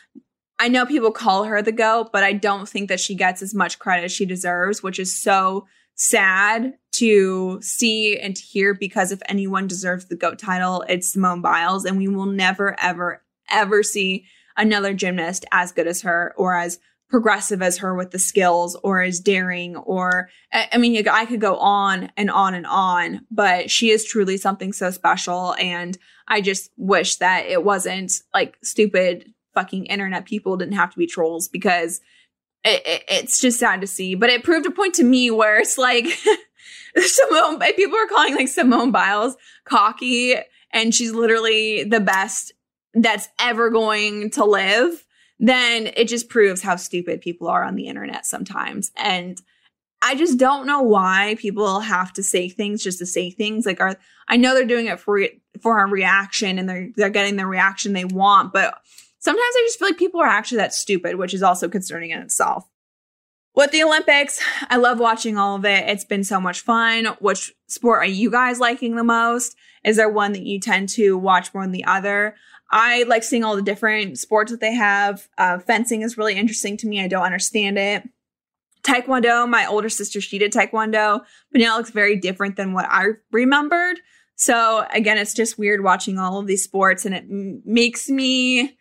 I 0.62 0.68
know 0.68 0.86
people 0.86 1.12
call 1.12 1.46
her 1.46 1.62
the 1.62 1.72
GOAT, 1.72 2.12
but 2.12 2.26
I 2.26 2.34
don't 2.34 2.68
think 2.68 2.90
that 2.90 3.00
she 3.00 3.16
gets 3.16 3.42
as 3.42 3.56
much 3.56 3.80
credit 3.80 4.04
as 4.04 4.12
she 4.12 4.26
deserves, 4.26 4.84
which 4.84 5.00
is 5.00 5.16
so 5.16 5.68
sad 6.00 6.74
to 6.94 7.60
see 7.62 8.18
and 8.18 8.36
to 8.36 8.42
hear 8.42 8.74
because 8.74 9.12
if 9.12 9.22
anyone 9.28 9.68
deserves 9.68 10.06
the 10.06 10.16
GOAT 10.16 10.40
title, 10.40 10.84
it's 10.90 11.12
Simone 11.12 11.42
Biles. 11.42 11.86
And 11.86 11.98
we 11.98 12.08
will 12.08 12.26
never, 12.26 12.76
ever, 12.80 13.22
ever 13.50 13.84
see 13.84 14.26
another 14.58 14.94
gymnast 14.94 15.46
as 15.52 15.72
good 15.72 15.88
as 15.88 16.02
her 16.02 16.34
or 16.38 16.58
as 16.58 16.80
progressive 17.10 17.62
as 17.62 17.80
her 17.80 17.96
with 17.96 18.12
the 18.12 18.20
skills 18.20 18.76
or 18.84 19.02
as 19.02 19.20
daring 19.20 19.76
or 19.76 20.30
I 20.54 20.78
mean 20.78 21.08
I 21.08 21.26
could 21.26 21.42
go 21.42 21.56
on 21.58 22.12
and 22.16 22.30
on 22.30 22.54
and 22.54 22.68
on 22.68 23.26
but 23.32 23.72
she 23.72 23.90
is 23.90 24.06
truly 24.06 24.38
something 24.38 24.74
so 24.74 24.92
special 24.92 25.56
and 25.56 25.98
I 26.28 26.42
just 26.42 26.70
wish 26.78 27.16
that 27.16 27.48
it 27.48 27.64
wasn't 27.64 28.12
like 28.32 28.58
stupid 28.64 29.34
fucking 29.56 29.88
internet 29.88 30.26
people 30.26 30.56
didn't 30.56 30.76
have 30.76 30.92
to 30.92 31.00
be 31.00 31.08
trolls 31.08 31.48
because 31.48 32.00
it, 32.64 32.82
it, 32.86 33.04
it's 33.08 33.40
just 33.40 33.60
sad 33.60 33.82
to 33.82 33.88
see 33.88 34.16
but 34.16 34.30
it 34.30 34.44
proved 34.44 34.66
a 34.66 34.72
point 34.72 34.94
to 34.96 35.04
me 35.04 35.32
where 35.32 35.60
it's 35.60 35.78
like 35.78 36.06
Simone 36.98 37.60
people 37.76 37.98
are 37.98 38.08
calling 38.08 38.36
like 38.36 38.48
Simone 38.48 38.92
Biles 38.92 39.36
cocky 39.66 40.36
and 40.72 40.94
she's 40.94 41.12
literally 41.12 41.84
the 41.84 42.00
best 42.00 42.54
that's 42.94 43.30
ever 43.40 43.70
going 43.70 44.32
to 44.32 44.46
live, 44.46 45.06
then 45.40 45.92
it 45.96 46.08
just 46.08 46.30
proves 46.30 46.62
how 46.62 46.76
stupid 46.76 47.22
people 47.22 47.48
are 47.48 47.64
on 47.64 47.76
the 47.76 47.88
internet 47.88 48.26
sometimes. 48.26 48.92
And 48.96 49.42
I 50.02 50.16
just 50.16 50.38
don't 50.38 50.66
know 50.66 50.82
why 50.82 51.36
people 51.40 51.82
have 51.82 52.14
to 52.14 52.24
say 52.24 52.50
things 52.50 52.84
just 52.84 53.00
to 53.00 53.06
say 53.06 53.30
things. 53.30 53.66
Like, 53.66 53.82
are 53.82 53.98
I 54.28 54.38
know 54.38 54.54
they're 54.54 54.66
doing 54.66 54.88
it 54.88 55.00
for 55.00 55.22
for 55.62 55.80
a 55.80 55.88
reaction 55.88 56.58
and 56.58 56.70
they're 56.70 56.90
they're 56.96 57.10
getting 57.10 57.36
the 57.36 57.46
reaction 57.46 57.94
they 57.94 58.06
want, 58.06 58.54
but 58.54 58.80
sometimes 59.20 59.42
I 59.56 59.64
just 59.68 59.80
feel 59.80 59.90
like 59.90 59.98
people 59.98 60.22
are 60.22 60.28
actually 60.28 60.58
that 60.58 60.74
stupid, 60.74 61.16
which 61.16 61.34
is 61.34 61.44
also 61.44 61.70
concerning 61.70 62.12
in 62.12 62.20
itself. 62.20 62.68
With 63.56 63.72
the 63.72 63.84
Olympics, 63.84 64.42
I 64.70 64.78
love 64.78 65.00
watching 65.00 65.38
all 65.38 65.56
of 65.56 65.66
it. 65.66 65.88
It's 65.90 66.06
been 66.06 66.24
so 66.24 66.40
much 66.40 66.62
fun. 66.62 67.06
Which 67.20 67.54
sport 67.68 68.00
are 68.00 68.06
you 68.06 68.32
guys 68.32 68.60
liking 68.60 68.96
the 68.96 69.04
most? 69.04 69.56
Is 69.84 69.98
there 69.98 70.10
one 70.10 70.34
that 70.34 70.44
you 70.44 70.60
tend 70.60 70.90
to 70.90 71.18
watch 71.18 71.54
more 71.54 71.64
than 71.64 71.72
the 71.72 71.86
other? 71.86 72.36
I 72.72 73.04
like 73.04 73.24
seeing 73.24 73.44
all 73.44 73.56
the 73.56 73.62
different 73.62 74.20
sports 74.20 74.52
that 74.52 74.62
they 74.62 74.74
have. 74.74 75.28
Uh, 75.38 75.60
fencing 75.60 76.04
is 76.04 76.18
really 76.18 76.36
interesting 76.36 76.78
to 76.78 76.88
me. 76.88 77.02
I 77.02 77.08
don't 77.08 77.24
understand 77.24 77.78
it. 77.78 78.08
Taekwondo, 78.84 79.50
my 79.50 79.66
older 79.66 79.90
sister, 79.90 80.22
she 80.22 80.38
did 80.38 80.54
Taekwondo, 80.54 81.22
but 81.52 81.60
now 81.60 81.76
it 81.76 81.78
looks 81.80 81.90
very 81.90 82.16
different 82.16 82.56
than 82.56 82.74
what 82.74 82.86
I 82.88 83.08
remembered. 83.32 84.00
So 84.36 84.86
again, 84.94 85.18
it's 85.18 85.34
just 85.34 85.60
weird 85.60 85.84
watching 85.84 86.18
all 86.18 86.40
of 86.40 86.48
these 86.48 86.64
sports 86.64 87.06
and 87.06 87.14
it 87.14 87.26
m- 87.30 87.62
makes 87.66 88.08
me, 88.10 88.78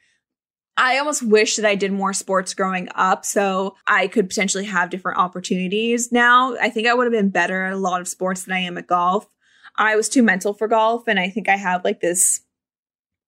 I 0.78 0.98
almost 0.98 1.24
wish 1.24 1.56
that 1.56 1.66
I 1.66 1.74
did 1.74 1.92
more 1.92 2.12
sports 2.12 2.54
growing 2.54 2.88
up 2.94 3.24
so 3.24 3.74
I 3.88 4.06
could 4.06 4.28
potentially 4.28 4.64
have 4.64 4.90
different 4.90 5.18
opportunities 5.18 6.12
now. 6.12 6.56
I 6.56 6.70
think 6.70 6.86
I 6.86 6.94
would 6.94 7.04
have 7.04 7.12
been 7.12 7.30
better 7.30 7.64
at 7.64 7.72
a 7.72 7.76
lot 7.76 8.00
of 8.00 8.06
sports 8.06 8.44
than 8.44 8.54
I 8.54 8.60
am 8.60 8.78
at 8.78 8.86
golf. 8.86 9.26
I 9.76 9.96
was 9.96 10.08
too 10.08 10.22
mental 10.22 10.54
for 10.54 10.68
golf 10.68 11.08
and 11.08 11.18
I 11.18 11.30
think 11.30 11.48
I 11.48 11.56
have 11.56 11.84
like 11.84 12.00
this 12.00 12.42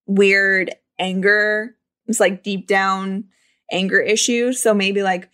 weird 0.07 0.73
anger. 1.01 1.75
It's 2.07 2.21
like 2.21 2.45
deep 2.45 2.69
down 2.69 3.25
anger 3.73 4.01
issues. 4.01 4.63
So 4.63 4.73
maybe 4.73 5.03
like 5.03 5.29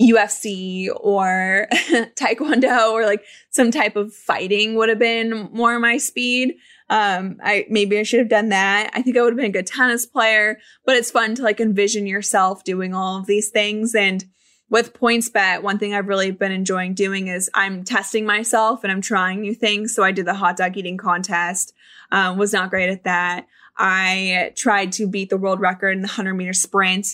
UFC 0.00 0.88
or 0.94 1.66
Taekwondo 2.16 2.92
or 2.92 3.06
like 3.06 3.24
some 3.50 3.72
type 3.72 3.96
of 3.96 4.14
fighting 4.14 4.76
would 4.76 4.88
have 4.88 5.00
been 5.00 5.48
more 5.52 5.80
my 5.80 5.98
speed. 5.98 6.54
Um, 6.88 7.38
I 7.42 7.66
maybe 7.68 7.98
I 7.98 8.04
should 8.04 8.20
have 8.20 8.28
done 8.28 8.50
that. 8.50 8.90
I 8.94 9.02
think 9.02 9.16
I 9.16 9.22
would 9.22 9.32
have 9.32 9.36
been 9.36 9.46
a 9.46 9.52
good 9.52 9.66
tennis 9.66 10.06
player, 10.06 10.58
but 10.84 10.96
it's 10.96 11.10
fun 11.10 11.34
to 11.34 11.42
like 11.42 11.60
envision 11.60 12.06
yourself 12.06 12.62
doing 12.64 12.94
all 12.94 13.18
of 13.18 13.26
these 13.26 13.50
things. 13.50 13.94
And 13.94 14.24
with 14.68 14.94
PointsBet, 14.94 15.62
one 15.62 15.78
thing 15.78 15.94
I've 15.94 16.08
really 16.08 16.30
been 16.30 16.52
enjoying 16.52 16.94
doing 16.94 17.28
is 17.28 17.50
I'm 17.54 17.84
testing 17.84 18.24
myself 18.24 18.82
and 18.82 18.92
I'm 18.92 19.00
trying 19.00 19.40
new 19.40 19.54
things. 19.54 19.94
So 19.94 20.02
I 20.02 20.12
did 20.12 20.26
the 20.26 20.34
hot 20.34 20.56
dog 20.56 20.76
eating 20.76 20.96
contest. 20.96 21.72
Um, 22.12 22.38
was 22.38 22.52
not 22.52 22.70
great 22.70 22.90
at 22.90 23.04
that. 23.04 23.46
I 23.76 24.52
tried 24.56 24.92
to 24.92 25.06
beat 25.06 25.30
the 25.30 25.36
world 25.36 25.60
record 25.60 25.90
in 25.90 26.02
the 26.02 26.08
100 26.08 26.34
meter 26.34 26.52
sprint. 26.52 27.06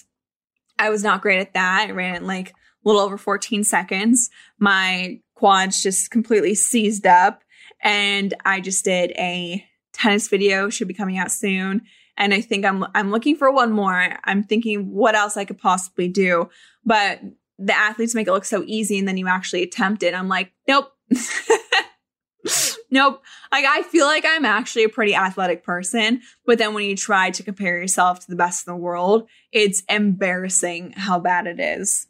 I 0.79 0.91
was 0.91 1.03
not 1.03 1.23
great 1.23 1.41
at 1.41 1.55
that. 1.55 1.87
I 1.89 1.93
ran 1.93 2.15
it 2.15 2.23
like 2.23 2.51
a 2.51 2.55
little 2.85 3.01
over 3.01 3.19
14 3.19 3.65
seconds. 3.65 4.31
My 4.59 5.21
quads 5.35 5.83
just 5.83 6.11
completely 6.11 6.55
seized 6.55 7.07
up. 7.07 7.43
And 7.83 8.35
I 8.45 8.61
just 8.61 8.85
did 8.85 9.11
a 9.13 9.65
tennis 9.93 10.29
video, 10.29 10.69
should 10.69 10.89
be 10.89 10.95
coming 10.95 11.19
out 11.19 11.31
soon. 11.31 11.83
And 12.17 12.35
I 12.35 12.41
think 12.41 12.65
I'm 12.65 12.85
I'm 12.95 13.11
looking 13.11 13.37
for 13.37 13.51
one 13.51 13.73
more. 13.73 14.17
I'm 14.25 14.43
thinking 14.43 14.91
what 14.93 15.15
else 15.15 15.37
I 15.37 15.45
could 15.45 15.59
possibly 15.59 16.09
do. 16.09 16.49
But 16.85 17.21
the 17.59 17.77
athletes 17.77 18.15
make 18.15 18.27
it 18.27 18.33
look 18.33 18.45
so 18.45 18.65
easy 18.67 18.99
and 18.99 19.07
then 19.07 19.17
you 19.17 19.29
actually 19.29 19.63
attempt 19.63 20.03
it. 20.03 20.15
I'm 20.15 20.29
like, 20.29 20.53
nope. 20.67 20.93
nope. 22.91 23.23
Like 23.51 23.65
I 23.65 23.83
feel 23.83 24.07
like 24.07 24.25
I'm 24.27 24.45
actually 24.45 24.85
a 24.85 24.89
pretty 24.89 25.15
athletic 25.15 25.65
person, 25.65 26.23
but 26.45 26.59
then 26.59 26.75
when 26.75 26.85
you 26.85 26.97
try 26.97 27.31
to 27.31 27.43
compare 27.43 27.79
yourself 27.79 28.21
to 28.21 28.27
the 28.29 28.37
best 28.37 28.67
in 28.67 28.73
the 28.73 28.79
world, 28.79 29.29
it's 29.53 29.83
embarrassing 29.89 30.93
how 30.93 31.19
bad 31.21 31.47
it 31.47 31.61
is. 31.61 32.09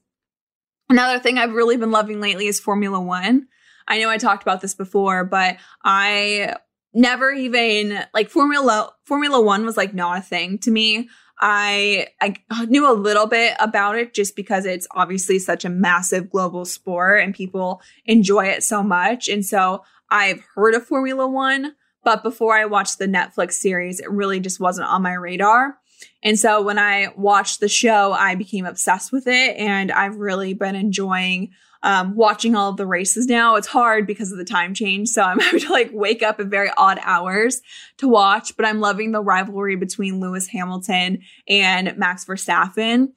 Another 0.88 1.18
thing 1.18 1.38
I've 1.38 1.54
really 1.54 1.76
been 1.76 1.90
loving 1.90 2.20
lately 2.20 2.46
is 2.46 2.60
Formula 2.60 3.00
1. 3.00 3.46
I 3.88 3.98
know 3.98 4.10
I 4.10 4.18
talked 4.18 4.42
about 4.42 4.60
this 4.60 4.74
before, 4.74 5.24
but 5.24 5.56
I 5.84 6.56
never 6.94 7.32
even 7.32 8.04
like 8.12 8.28
Formula 8.28 8.92
Formula 9.04 9.40
1 9.40 9.64
was 9.64 9.76
like 9.76 9.94
not 9.94 10.18
a 10.18 10.22
thing 10.22 10.58
to 10.58 10.70
me. 10.70 11.08
I 11.40 12.08
I 12.20 12.36
knew 12.66 12.90
a 12.90 12.94
little 12.94 13.26
bit 13.26 13.54
about 13.58 13.98
it 13.98 14.14
just 14.14 14.36
because 14.36 14.64
it's 14.64 14.86
obviously 14.92 15.38
such 15.38 15.64
a 15.64 15.70
massive 15.70 16.30
global 16.30 16.64
sport 16.64 17.22
and 17.22 17.34
people 17.34 17.82
enjoy 18.04 18.46
it 18.46 18.62
so 18.62 18.82
much. 18.82 19.28
And 19.28 19.44
so 19.44 19.82
I've 20.10 20.42
heard 20.54 20.74
of 20.74 20.86
Formula 20.86 21.26
One, 21.26 21.74
but 22.04 22.22
before 22.22 22.56
I 22.56 22.66
watched 22.66 22.98
the 22.98 23.06
Netflix 23.06 23.52
series, 23.54 23.98
it 23.98 24.10
really 24.10 24.40
just 24.40 24.60
wasn't 24.60 24.88
on 24.88 25.02
my 25.02 25.14
radar. 25.14 25.78
And 26.22 26.38
so 26.38 26.62
when 26.62 26.78
I 26.78 27.08
watched 27.16 27.60
the 27.60 27.68
show, 27.68 28.12
I 28.12 28.34
became 28.34 28.66
obsessed 28.66 29.12
with 29.12 29.26
it 29.26 29.56
and 29.56 29.90
I've 29.90 30.16
really 30.16 30.54
been 30.54 30.74
enjoying 30.74 31.50
um, 31.82 32.14
watching 32.14 32.54
all 32.54 32.70
of 32.70 32.76
the 32.76 32.86
races 32.86 33.26
now. 33.26 33.56
It's 33.56 33.66
hard 33.66 34.06
because 34.06 34.32
of 34.32 34.38
the 34.38 34.44
time 34.44 34.74
change. 34.74 35.08
So 35.08 35.22
I'm 35.22 35.38
having 35.40 35.60
to 35.60 35.72
like 35.72 35.90
wake 35.92 36.22
up 36.22 36.40
at 36.40 36.46
very 36.46 36.70
odd 36.76 36.98
hours 37.02 37.60
to 37.98 38.08
watch, 38.08 38.56
but 38.56 38.66
I'm 38.66 38.80
loving 38.80 39.12
the 39.12 39.22
rivalry 39.22 39.76
between 39.76 40.20
Lewis 40.20 40.46
Hamilton 40.48 41.22
and 41.48 41.96
Max 41.96 42.24
Verstappen. 42.24 43.12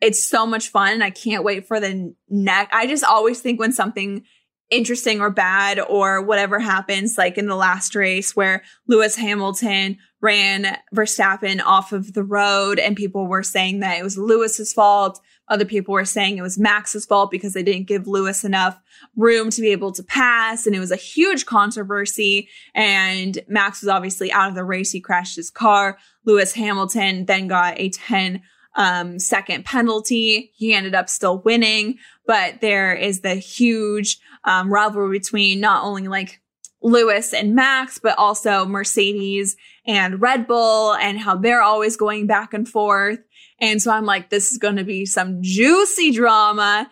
It's 0.00 0.26
so 0.26 0.46
much 0.46 0.68
fun. 0.68 0.92
And 0.92 1.04
I 1.04 1.10
can't 1.10 1.44
wait 1.44 1.66
for 1.66 1.80
the 1.80 2.14
next. 2.28 2.74
I 2.74 2.86
just 2.86 3.04
always 3.04 3.40
think 3.40 3.58
when 3.58 3.72
something 3.72 4.24
interesting 4.70 5.20
or 5.20 5.30
bad 5.30 5.78
or 5.78 6.20
whatever 6.20 6.58
happens, 6.58 7.16
like 7.16 7.38
in 7.38 7.46
the 7.46 7.56
last 7.56 7.94
race 7.94 8.34
where 8.34 8.62
Lewis 8.86 9.16
Hamilton 9.16 9.98
ran 10.20 10.76
Verstappen 10.94 11.62
off 11.64 11.92
of 11.92 12.14
the 12.14 12.24
road 12.24 12.78
and 12.78 12.96
people 12.96 13.26
were 13.26 13.42
saying 13.42 13.80
that 13.80 13.98
it 13.98 14.02
was 14.02 14.18
Lewis's 14.18 14.72
fault. 14.72 15.20
Other 15.48 15.64
people 15.64 15.92
were 15.92 16.04
saying 16.04 16.38
it 16.38 16.42
was 16.42 16.58
Max's 16.58 17.06
fault 17.06 17.30
because 17.30 17.52
they 17.52 17.62
didn't 17.62 17.86
give 17.86 18.08
Lewis 18.08 18.44
enough 18.44 18.80
room 19.16 19.50
to 19.50 19.60
be 19.60 19.70
able 19.70 19.92
to 19.92 20.02
pass. 20.02 20.66
And 20.66 20.74
it 20.74 20.80
was 20.80 20.90
a 20.90 20.96
huge 20.96 21.46
controversy. 21.46 22.48
And 22.74 23.38
Max 23.46 23.80
was 23.80 23.88
obviously 23.88 24.32
out 24.32 24.48
of 24.48 24.54
the 24.54 24.64
race. 24.64 24.90
He 24.90 25.00
crashed 25.00 25.36
his 25.36 25.50
car. 25.50 25.98
Lewis 26.24 26.52
Hamilton 26.52 27.26
then 27.26 27.46
got 27.46 27.78
a 27.78 27.90
10 27.90 28.42
um, 28.76 29.18
second 29.18 29.64
penalty. 29.64 30.52
He 30.54 30.74
ended 30.74 30.94
up 30.94 31.08
still 31.08 31.38
winning, 31.38 31.98
but 32.26 32.60
there 32.60 32.94
is 32.94 33.20
the 33.20 33.34
huge 33.34 34.18
um, 34.44 34.72
rivalry 34.72 35.18
between 35.18 35.60
not 35.60 35.84
only 35.84 36.08
like 36.08 36.40
Lewis 36.82 37.32
and 37.32 37.54
Max, 37.54 37.98
but 37.98 38.16
also 38.18 38.66
Mercedes 38.66 39.56
and 39.86 40.20
Red 40.20 40.46
Bull 40.46 40.94
and 40.94 41.18
how 41.18 41.36
they're 41.36 41.62
always 41.62 41.96
going 41.96 42.26
back 42.26 42.52
and 42.52 42.68
forth. 42.68 43.18
And 43.60 43.80
so 43.80 43.90
I'm 43.90 44.04
like, 44.04 44.30
this 44.30 44.52
is 44.52 44.58
going 44.58 44.76
to 44.76 44.84
be 44.84 45.06
some 45.06 45.38
juicy 45.42 46.12
drama 46.12 46.90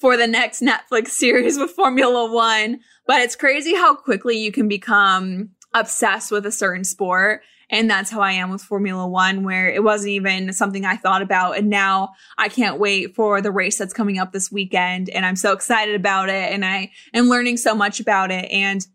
for 0.00 0.16
the 0.16 0.26
next 0.26 0.62
Netflix 0.62 1.08
series 1.08 1.58
with 1.58 1.70
Formula 1.70 2.30
One. 2.32 2.80
But 3.06 3.20
it's 3.20 3.36
crazy 3.36 3.74
how 3.74 3.94
quickly 3.94 4.38
you 4.38 4.52
can 4.52 4.68
become 4.68 5.50
obsessed 5.74 6.30
with 6.30 6.46
a 6.46 6.52
certain 6.52 6.84
sport. 6.84 7.42
And 7.68 7.90
that's 7.90 8.10
how 8.10 8.20
I 8.20 8.32
am 8.32 8.50
with 8.50 8.62
Formula 8.62 9.06
One, 9.06 9.42
where 9.42 9.68
it 9.68 9.82
wasn't 9.82 10.10
even 10.10 10.52
something 10.52 10.84
I 10.84 10.96
thought 10.96 11.22
about. 11.22 11.58
And 11.58 11.68
now 11.68 12.12
I 12.38 12.48
can't 12.48 12.78
wait 12.78 13.14
for 13.16 13.40
the 13.40 13.50
race 13.50 13.76
that's 13.76 13.92
coming 13.92 14.18
up 14.18 14.32
this 14.32 14.52
weekend. 14.52 15.10
And 15.10 15.26
I'm 15.26 15.36
so 15.36 15.52
excited 15.52 15.96
about 15.96 16.28
it. 16.28 16.52
And 16.52 16.64
I 16.64 16.92
am 17.12 17.28
learning 17.28 17.56
so 17.56 17.74
much 17.74 17.98
about 17.98 18.30
it. 18.30 18.50
And 18.52 18.86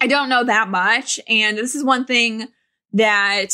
I 0.00 0.06
don't 0.06 0.28
know 0.28 0.44
that 0.44 0.68
much. 0.68 1.18
And 1.28 1.58
this 1.58 1.74
is 1.74 1.82
one 1.82 2.04
thing 2.04 2.48
that 2.92 3.50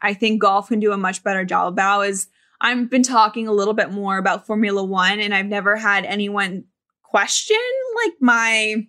I 0.00 0.14
think 0.14 0.40
golf 0.40 0.68
can 0.68 0.78
do 0.78 0.92
a 0.92 0.96
much 0.96 1.24
better 1.24 1.44
job 1.44 1.72
about 1.72 2.02
is 2.02 2.28
I've 2.60 2.90
been 2.90 3.02
talking 3.02 3.46
a 3.48 3.52
little 3.52 3.74
bit 3.74 3.90
more 3.90 4.18
about 4.18 4.46
Formula 4.46 4.82
One 4.82 5.20
and 5.20 5.34
I've 5.34 5.46
never 5.46 5.76
had 5.76 6.04
anyone 6.04 6.64
question 7.02 7.56
like 8.04 8.14
my 8.20 8.86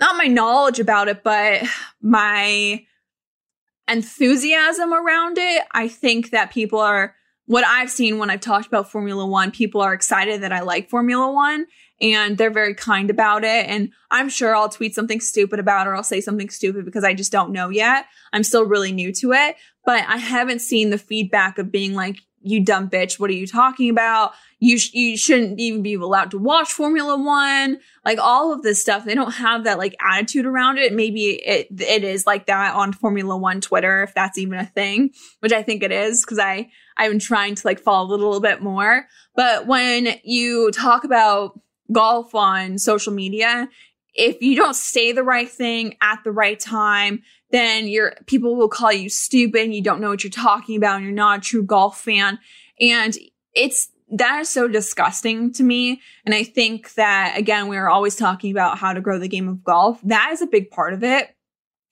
not 0.00 0.16
my 0.16 0.26
knowledge 0.26 0.80
about 0.80 1.08
it, 1.08 1.22
but 1.22 1.62
my 2.02 2.84
enthusiasm 3.88 4.92
around 4.92 5.38
it. 5.38 5.62
I 5.72 5.88
think 5.88 6.30
that 6.30 6.50
people 6.50 6.80
are 6.80 7.14
what 7.46 7.64
I've 7.66 7.90
seen 7.90 8.18
when 8.18 8.30
I've 8.30 8.40
talked 8.40 8.66
about 8.66 8.90
Formula 8.90 9.26
One, 9.26 9.50
people 9.50 9.80
are 9.82 9.92
excited 9.92 10.42
that 10.42 10.52
I 10.52 10.60
like 10.60 10.88
Formula 10.88 11.30
One 11.30 11.66
and 12.00 12.38
they're 12.38 12.50
very 12.50 12.74
kind 12.74 13.10
about 13.10 13.44
it. 13.44 13.66
And 13.66 13.92
I'm 14.10 14.28
sure 14.28 14.56
I'll 14.56 14.68
tweet 14.68 14.94
something 14.94 15.20
stupid 15.20 15.60
about 15.60 15.86
it 15.86 15.90
or 15.90 15.94
I'll 15.94 16.02
say 16.02 16.20
something 16.20 16.48
stupid 16.48 16.84
because 16.84 17.04
I 17.04 17.14
just 17.14 17.32
don't 17.32 17.52
know 17.52 17.68
yet. 17.68 18.06
I'm 18.32 18.44
still 18.44 18.64
really 18.64 18.92
new 18.92 19.12
to 19.14 19.32
it, 19.32 19.56
but 19.84 20.04
I 20.08 20.16
haven't 20.16 20.60
seen 20.60 20.90
the 20.90 20.98
feedback 20.98 21.58
of 21.58 21.70
being 21.72 21.94
like, 21.94 22.20
you 22.46 22.62
dumb 22.62 22.90
bitch, 22.90 23.18
what 23.18 23.30
are 23.30 23.34
you 23.34 23.46
talking 23.46 23.88
about? 23.88 24.32
You, 24.60 24.78
sh- 24.78 24.92
you 24.92 25.16
shouldn't 25.16 25.58
even 25.58 25.82
be 25.82 25.94
allowed 25.94 26.30
to 26.32 26.38
watch 26.38 26.72
Formula 26.72 27.16
One. 27.16 27.78
Like 28.04 28.18
all 28.20 28.52
of 28.52 28.62
this 28.62 28.80
stuff, 28.80 29.04
they 29.04 29.14
don't 29.14 29.32
have 29.32 29.64
that 29.64 29.78
like 29.78 29.96
attitude 29.98 30.44
around 30.44 30.76
it. 30.78 30.92
Maybe 30.92 31.42
it, 31.42 31.68
it 31.80 32.04
is 32.04 32.26
like 32.26 32.46
that 32.46 32.74
on 32.74 32.92
Formula 32.92 33.34
One 33.36 33.62
Twitter, 33.62 34.02
if 34.02 34.14
that's 34.14 34.36
even 34.36 34.58
a 34.58 34.66
thing, 34.66 35.10
which 35.40 35.52
I 35.52 35.62
think 35.62 35.82
it 35.82 35.90
is 35.90 36.22
because 36.22 36.38
I, 36.38 36.68
I've 36.98 37.10
been 37.10 37.18
trying 37.18 37.54
to 37.54 37.66
like 37.66 37.80
follow 37.80 38.08
a 38.08 38.14
little 38.14 38.40
bit 38.40 38.62
more. 38.62 39.06
But 39.34 39.66
when 39.66 40.08
you 40.22 40.70
talk 40.70 41.04
about 41.04 41.58
golf 41.90 42.34
on 42.34 42.78
social 42.78 43.12
media, 43.12 43.68
if 44.14 44.40
you 44.42 44.54
don't 44.54 44.76
say 44.76 45.12
the 45.12 45.24
right 45.24 45.48
thing 45.48 45.96
at 46.00 46.22
the 46.24 46.30
right 46.30 46.60
time, 46.60 47.22
then 47.54 47.86
your 47.86 48.16
people 48.26 48.56
will 48.56 48.68
call 48.68 48.92
you 48.92 49.08
stupid 49.08 49.62
and 49.62 49.72
you 49.72 49.80
don't 49.80 50.00
know 50.00 50.08
what 50.08 50.24
you're 50.24 50.30
talking 50.30 50.76
about 50.76 50.96
and 50.96 51.04
you're 51.04 51.14
not 51.14 51.38
a 51.38 51.40
true 51.40 51.62
golf 51.62 52.00
fan. 52.00 52.40
And 52.80 53.16
it's 53.54 53.90
that 54.10 54.40
is 54.40 54.48
so 54.48 54.66
disgusting 54.66 55.52
to 55.52 55.62
me. 55.62 56.00
And 56.26 56.34
I 56.34 56.42
think 56.42 56.94
that 56.94 57.38
again, 57.38 57.68
we 57.68 57.76
are 57.76 57.88
always 57.88 58.16
talking 58.16 58.50
about 58.50 58.78
how 58.78 58.92
to 58.92 59.00
grow 59.00 59.20
the 59.20 59.28
game 59.28 59.48
of 59.48 59.62
golf. 59.62 60.00
That 60.02 60.30
is 60.32 60.42
a 60.42 60.48
big 60.48 60.72
part 60.72 60.94
of 60.94 61.04
it. 61.04 61.32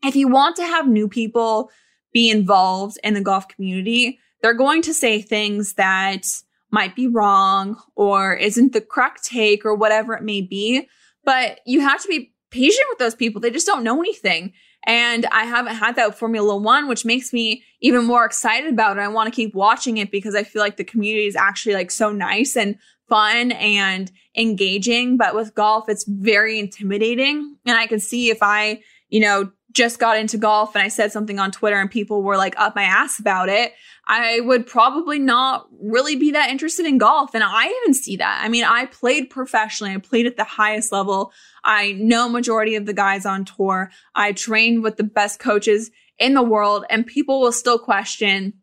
If 0.03 0.17
you 0.17 0.27
want 0.27 0.57
to 0.57 0.65
have 0.65 0.89
new 0.89 1.09
people 1.09 1.71
be 2.13 2.29
involved 2.29 2.99
in 3.05 3.15
the 3.15 3.21
golf 3.21 3.47
community, 3.47 4.19
they're 4.43 4.55
going 4.55 4.83
to 4.83 4.93
say 4.93 5.23
things 5.23 5.75
that 5.75 6.27
might 6.73 6.97
be 6.97 7.07
wrong 7.07 7.81
or 7.95 8.35
isn't 8.35 8.73
the 8.73 8.81
correct 8.81 9.23
take 9.23 9.65
or 9.65 9.77
whatever 9.77 10.15
it 10.15 10.25
may 10.25 10.41
be. 10.41 10.89
But 11.25 11.61
you 11.67 11.83
have 11.83 12.03
to 12.03 12.09
be 12.09 12.33
patient 12.53 12.87
with 12.91 12.99
those 12.99 13.15
people. 13.15 13.41
They 13.41 13.51
just 13.51 13.67
don't 13.67 13.83
know 13.83 14.01
anything. 14.01 14.53
And 14.85 15.27
I 15.27 15.45
haven't 15.45 15.77
had 15.77 15.97
that 15.97 16.09
with 16.09 16.19
Formula 16.19 16.57
One, 16.57 16.89
which 16.89 17.05
makes 17.05 17.33
me 17.33 17.63
even 17.81 18.05
more 18.05 18.25
excited 18.25 18.73
about 18.73 18.99
it. 18.99 19.01
I 19.01 19.09
want 19.09 19.33
to 19.33 19.35
keep 19.35 19.55
watching 19.55 19.97
it 19.97 20.11
because 20.11 20.35
I 20.35 20.43
feel 20.43 20.61
like 20.61 20.77
the 20.77 20.85
community 20.85 21.27
is 21.27 21.37
actually 21.37 21.75
like 21.75 21.91
so 21.91 22.11
nice 22.11 22.57
and 22.57 22.77
fun 23.09 23.53
and 23.53 24.11
engaging. 24.37 25.17
But 25.17 25.35
with 25.35 25.55
golf, 25.55 25.89
it's 25.89 26.05
very 26.05 26.59
intimidating. 26.59 27.57
And 27.65 27.77
I 27.77 27.87
can 27.87 28.01
see 28.01 28.31
if 28.31 28.39
I, 28.43 28.83
you 29.09 29.21
know, 29.21 29.53
just 29.73 29.99
got 29.99 30.19
into 30.19 30.39
golf 30.39 30.75
and 30.75 30.83
I 30.83 30.89
said 30.89 31.13
something 31.13 31.39
on 31.39 31.51
Twitter 31.51 31.81
and 31.81 31.91
people 31.91 32.23
were 32.23 32.37
like 32.37 32.55
up 32.59 32.75
my 32.77 32.83
ass 32.83 33.19
about 33.19 33.49
it, 33.49 33.73
I 34.07 34.41
would 34.41 34.67
probably 34.67 35.19
not 35.19 35.69
really 35.81 36.17
be 36.17 36.33
that 36.33 36.51
interested 36.51 36.87
in 36.87 36.99
golf. 36.99 37.35
And 37.35 37.45
I 37.45 37.67
even 37.83 37.95
see 37.95 38.17
that. 38.17 38.43
I 38.45 38.49
mean, 38.49 38.65
I 38.65 38.87
played 38.87 39.31
professionally. 39.31 39.95
I 39.95 39.99
played 39.99 40.27
at 40.27 40.37
the 40.37 40.45
highest 40.45 40.93
level. 40.93 41.33
I 41.65 41.93
know 41.93 42.29
majority 42.29 42.75
of 42.77 42.87
the 42.87 42.93
guys 42.93 43.25
on 43.25 43.45
tour. 43.45 43.91
I 44.15 44.33
trained 44.33 44.83
with 44.83 44.97
the 44.97 45.05
best 45.05 45.39
coaches 45.39 45.91
in 46.19 46.35
the 46.35 46.43
world 46.43 46.85
and 46.91 47.07
people 47.07 47.41
will 47.41 47.53
still 47.53 47.79
question 47.79 48.55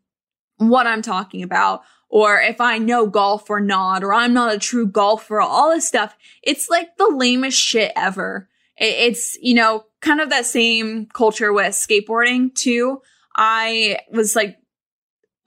what 0.58 0.86
I'm 0.86 1.02
talking 1.02 1.42
about 1.42 1.82
or 2.10 2.40
if 2.40 2.60
I 2.60 2.78
know 2.78 3.06
golf 3.06 3.48
or 3.48 3.60
not, 3.60 4.02
or 4.02 4.12
I'm 4.12 4.34
not 4.34 4.52
a 4.52 4.58
true 4.58 4.86
golfer, 4.86 5.40
all 5.40 5.70
this 5.70 5.86
stuff. 5.86 6.16
It's 6.42 6.68
like 6.68 6.96
the 6.96 7.08
lamest 7.08 7.58
shit 7.58 7.92
ever. 7.94 8.48
It's, 8.80 9.36
you 9.40 9.54
know, 9.54 9.84
kind 10.00 10.20
of 10.20 10.30
that 10.30 10.46
same 10.46 11.06
culture 11.06 11.52
with 11.52 11.74
skateboarding 11.74 12.54
too. 12.54 13.02
I 13.36 13.98
was 14.10 14.34
like, 14.34 14.56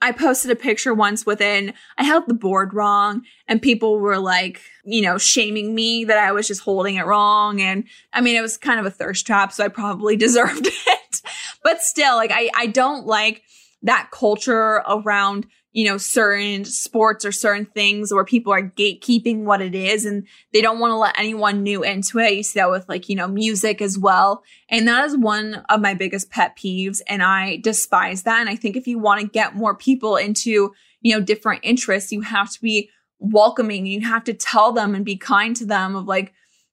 I 0.00 0.12
posted 0.12 0.50
a 0.50 0.56
picture 0.56 0.92
once 0.92 1.24
within, 1.24 1.72
I 1.96 2.04
held 2.04 2.24
the 2.26 2.34
board 2.34 2.74
wrong 2.74 3.22
and 3.48 3.60
people 3.60 3.98
were 3.98 4.18
like, 4.18 4.60
you 4.84 5.00
know, 5.00 5.16
shaming 5.16 5.74
me 5.74 6.04
that 6.04 6.18
I 6.18 6.30
was 6.32 6.46
just 6.46 6.60
holding 6.60 6.96
it 6.96 7.06
wrong. 7.06 7.60
And 7.60 7.84
I 8.12 8.20
mean, 8.20 8.36
it 8.36 8.42
was 8.42 8.58
kind 8.58 8.78
of 8.78 8.86
a 8.86 8.90
thirst 8.90 9.26
trap. 9.26 9.50
So 9.52 9.64
I 9.64 9.68
probably 9.68 10.16
deserved 10.18 10.66
it, 10.66 11.20
but 11.62 11.80
still 11.80 12.16
like, 12.16 12.30
I, 12.32 12.50
I 12.54 12.66
don't 12.66 13.06
like 13.06 13.42
that 13.82 14.10
culture 14.12 14.82
around 14.86 15.46
you 15.74 15.84
know, 15.84 15.98
certain 15.98 16.64
sports 16.64 17.24
or 17.24 17.32
certain 17.32 17.66
things 17.66 18.14
where 18.14 18.24
people 18.24 18.52
are 18.52 18.62
gatekeeping 18.62 19.42
what 19.42 19.60
it 19.60 19.74
is 19.74 20.06
and 20.06 20.24
they 20.52 20.62
don't 20.62 20.78
want 20.78 20.92
to 20.92 20.96
let 20.96 21.18
anyone 21.18 21.64
new 21.64 21.82
into 21.82 22.20
it. 22.20 22.32
You 22.32 22.44
see 22.44 22.60
that 22.60 22.70
with 22.70 22.88
like, 22.88 23.08
you 23.08 23.16
know, 23.16 23.26
music 23.26 23.82
as 23.82 23.98
well. 23.98 24.44
And 24.68 24.86
that 24.86 25.04
is 25.04 25.16
one 25.16 25.64
of 25.68 25.80
my 25.80 25.92
biggest 25.92 26.30
pet 26.30 26.56
peeves. 26.56 27.00
And 27.08 27.24
I 27.24 27.56
despise 27.56 28.22
that. 28.22 28.38
And 28.38 28.48
I 28.48 28.54
think 28.54 28.76
if 28.76 28.86
you 28.86 29.00
want 29.00 29.20
to 29.20 29.26
get 29.26 29.56
more 29.56 29.74
people 29.74 30.14
into, 30.16 30.72
you 31.00 31.12
know, 31.12 31.20
different 31.20 31.60
interests, 31.64 32.12
you 32.12 32.20
have 32.20 32.52
to 32.52 32.60
be 32.62 32.88
welcoming. 33.18 33.84
You 33.84 34.02
have 34.02 34.22
to 34.24 34.32
tell 34.32 34.70
them 34.70 34.94
and 34.94 35.04
be 35.04 35.16
kind 35.16 35.56
to 35.56 35.66
them 35.66 35.96
of 35.96 36.06
like, 36.06 36.32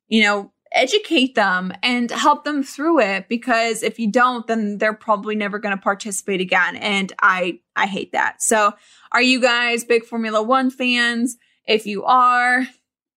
you 0.10 0.22
know, 0.22 0.51
educate 0.74 1.36
them 1.36 1.74
and 1.84 2.12
help 2.12 2.46
them 2.46 2.64
through 2.64 3.00
it 3.00 3.28
because 3.28 3.84
if 3.84 4.00
you 4.00 4.10
don't 4.10 4.48
then 4.48 4.78
they're 4.78 4.94
probably 4.94 5.36
never 5.36 5.60
going 5.60 5.76
to 5.76 5.82
participate 5.82 6.40
again 6.40 6.76
and 6.78 7.12
i 7.22 7.60
i 7.76 7.86
hate 7.86 8.12
that. 8.14 8.42
So 8.42 8.74
are 9.12 9.22
you 9.22 9.42
guys 9.42 9.84
big 9.84 10.06
formula 10.06 10.42
1 10.42 10.72
fans? 10.72 11.38
If 11.68 11.86
you 11.86 12.04
are 12.04 12.68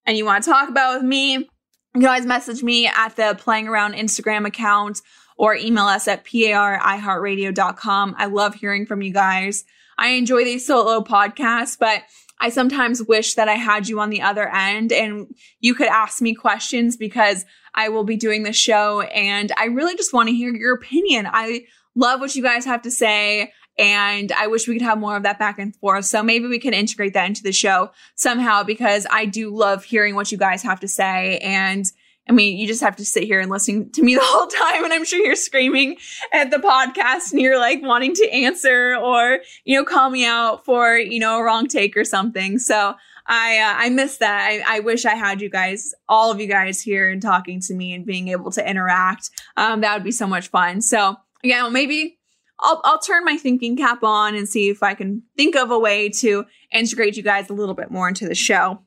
and 0.04 0.16
you 0.16 0.24
want 0.24 0.44
to 0.44 0.50
talk 0.50 0.68
about 0.68 0.96
with 0.96 1.08
me 1.08 1.34
you 1.36 2.00
can 2.00 2.06
always 2.06 2.26
message 2.26 2.62
me 2.62 2.88
at 2.88 3.14
the 3.16 3.36
playing 3.38 3.68
around 3.68 3.94
instagram 3.94 4.46
account 4.46 5.00
or 5.36 5.54
email 5.54 5.84
us 5.84 6.08
at 6.08 6.24
par 6.24 6.80
i 6.82 8.26
love 8.26 8.54
hearing 8.54 8.86
from 8.86 9.02
you 9.02 9.12
guys. 9.12 9.64
I 9.96 10.08
enjoy 10.08 10.42
these 10.42 10.66
solo 10.66 11.02
podcasts 11.02 11.78
but 11.78 12.02
I 12.40 12.50
sometimes 12.50 13.02
wish 13.02 13.34
that 13.34 13.48
I 13.48 13.54
had 13.54 13.88
you 13.88 14.00
on 14.00 14.10
the 14.10 14.22
other 14.22 14.48
end 14.48 14.92
and 14.92 15.34
you 15.60 15.74
could 15.74 15.86
ask 15.86 16.20
me 16.20 16.34
questions 16.34 16.96
because 16.96 17.44
I 17.74 17.88
will 17.88 18.04
be 18.04 18.16
doing 18.16 18.42
the 18.42 18.52
show 18.52 19.02
and 19.02 19.52
I 19.56 19.66
really 19.66 19.96
just 19.96 20.12
want 20.12 20.28
to 20.28 20.34
hear 20.34 20.54
your 20.54 20.74
opinion. 20.74 21.28
I 21.30 21.64
love 21.94 22.20
what 22.20 22.34
you 22.34 22.42
guys 22.42 22.64
have 22.64 22.82
to 22.82 22.90
say. 22.90 23.52
And 23.78 24.30
I 24.32 24.46
wish 24.46 24.68
we 24.68 24.74
could 24.74 24.82
have 24.82 24.98
more 24.98 25.16
of 25.16 25.24
that 25.24 25.38
back 25.38 25.58
and 25.58 25.74
forth. 25.76 26.04
So 26.04 26.22
maybe 26.22 26.46
we 26.46 26.58
can 26.60 26.74
integrate 26.74 27.14
that 27.14 27.26
into 27.26 27.42
the 27.42 27.52
show 27.52 27.90
somehow 28.14 28.62
because 28.62 29.06
I 29.10 29.26
do 29.26 29.54
love 29.54 29.84
hearing 29.84 30.14
what 30.14 30.30
you 30.30 30.38
guys 30.38 30.62
have 30.62 30.80
to 30.80 30.88
say. 30.88 31.38
And 31.38 31.84
I 32.28 32.32
mean, 32.32 32.58
you 32.58 32.66
just 32.66 32.80
have 32.80 32.96
to 32.96 33.04
sit 33.04 33.24
here 33.24 33.40
and 33.40 33.50
listen 33.50 33.90
to 33.92 34.02
me 34.02 34.14
the 34.14 34.20
whole 34.22 34.46
time. 34.46 34.84
And 34.84 34.92
I'm 34.92 35.04
sure 35.04 35.24
you're 35.24 35.36
screaming 35.36 35.96
at 36.32 36.50
the 36.50 36.58
podcast 36.58 37.32
and 37.32 37.40
you're 37.40 37.58
like 37.58 37.82
wanting 37.82 38.14
to 38.14 38.30
answer 38.30 38.96
or, 38.96 39.40
you 39.64 39.76
know, 39.76 39.84
call 39.84 40.10
me 40.10 40.24
out 40.24 40.64
for, 40.64 40.96
you 40.96 41.18
know, 41.18 41.38
a 41.38 41.42
wrong 41.42 41.66
take 41.66 41.96
or 41.96 42.04
something. 42.04 42.58
So 42.58 42.94
I, 43.26 43.58
uh, 43.58 43.74
I 43.84 43.88
miss 43.90 44.18
that. 44.18 44.40
I, 44.42 44.76
I 44.76 44.80
wish 44.80 45.04
I 45.04 45.14
had 45.14 45.40
you 45.40 45.48
guys, 45.48 45.94
all 46.08 46.30
of 46.30 46.40
you 46.40 46.46
guys 46.46 46.80
here 46.80 47.10
and 47.10 47.22
talking 47.22 47.60
to 47.62 47.74
me 47.74 47.94
and 47.94 48.04
being 48.04 48.28
able 48.28 48.50
to 48.52 48.68
interact. 48.68 49.30
Um, 49.56 49.80
that 49.80 49.94
would 49.94 50.04
be 50.04 50.12
so 50.12 50.26
much 50.26 50.48
fun. 50.48 50.82
So 50.82 51.16
again, 51.42 51.62
well, 51.62 51.70
maybe 51.70 52.18
I'll, 52.60 52.80
I'll 52.84 52.98
turn 52.98 53.24
my 53.24 53.36
thinking 53.36 53.76
cap 53.76 54.02
on 54.02 54.34
and 54.34 54.48
see 54.48 54.68
if 54.68 54.82
I 54.82 54.94
can 54.94 55.22
think 55.36 55.56
of 55.56 55.70
a 55.70 55.78
way 55.78 56.08
to 56.10 56.44
integrate 56.70 57.16
you 57.16 57.22
guys 57.22 57.50
a 57.50 57.54
little 57.54 57.74
bit 57.74 57.90
more 57.90 58.08
into 58.08 58.28
the 58.28 58.34
show. 58.34 58.80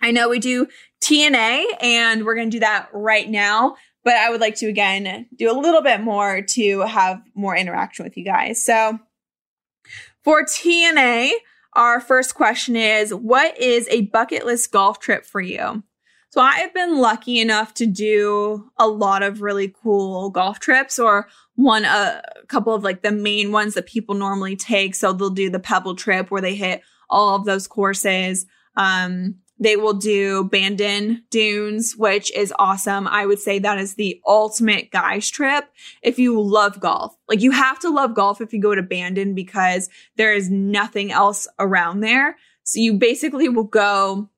I 0.00 0.10
know 0.10 0.28
we 0.28 0.38
do 0.38 0.66
TNA 1.00 1.64
and 1.80 2.24
we're 2.24 2.34
going 2.34 2.50
to 2.50 2.56
do 2.56 2.60
that 2.60 2.88
right 2.92 3.28
now, 3.28 3.76
but 4.04 4.14
I 4.14 4.30
would 4.30 4.40
like 4.40 4.56
to 4.56 4.66
again 4.66 5.26
do 5.36 5.50
a 5.50 5.58
little 5.58 5.82
bit 5.82 6.00
more 6.00 6.42
to 6.42 6.80
have 6.80 7.22
more 7.34 7.56
interaction 7.56 8.04
with 8.04 8.16
you 8.16 8.24
guys. 8.24 8.62
So 8.62 8.98
for 10.24 10.44
TNA, 10.44 11.32
our 11.74 12.00
first 12.00 12.34
question 12.34 12.76
is 12.76 13.12
What 13.14 13.58
is 13.58 13.88
a 13.90 14.02
bucket 14.02 14.46
list 14.46 14.72
golf 14.72 14.98
trip 14.98 15.24
for 15.24 15.40
you? 15.40 15.82
So 16.30 16.42
I've 16.42 16.74
been 16.74 16.98
lucky 16.98 17.40
enough 17.40 17.72
to 17.74 17.86
do 17.86 18.70
a 18.78 18.86
lot 18.86 19.22
of 19.22 19.40
really 19.40 19.74
cool 19.82 20.28
golf 20.28 20.60
trips 20.60 20.98
or 20.98 21.28
one 21.54 21.84
a 21.84 22.22
couple 22.48 22.74
of 22.74 22.84
like 22.84 23.02
the 23.02 23.10
main 23.10 23.50
ones 23.50 23.74
that 23.74 23.86
people 23.86 24.14
normally 24.14 24.54
take. 24.54 24.94
So 24.94 25.12
they'll 25.12 25.30
do 25.30 25.48
the 25.48 25.58
Pebble 25.58 25.94
trip 25.94 26.30
where 26.30 26.42
they 26.42 26.54
hit 26.54 26.82
all 27.08 27.34
of 27.34 27.46
those 27.46 27.66
courses. 27.66 28.44
Um, 28.76 29.36
they 29.58 29.76
will 29.76 29.94
do 29.94 30.44
Bandon 30.44 31.24
Dunes, 31.30 31.96
which 31.96 32.32
is 32.32 32.52
awesome. 32.58 33.06
I 33.08 33.26
would 33.26 33.40
say 33.40 33.58
that 33.58 33.78
is 33.78 33.94
the 33.94 34.20
ultimate 34.26 34.90
guys 34.90 35.28
trip 35.28 35.64
if 36.02 36.18
you 36.18 36.40
love 36.40 36.80
golf. 36.80 37.16
Like 37.28 37.40
you 37.40 37.50
have 37.50 37.78
to 37.80 37.90
love 37.90 38.14
golf 38.14 38.40
if 38.40 38.52
you 38.52 38.60
go 38.60 38.74
to 38.74 38.82
Bandon 38.82 39.34
because 39.34 39.88
there 40.16 40.32
is 40.32 40.50
nothing 40.50 41.10
else 41.10 41.48
around 41.58 42.00
there. 42.00 42.36
So 42.62 42.80
you 42.80 42.94
basically 42.94 43.48
will 43.48 43.64
go 43.64 44.28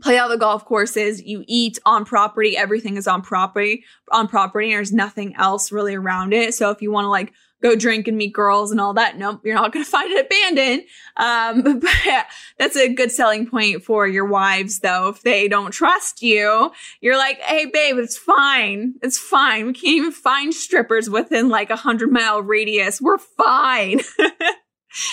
play 0.00 0.18
all 0.18 0.28
the 0.28 0.38
golf 0.38 0.64
courses, 0.64 1.22
you 1.22 1.44
eat 1.46 1.78
on 1.84 2.04
property, 2.04 2.56
everything 2.56 2.96
is 2.96 3.06
on 3.06 3.22
property, 3.22 3.84
on 4.10 4.26
property, 4.26 4.70
there's 4.70 4.92
nothing 4.92 5.34
else 5.36 5.70
really 5.70 5.94
around 5.94 6.32
it. 6.32 6.54
So 6.54 6.70
if 6.70 6.80
you 6.80 6.90
want 6.90 7.04
to 7.04 7.10
like 7.10 7.32
go 7.62 7.76
drink 7.76 8.08
and 8.08 8.16
meet 8.16 8.32
girls 8.32 8.70
and 8.70 8.80
all 8.80 8.92
that. 8.94 9.16
Nope, 9.16 9.40
you're 9.44 9.54
not 9.54 9.72
going 9.72 9.84
to 9.84 9.90
find 9.90 10.10
it 10.12 10.26
abandoned. 10.26 10.82
Um, 11.16 11.80
but 11.80 12.26
that's 12.58 12.76
a 12.76 12.92
good 12.92 13.10
selling 13.10 13.46
point 13.46 13.84
for 13.84 14.06
your 14.06 14.26
wives, 14.26 14.80
though. 14.80 15.08
If 15.08 15.22
they 15.22 15.48
don't 15.48 15.70
trust 15.70 16.22
you, 16.22 16.72
you're 17.00 17.16
like, 17.16 17.40
hey, 17.40 17.66
babe, 17.66 17.96
it's 17.98 18.16
fine. 18.16 18.94
It's 19.02 19.18
fine. 19.18 19.66
We 19.66 19.72
can't 19.72 19.96
even 19.96 20.12
find 20.12 20.52
strippers 20.52 21.08
within 21.08 21.48
like 21.48 21.70
a 21.70 21.76
hundred 21.76 22.10
mile 22.10 22.42
radius. 22.42 23.00
We're 23.00 23.18
fine. 23.18 24.00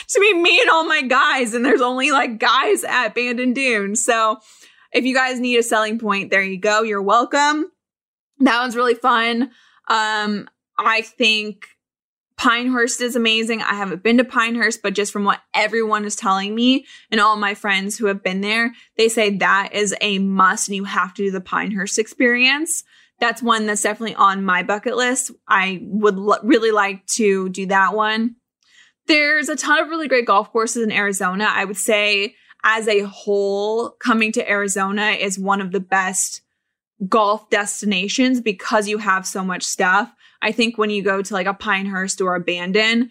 to 0.08 0.20
be 0.20 0.34
me 0.34 0.60
and 0.62 0.70
all 0.70 0.86
my 0.86 1.02
guys, 1.02 1.54
and 1.54 1.64
there's 1.64 1.82
only 1.82 2.12
like 2.12 2.40
guys 2.40 2.84
at 2.84 3.16
Bandon 3.16 3.54
Dunes. 3.54 4.04
So 4.04 4.38
if 4.92 5.06
you 5.06 5.14
guys 5.14 5.40
need 5.40 5.58
a 5.58 5.64
selling 5.64 6.00
point, 6.00 6.32
there 6.32 6.44
you 6.44 6.60
go. 6.60 6.82
You're 6.82 7.02
welcome. 7.02 7.72
That 8.40 8.60
one's 8.62 8.76
really 8.76 8.96
fun. 8.96 9.52
Um, 9.88 10.50
I 10.78 11.02
think 11.02 11.68
Pinehurst 12.40 13.02
is 13.02 13.18
amazing. 13.18 13.62
I 13.62 13.74
haven't 13.74 14.02
been 14.02 14.18
to 14.18 14.24
Pinehurst, 14.24 14.82
but 14.82 14.94
just 14.94 15.12
from 15.12 15.26
what 15.26 15.42
everyone 15.54 16.06
is 16.06 16.16
telling 16.16 16.56
me 16.56 16.86
and 17.12 17.20
all 17.20 17.36
my 17.36 17.54
friends 17.54 17.98
who 17.98 18.06
have 18.06 18.24
been 18.24 18.40
there, 18.40 18.74
they 18.98 19.10
say 19.10 19.36
that 19.38 19.72
is 19.74 19.94
a 20.00 20.20
must 20.20 20.70
and 20.70 20.76
you 20.78 20.86
have 20.86 21.14
to 21.16 21.24
do 21.24 21.32
the 21.32 21.42
Pinehurst 21.42 22.00
experience. 22.00 22.86
That's 23.20 23.44
one 23.44 23.66
that's 23.66 23.82
definitely 23.82 24.16
on 24.16 24.46
my 24.46 24.64
bucket 24.64 24.96
list. 24.96 25.32
I 25.50 25.82
would 25.84 26.16
l- 26.16 26.40
really 26.42 26.72
like 26.72 27.06
to 27.08 27.50
do 27.50 27.66
that 27.66 27.94
one. 27.94 28.38
There's 29.08 29.50
a 29.50 29.58
ton 29.58 29.80
of 29.80 29.90
really 29.90 30.08
great 30.08 30.26
golf 30.26 30.50
courses 30.50 30.82
in 30.82 30.94
Arizona. 30.94 31.46
I 31.50 31.66
would 31.66 31.76
say 31.76 32.36
as 32.64 32.88
a 32.88 33.02
whole, 33.02 33.90
coming 33.90 34.32
to 34.32 34.50
Arizona 34.50 35.10
is 35.10 35.38
one 35.38 35.60
of 35.60 35.74
the 35.74 35.82
best 35.82 36.42
golf 37.10 37.50
destinations 37.50 38.40
because 38.40 38.88
you 38.88 38.98
have 39.00 39.26
so 39.26 39.44
much 39.44 39.64
stuff. 39.64 40.14
I 40.42 40.52
think 40.52 40.78
when 40.78 40.90
you 40.90 41.04
go 41.04 41.22
to 41.22 41.34
like 41.34 41.48
a 41.48 41.54
Pinehurst 41.54 42.22
or 42.22 42.36
a 42.36 42.40
Bandon, 42.40 43.10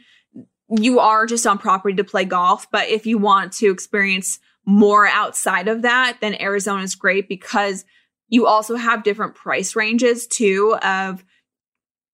you 0.69 0.99
are 0.99 1.27
just 1.27 1.47
on 1.47 1.59
property 1.59 1.97
to 1.97 2.05
play 2.05 2.25
golf. 2.25 2.71
But 2.71 2.89
if 2.89 3.07
you 3.07 3.19
want 3.19 3.53
to 3.55 3.71
experience 3.71 4.39
more 4.67 5.07
outside 5.07 5.69
of 5.69 5.83
that, 5.83 6.19
then 6.21 6.41
Arizona 6.41 6.83
is 6.83 6.95
great 6.95 7.29
because 7.29 7.85
you 8.29 8.47
also 8.47 8.77
have 8.77 9.03
different 9.03 9.35
price 9.35 9.75
ranges 9.75 10.27
too 10.27 10.77
of 10.83 11.25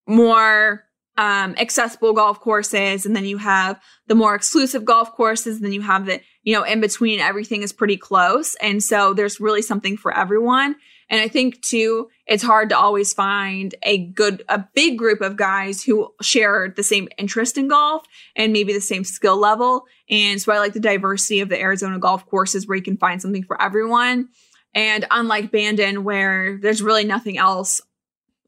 more 0.06 0.84
um, 1.16 1.54
accessible 1.58 2.12
golf 2.12 2.40
courses. 2.40 3.06
And 3.06 3.14
then 3.14 3.24
you 3.24 3.38
have 3.38 3.80
the 4.06 4.14
more 4.14 4.34
exclusive 4.34 4.84
golf 4.84 5.12
courses. 5.12 5.56
And 5.56 5.64
then 5.64 5.72
you 5.72 5.80
have 5.80 6.06
the, 6.06 6.20
you 6.42 6.54
know, 6.54 6.62
in 6.62 6.80
between 6.80 7.20
everything 7.20 7.62
is 7.62 7.72
pretty 7.72 7.96
close. 7.96 8.54
And 8.56 8.82
so 8.82 9.14
there's 9.14 9.40
really 9.40 9.62
something 9.62 9.96
for 9.96 10.16
everyone. 10.16 10.76
And 11.14 11.22
I 11.22 11.28
think 11.28 11.62
too, 11.62 12.08
it's 12.26 12.42
hard 12.42 12.70
to 12.70 12.76
always 12.76 13.12
find 13.12 13.72
a 13.84 13.98
good, 13.98 14.42
a 14.48 14.64
big 14.74 14.98
group 14.98 15.20
of 15.20 15.36
guys 15.36 15.80
who 15.80 16.12
share 16.20 16.74
the 16.76 16.82
same 16.82 17.08
interest 17.16 17.56
in 17.56 17.68
golf 17.68 18.04
and 18.34 18.52
maybe 18.52 18.72
the 18.72 18.80
same 18.80 19.04
skill 19.04 19.36
level. 19.36 19.84
And 20.10 20.42
so 20.42 20.52
I 20.52 20.58
like 20.58 20.72
the 20.72 20.80
diversity 20.80 21.38
of 21.38 21.50
the 21.50 21.60
Arizona 21.60 22.00
golf 22.00 22.26
courses 22.26 22.66
where 22.66 22.74
you 22.74 22.82
can 22.82 22.96
find 22.96 23.22
something 23.22 23.44
for 23.44 23.62
everyone. 23.62 24.30
And 24.74 25.06
unlike 25.08 25.52
Bandon, 25.52 26.02
where 26.02 26.58
there's 26.58 26.82
really 26.82 27.04
nothing 27.04 27.38
else 27.38 27.80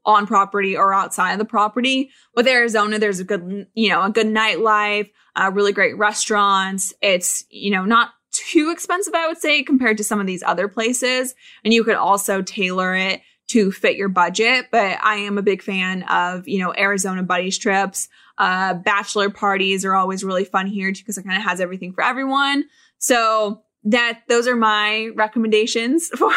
on 0.03 0.27
property 0.27 0.75
or 0.75 0.93
outside 0.93 1.31
of 1.31 1.39
the 1.39 1.45
property, 1.45 2.09
with 2.35 2.49
Arizona, 2.49 2.99
there's 2.99 3.21
a 3.21 3.23
good, 3.23 3.67
you 3.75 3.87
know, 3.87 4.03
a 4.03 4.09
good 4.09 4.27
nightlife, 4.27 5.09
uh, 5.37 5.51
really 5.53 5.71
great 5.71 5.97
restaurants. 5.97 6.93
It's, 7.01 7.45
you 7.49 7.71
know, 7.71 7.85
not 7.85 8.09
too 8.47 8.71
expensive, 8.71 9.13
I 9.13 9.27
would 9.27 9.37
say, 9.37 9.61
compared 9.63 9.97
to 9.97 10.03
some 10.03 10.19
of 10.21 10.27
these 10.27 10.43
other 10.43 10.67
places. 10.67 11.35
And 11.63 11.73
you 11.73 11.83
could 11.83 11.95
also 11.95 12.41
tailor 12.41 12.95
it 12.95 13.21
to 13.47 13.71
fit 13.71 13.97
your 13.97 14.09
budget. 14.09 14.67
But 14.71 14.99
I 15.01 15.15
am 15.15 15.37
a 15.37 15.41
big 15.41 15.61
fan 15.61 16.03
of, 16.03 16.47
you 16.47 16.59
know, 16.59 16.73
Arizona 16.77 17.23
buddies 17.23 17.57
trips. 17.57 18.07
Uh, 18.37 18.73
bachelor 18.75 19.29
parties 19.29 19.83
are 19.83 19.95
always 19.95 20.23
really 20.23 20.45
fun 20.45 20.67
here 20.67 20.91
because 20.91 21.17
it 21.17 21.23
kind 21.23 21.37
of 21.37 21.43
has 21.43 21.59
everything 21.59 21.91
for 21.91 22.03
everyone. 22.03 22.65
So 22.99 23.63
that 23.83 24.21
those 24.27 24.47
are 24.47 24.55
my 24.55 25.09
recommendations 25.15 26.07
for 26.15 26.31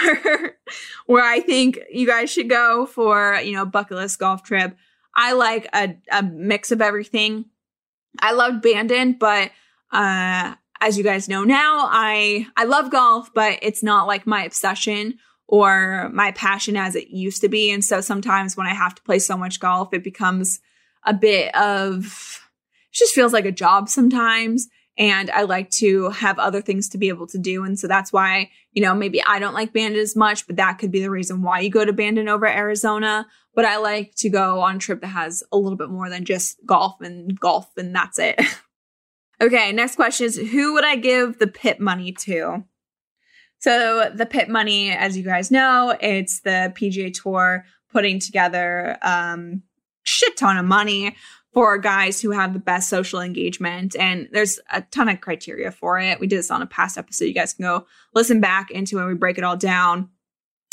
where 1.07 1.25
I 1.25 1.41
think 1.41 1.79
you 1.93 2.07
guys 2.07 2.31
should 2.31 2.49
go 2.49 2.87
for, 2.87 3.41
you 3.43 3.53
know, 3.53 3.65
bucket 3.65 3.97
list 3.97 4.19
golf 4.19 4.43
trip. 4.43 4.77
I 5.15 5.33
like 5.33 5.69
a, 5.75 5.97
a 6.11 6.23
mix 6.23 6.73
of 6.73 6.81
everything. 6.81 7.47
I 8.19 8.33
loved 8.33 8.63
Bandon, 8.63 9.13
but 9.19 9.53
uh 9.93 10.55
as 10.81 10.97
you 10.97 11.05
guys 11.05 11.29
know 11.29 11.45
now, 11.45 11.89
I 11.91 12.47
I 12.57 12.65
love 12.65 12.91
golf, 12.91 13.31
but 13.35 13.59
it's 13.63 13.83
not 13.83 14.07
like 14.07 14.27
my 14.27 14.45
obsession 14.45 15.19
or 15.47 16.09
my 16.13 16.31
passion 16.33 16.77
as 16.77 16.95
it 16.95 17.09
used 17.09 17.41
to 17.43 17.49
be. 17.49 17.71
And 17.71 17.85
so 17.85 18.01
sometimes 18.01 18.57
when 18.57 18.67
I 18.67 18.75
have 18.75 18.95
to 18.95 19.03
play 19.03 19.19
so 19.19 19.37
much 19.37 19.61
golf, 19.61 19.93
it 19.93 20.05
becomes 20.05 20.61
a 21.05 21.13
bit 21.13 21.55
of 21.57 22.41
it 22.93 22.97
just 22.97 23.15
feels 23.15 23.33
like 23.33 23.47
a 23.47 23.53
job 23.53 23.89
sometimes. 23.89 24.69
And 24.97 25.31
I 25.31 25.43
like 25.43 25.71
to 25.73 26.11
have 26.11 26.39
other 26.39 26.61
things 26.61 26.89
to 26.91 26.99
be 26.99 27.09
able 27.09 27.27
to 27.29 27.39
do. 27.39 27.65
And 27.65 27.79
so 27.79 27.87
that's 27.87 28.13
why, 28.13 28.51
you 28.73 28.83
know, 28.83 28.95
maybe 28.95 29.23
I 29.23 29.39
don't 29.39 29.55
like 29.55 29.73
Bandon 29.73 30.01
as 30.01 30.15
much, 30.15 30.47
but 30.47 30.57
that 30.57 30.75
could 30.75 30.91
be 30.91 31.01
the 31.01 31.11
reason 31.11 31.43
why 31.43 31.61
you 31.61 31.71
go 31.71 31.85
to 31.85 31.93
Bandon 31.93 32.29
over 32.29 32.47
Arizona. 32.47 33.27
But 33.55 33.65
I 33.65 33.79
like 33.79 34.15
to 34.17 34.29
go 34.29 34.61
on 34.61 34.77
a 34.77 34.79
trip 34.79 35.01
that 35.01 35.09
has 35.09 35.43
a 35.53 35.57
little 35.57 35.79
bit 35.79 35.91
more 35.91 36.11
than 36.11 36.25
just 36.25 36.59
golf 36.67 37.01
and 37.01 37.39
golf 37.39 37.69
and 37.77 37.95
that's 37.95 38.19
it. 38.19 38.41
Okay, 39.41 39.73
next 39.73 39.97
question 39.97 40.27
is 40.27 40.37
who 40.37 40.75
would 40.75 40.85
I 40.85 40.97
give 40.97 41.39
the 41.39 41.47
PIP 41.47 41.81
money 41.81 42.13
to? 42.13 42.65
So 43.59 44.11
the 44.15 44.27
PIP 44.27 44.49
money, 44.49 44.91
as 44.91 45.17
you 45.17 45.23
guys 45.23 45.51
know, 45.51 45.97
it's 46.01 46.41
the 46.41 46.73
PGA 46.77 47.13
Tour 47.13 47.65
putting 47.93 48.19
together 48.19 48.97
um 49.03 49.63
shit 50.03 50.37
ton 50.37 50.57
of 50.57 50.65
money 50.65 51.17
for 51.53 51.79
guys 51.79 52.21
who 52.21 52.31
have 52.31 52.53
the 52.53 52.59
best 52.59 52.89
social 52.89 53.21
engagement. 53.21 53.97
And 53.97 54.29
there's 54.33 54.61
a 54.73 54.83
ton 54.83 55.09
of 55.09 55.21
criteria 55.21 55.73
for 55.73 55.99
it. 55.99 56.21
We 56.21 56.27
did 56.27 56.39
this 56.39 56.51
on 56.51 56.63
a 56.63 56.67
past 56.67 56.97
episode. 56.97 57.25
You 57.25 57.35
guys 57.35 57.55
can 57.55 57.65
go 57.65 57.87
listen 58.15 58.41
back 58.41 58.71
into 58.71 58.99
it. 59.01 59.07
We 59.07 59.15
break 59.15 59.37
it 59.37 59.45
all 59.45 59.57
down. 59.57 60.11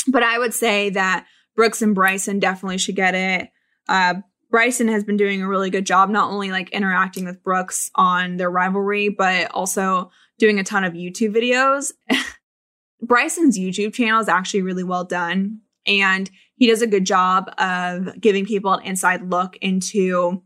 But 0.06 0.22
I 0.22 0.38
would 0.38 0.54
say 0.54 0.90
that 0.90 1.26
Brooks 1.56 1.82
and 1.82 1.94
Bryson 1.94 2.38
definitely 2.38 2.78
should 2.78 2.96
get 2.96 3.14
it. 3.14 3.50
Uh, 3.88 4.14
Bryson 4.50 4.88
has 4.88 5.04
been 5.04 5.16
doing 5.16 5.42
a 5.42 5.48
really 5.48 5.70
good 5.70 5.86
job, 5.86 6.08
not 6.08 6.30
only 6.30 6.50
like 6.50 6.70
interacting 6.70 7.24
with 7.24 7.42
Brooks 7.42 7.90
on 7.94 8.36
their 8.36 8.50
rivalry, 8.50 9.08
but 9.08 9.50
also 9.52 10.10
doing 10.38 10.58
a 10.58 10.64
ton 10.64 10.84
of 10.84 10.94
YouTube 10.94 11.36
videos. 11.36 11.92
Bryson's 13.02 13.58
YouTube 13.58 13.92
channel 13.92 14.20
is 14.20 14.28
actually 14.28 14.62
really 14.62 14.84
well 14.84 15.04
done, 15.04 15.60
and 15.86 16.30
he 16.56 16.66
does 16.66 16.82
a 16.82 16.86
good 16.86 17.04
job 17.04 17.52
of 17.58 18.20
giving 18.20 18.46
people 18.46 18.72
an 18.72 18.84
inside 18.84 19.30
look 19.30 19.56
into 19.58 20.42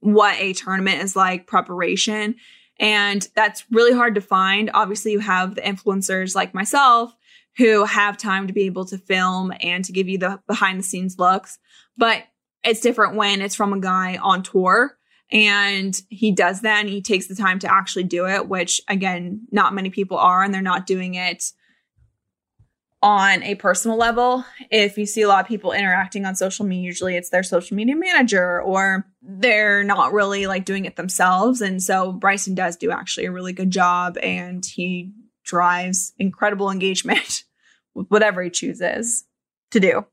what 0.00 0.38
a 0.38 0.52
tournament 0.52 1.02
is 1.02 1.16
like, 1.16 1.46
preparation. 1.46 2.36
And 2.78 3.26
that's 3.34 3.64
really 3.70 3.92
hard 3.92 4.14
to 4.16 4.20
find. 4.20 4.70
Obviously, 4.74 5.12
you 5.12 5.20
have 5.20 5.54
the 5.54 5.60
influencers 5.60 6.34
like 6.34 6.54
myself 6.54 7.14
who 7.56 7.84
have 7.84 8.16
time 8.16 8.46
to 8.46 8.52
be 8.52 8.62
able 8.62 8.84
to 8.86 8.98
film 8.98 9.52
and 9.60 9.84
to 9.84 9.92
give 9.92 10.08
you 10.08 10.18
the 10.18 10.40
behind 10.46 10.78
the 10.78 10.84
scenes 10.84 11.18
looks. 11.18 11.58
But 11.96 12.24
it's 12.64 12.80
different 12.80 13.16
when 13.16 13.40
it's 13.40 13.54
from 13.54 13.72
a 13.72 13.80
guy 13.80 14.16
on 14.16 14.42
tour 14.42 14.96
and 15.30 16.00
he 16.08 16.32
does 16.32 16.60
that 16.62 16.80
and 16.80 16.88
he 16.88 17.02
takes 17.02 17.26
the 17.26 17.34
time 17.34 17.58
to 17.60 17.72
actually 17.72 18.04
do 18.04 18.26
it, 18.26 18.48
which 18.48 18.80
again, 18.88 19.46
not 19.50 19.74
many 19.74 19.90
people 19.90 20.16
are, 20.16 20.42
and 20.42 20.52
they're 20.52 20.62
not 20.62 20.86
doing 20.86 21.14
it 21.14 21.52
on 23.02 23.42
a 23.42 23.54
personal 23.56 23.98
level. 23.98 24.44
If 24.70 24.96
you 24.96 25.04
see 25.06 25.22
a 25.22 25.28
lot 25.28 25.44
of 25.44 25.48
people 25.48 25.72
interacting 25.72 26.24
on 26.24 26.36
social 26.36 26.64
media, 26.64 26.86
usually 26.86 27.16
it's 27.16 27.30
their 27.30 27.42
social 27.42 27.76
media 27.76 27.96
manager 27.96 28.62
or 28.62 29.06
they're 29.20 29.84
not 29.84 30.12
really 30.12 30.46
like 30.46 30.64
doing 30.64 30.86
it 30.86 30.96
themselves. 30.96 31.60
And 31.60 31.82
so 31.82 32.12
Bryson 32.12 32.54
does 32.54 32.76
do 32.76 32.90
actually 32.90 33.26
a 33.26 33.32
really 33.32 33.52
good 33.52 33.70
job 33.70 34.16
and 34.22 34.64
he 34.64 35.12
drives 35.44 36.14
incredible 36.18 36.70
engagement 36.70 37.44
with 37.94 38.06
whatever 38.08 38.42
he 38.42 38.50
chooses 38.50 39.24
to 39.70 39.80
do 39.80 40.06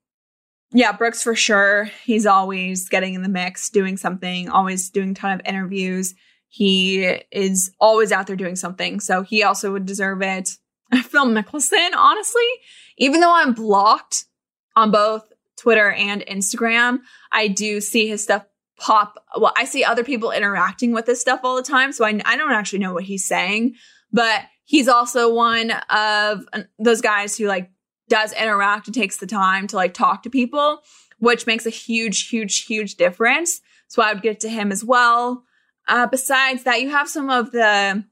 yeah, 0.74 0.92
Brooks 0.92 1.22
for 1.22 1.36
sure. 1.36 1.86
He's 2.04 2.26
always 2.26 2.88
getting 2.88 3.14
in 3.14 3.24
the 3.24 3.30
mix, 3.30 3.70
doing 3.70 3.98
something, 3.98 4.50
always 4.50 4.90
doing 4.90 5.12
a 5.12 5.14
ton 5.14 5.34
of 5.34 5.42
interviews. 5.46 6.16
He 6.48 7.04
is 7.32 7.72
always 7.80 8.12
out 8.12 8.28
there 8.28 8.36
doing 8.36 8.56
something. 8.56 9.00
So 9.00 9.22
he 9.22 9.44
also 9.44 9.72
would 9.72 9.86
deserve 9.86 10.22
it. 10.22 10.58
Phil 11.04 11.26
Mickelson, 11.26 11.92
honestly, 11.96 12.48
even 12.98 13.22
though 13.22 13.34
I'm 13.34 13.54
blocked 13.54 14.26
on 14.76 14.92
both 14.92 15.32
Twitter 15.58 15.92
and 15.92 16.22
Instagram, 16.22 17.00
I 17.32 17.48
do 17.48 17.82
see 17.82 18.08
his 18.08 18.24
stuff 18.24 18.46
pop. 18.80 19.24
Well, 19.38 19.54
I 19.58 19.66
see 19.66 19.84
other 19.84 20.04
people 20.04 20.32
interacting 20.32 20.92
with 20.92 21.06
his 21.06 21.22
stuff 21.22 21.42
all 21.44 21.56
the 21.56 21.64
time. 21.64 21.92
So 21.92 22.06
I, 22.06 22.20
I 22.26 22.36
don't 22.36 22.52
actually 22.52 22.80
know 22.80 22.94
what 22.94 23.04
he's 23.04 23.26
saying, 23.26 23.76
but 24.12 24.44
he's 24.66 24.88
also 24.88 25.34
one 25.34 25.72
of 25.90 26.46
those 26.80 27.02
guys 27.02 27.38
who 27.38 27.48
like 27.48 27.70
does 28.12 28.34
interact 28.34 28.88
and 28.88 28.94
takes 28.94 29.18
the 29.18 29.26
time 29.26 29.68
to 29.68 29.78
like 29.78 29.94
talk 29.94 30.22
to 30.22 30.30
people, 30.30 30.82
which 31.20 31.48
makes 31.48 31.66
a 31.66 31.70
huge, 31.70 32.28
huge, 32.28 32.66
huge 32.66 32.96
difference. 32.96 33.62
So 33.88 34.02
I 34.02 34.12
would 34.12 34.22
get 34.22 34.42
to 34.42 34.50
him 34.50 34.70
as 34.70 34.84
well. 34.84 35.46
Uh, 35.88 36.08
besides 36.08 36.64
that, 36.64 36.82
you 36.82 36.90
have 36.90 37.08
some 37.08 37.30
of 37.30 37.52
the, 37.54 38.04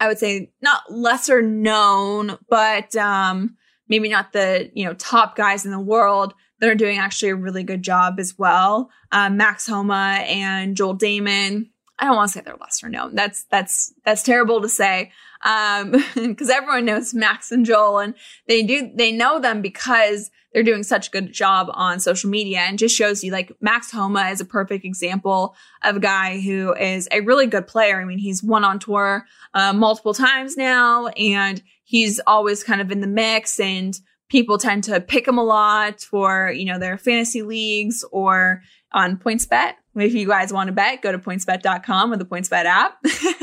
I 0.00 0.08
would 0.08 0.18
say 0.18 0.50
not 0.60 0.80
lesser 0.90 1.40
known, 1.40 2.36
but 2.48 2.96
um, 2.96 3.56
maybe 3.88 4.08
not 4.08 4.32
the, 4.32 4.72
you 4.74 4.84
know, 4.84 4.94
top 4.94 5.36
guys 5.36 5.64
in 5.64 5.70
the 5.70 5.78
world 5.78 6.34
that 6.58 6.68
are 6.68 6.74
doing 6.74 6.98
actually 6.98 7.30
a 7.30 7.36
really 7.36 7.62
good 7.62 7.82
job 7.82 8.18
as 8.18 8.36
well. 8.36 8.90
Um, 9.12 9.36
Max 9.36 9.68
Homa 9.68 10.24
and 10.26 10.76
Joel 10.76 10.98
Dahmen. 10.98 11.70
I 11.96 12.06
don't 12.06 12.16
want 12.16 12.32
to 12.32 12.38
say 12.38 12.42
they're 12.44 12.56
lesser 12.60 12.88
known. 12.88 13.14
That's 13.14 13.44
that's 13.44 13.94
that's 14.04 14.24
terrible 14.24 14.60
to 14.62 14.68
say 14.68 15.12
because 15.42 16.50
um, 16.50 16.50
everyone 16.50 16.84
knows 16.84 17.14
Max 17.14 17.50
and 17.50 17.66
Joel, 17.66 17.98
and 17.98 18.14
they 18.46 18.62
do 18.62 18.90
they 18.94 19.12
know 19.12 19.40
them 19.40 19.60
because 19.60 20.30
they're 20.52 20.62
doing 20.62 20.82
such 20.82 21.08
a 21.08 21.10
good 21.10 21.32
job 21.32 21.68
on 21.72 21.98
social 21.98 22.30
media, 22.30 22.60
and 22.60 22.78
just 22.78 22.94
shows 22.94 23.24
you 23.24 23.32
like 23.32 23.52
Max 23.60 23.90
Homa 23.90 24.28
is 24.28 24.40
a 24.40 24.44
perfect 24.44 24.84
example 24.84 25.56
of 25.82 25.96
a 25.96 26.00
guy 26.00 26.40
who 26.40 26.74
is 26.74 27.08
a 27.10 27.20
really 27.20 27.46
good 27.46 27.66
player. 27.66 28.00
I 28.00 28.04
mean, 28.04 28.18
he's 28.18 28.42
won 28.42 28.64
on 28.64 28.78
tour 28.78 29.26
uh, 29.54 29.72
multiple 29.72 30.14
times 30.14 30.56
now, 30.56 31.08
and 31.08 31.62
he's 31.84 32.20
always 32.26 32.62
kind 32.62 32.80
of 32.80 32.90
in 32.90 33.00
the 33.00 33.06
mix 33.06 33.58
and 33.58 33.98
people 34.28 34.56
tend 34.56 34.82
to 34.84 34.98
pick 34.98 35.28
him 35.28 35.36
a 35.36 35.44
lot 35.44 36.00
for, 36.00 36.50
you 36.50 36.64
know, 36.64 36.78
their 36.78 36.96
fantasy 36.96 37.42
leagues 37.42 38.02
or 38.12 38.62
on 38.92 39.18
PointsBet. 39.18 39.74
If 39.94 40.14
you 40.14 40.26
guys 40.26 40.54
want 40.54 40.68
to 40.68 40.72
bet, 40.72 41.02
go 41.02 41.12
to 41.12 41.18
pointsbet.com 41.18 42.12
or 42.12 42.16
the 42.16 42.24
PointsBet 42.24 42.64
app. 42.64 42.96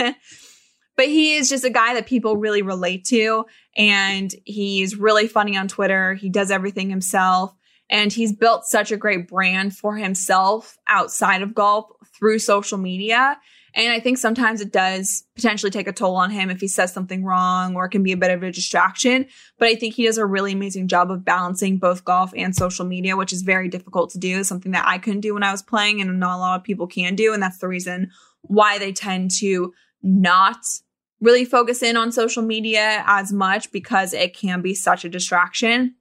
but 1.00 1.08
he 1.08 1.36
is 1.36 1.48
just 1.48 1.64
a 1.64 1.70
guy 1.70 1.94
that 1.94 2.08
people 2.08 2.36
really 2.36 2.62
relate 2.62 3.06
to. 3.06 3.46
And 3.78 4.36
he's 4.44 4.98
really 4.98 5.30
funny 5.30 5.56
on 5.56 5.70
Twitter. 5.70 6.14
He 6.14 6.30
does 6.30 6.52
everything 6.52 6.90
himself. 6.90 7.56
And 7.90 8.12
he's 8.12 8.34
built 8.34 8.66
such 8.66 8.92
a 8.92 8.98
great 8.98 9.30
brand 9.30 9.74
for 9.74 9.96
himself 9.96 10.78
outside 10.90 11.42
of 11.42 11.56
golf 11.56 11.86
through 12.18 12.40
social 12.40 12.78
media. 12.78 13.40
And 13.74 13.94
I 13.94 14.02
think 14.02 14.18
sometimes 14.18 14.60
it 14.60 14.74
does 14.74 15.24
potentially 15.38 15.72
take 15.72 15.88
a 15.88 15.94
toll 15.94 16.18
on 16.18 16.32
him 16.32 16.50
if 16.50 16.60
he 16.60 16.68
says 16.68 16.92
something 16.92 17.24
wrong 17.24 17.78
or 17.78 17.86
it 17.86 17.92
can 17.92 18.04
be 18.04 18.12
a 18.12 18.18
bit 18.18 18.32
of 18.32 18.44
a 18.44 18.52
distraction. 18.52 19.26
But 19.58 19.70
I 19.70 19.76
think 19.76 19.94
he 19.94 20.06
does 20.06 20.18
a 20.18 20.26
really 20.26 20.52
amazing 20.52 20.90
job 20.90 21.12
of 21.12 21.24
balancing 21.24 21.78
both 21.78 22.04
golf 22.04 22.34
and 22.36 22.54
social 22.54 22.86
media, 22.86 23.16
which 23.16 23.32
is 23.32 23.42
very 23.42 23.70
difficult 23.70 24.10
to 24.10 24.18
do, 24.18 24.44
something 24.44 24.74
that 24.74 24.86
I 24.86 24.98
couldn't 24.98 25.22
do 25.22 25.34
when 25.34 25.44
I 25.44 25.54
was 25.54 25.64
playing 25.64 26.02
and 26.02 26.20
not 26.20 26.36
a 26.36 26.40
lot 26.40 26.60
of 26.60 26.66
people 26.66 26.88
can 26.88 27.16
do. 27.16 27.34
And 27.34 27.42
that's 27.42 27.60
the 27.60 27.70
reason 27.70 28.12
why 28.42 28.80
they 28.80 28.92
tend 28.92 29.32
to 29.40 29.74
not 30.04 30.58
really 31.22 31.46
focus 31.46 31.84
in 31.84 31.98
on 31.98 32.12
social 32.12 32.44
media 32.44 33.04
as 33.08 33.32
much 33.34 33.72
because 33.72 34.14
it 34.14 34.36
can 34.36 34.62
be 34.62 34.74
such 34.74 35.04
a 35.04 35.10
distraction. 35.10 35.96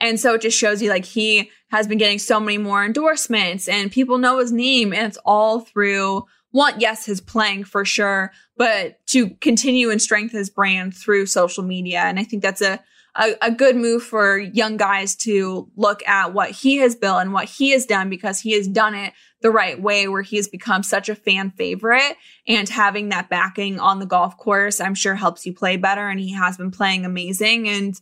And 0.00 0.18
so 0.18 0.34
it 0.34 0.42
just 0.42 0.58
shows 0.58 0.80
you 0.80 0.88
like 0.88 1.04
he 1.04 1.50
has 1.70 1.86
been 1.86 1.98
getting 1.98 2.18
so 2.18 2.40
many 2.40 2.58
more 2.58 2.84
endorsements 2.84 3.68
and 3.68 3.92
people 3.92 4.18
know 4.18 4.38
his 4.38 4.52
name 4.52 4.92
and 4.92 5.06
it's 5.06 5.18
all 5.24 5.60
through 5.60 6.26
want, 6.52 6.80
yes, 6.80 7.06
his 7.06 7.20
playing 7.20 7.64
for 7.64 7.84
sure, 7.84 8.32
but 8.56 9.04
to 9.06 9.30
continue 9.40 9.90
and 9.90 10.02
strengthen 10.02 10.38
his 10.38 10.50
brand 10.50 10.94
through 10.96 11.26
social 11.26 11.62
media. 11.62 12.00
And 12.00 12.18
I 12.18 12.24
think 12.24 12.42
that's 12.42 12.60
a, 12.60 12.80
a, 13.16 13.34
a, 13.42 13.50
good 13.50 13.76
move 13.76 14.02
for 14.02 14.38
young 14.38 14.76
guys 14.76 15.14
to 15.16 15.70
look 15.76 16.06
at 16.08 16.32
what 16.32 16.50
he 16.50 16.78
has 16.78 16.94
built 16.94 17.20
and 17.20 17.32
what 17.32 17.46
he 17.46 17.70
has 17.70 17.86
done 17.86 18.08
because 18.08 18.40
he 18.40 18.52
has 18.52 18.68
done 18.68 18.94
it 18.94 19.12
the 19.42 19.50
right 19.50 19.80
way 19.80 20.06
where 20.06 20.22
he 20.22 20.36
has 20.36 20.48
become 20.48 20.82
such 20.82 21.08
a 21.08 21.14
fan 21.14 21.50
favorite 21.50 22.16
and 22.46 22.68
having 22.68 23.08
that 23.08 23.30
backing 23.30 23.80
on 23.80 23.98
the 23.98 24.06
golf 24.06 24.36
course, 24.36 24.80
I'm 24.80 24.94
sure 24.94 25.14
helps 25.14 25.46
you 25.46 25.54
play 25.54 25.76
better. 25.76 26.08
And 26.08 26.20
he 26.20 26.32
has 26.34 26.56
been 26.56 26.70
playing 26.70 27.04
amazing 27.04 27.68
and 27.68 27.98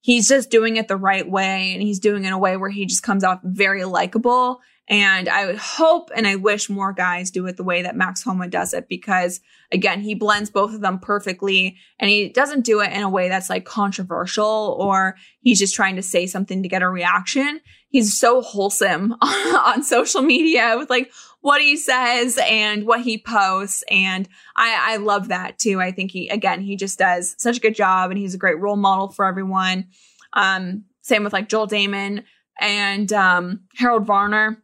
he's 0.00 0.28
just 0.28 0.50
doing 0.50 0.76
it 0.76 0.88
the 0.88 0.96
right 0.96 1.28
way. 1.28 1.72
And 1.72 1.82
he's 1.82 1.98
doing 1.98 2.24
it 2.24 2.28
in 2.28 2.32
a 2.32 2.38
way 2.38 2.56
where 2.56 2.70
he 2.70 2.86
just 2.86 3.02
comes 3.02 3.24
off 3.24 3.40
very 3.42 3.84
likable 3.84 4.60
and 4.88 5.28
I 5.28 5.44
would 5.46 5.58
hope 5.58 6.10
and 6.16 6.26
I 6.26 6.36
wish 6.36 6.70
more 6.70 6.92
guys 6.94 7.30
do 7.30 7.46
it 7.46 7.58
the 7.58 7.64
way 7.64 7.82
that 7.82 7.96
Max 7.96 8.22
Homa 8.22 8.48
does 8.48 8.72
it 8.72 8.88
because 8.88 9.40
again, 9.70 10.00
he 10.00 10.14
blends 10.14 10.48
both 10.48 10.74
of 10.74 10.80
them 10.80 10.98
perfectly 10.98 11.76
and 11.98 12.08
he 12.08 12.30
doesn't 12.30 12.64
do 12.64 12.80
it 12.80 12.92
in 12.92 13.02
a 13.02 13.10
way 13.10 13.28
that's 13.28 13.50
like 13.50 13.66
controversial 13.66 14.76
or 14.80 15.16
he's 15.40 15.58
just 15.58 15.74
trying 15.74 15.96
to 15.96 16.02
say 16.02 16.26
something 16.26 16.62
to 16.62 16.68
get 16.68 16.82
a 16.82 16.88
reaction. 16.88 17.60
He's 17.90 18.18
so 18.18 18.42
wholesome 18.42 19.14
on 19.22 19.82
social 19.82 20.22
media 20.22 20.76
with 20.78 20.90
like 20.90 21.10
what 21.40 21.60
he 21.60 21.76
says 21.76 22.38
and 22.42 22.86
what 22.86 23.00
he 23.00 23.18
posts. 23.18 23.82
And 23.90 24.28
I, 24.56 24.94
I 24.94 24.96
love 24.96 25.28
that 25.28 25.58
too. 25.58 25.80
I 25.80 25.92
think 25.92 26.10
he, 26.10 26.28
again, 26.28 26.60
he 26.60 26.76
just 26.76 26.98
does 26.98 27.34
such 27.38 27.58
a 27.58 27.60
good 27.60 27.74
job 27.74 28.10
and 28.10 28.18
he's 28.18 28.34
a 28.34 28.38
great 28.38 28.58
role 28.58 28.76
model 28.76 29.08
for 29.08 29.24
everyone. 29.24 29.86
Um, 30.32 30.84
same 31.02 31.24
with 31.24 31.32
like 31.32 31.48
Joel 31.48 31.68
Dahmen 31.68 32.24
and 32.60 33.12
um, 33.12 33.60
Harold 33.76 34.04
Varner. 34.04 34.62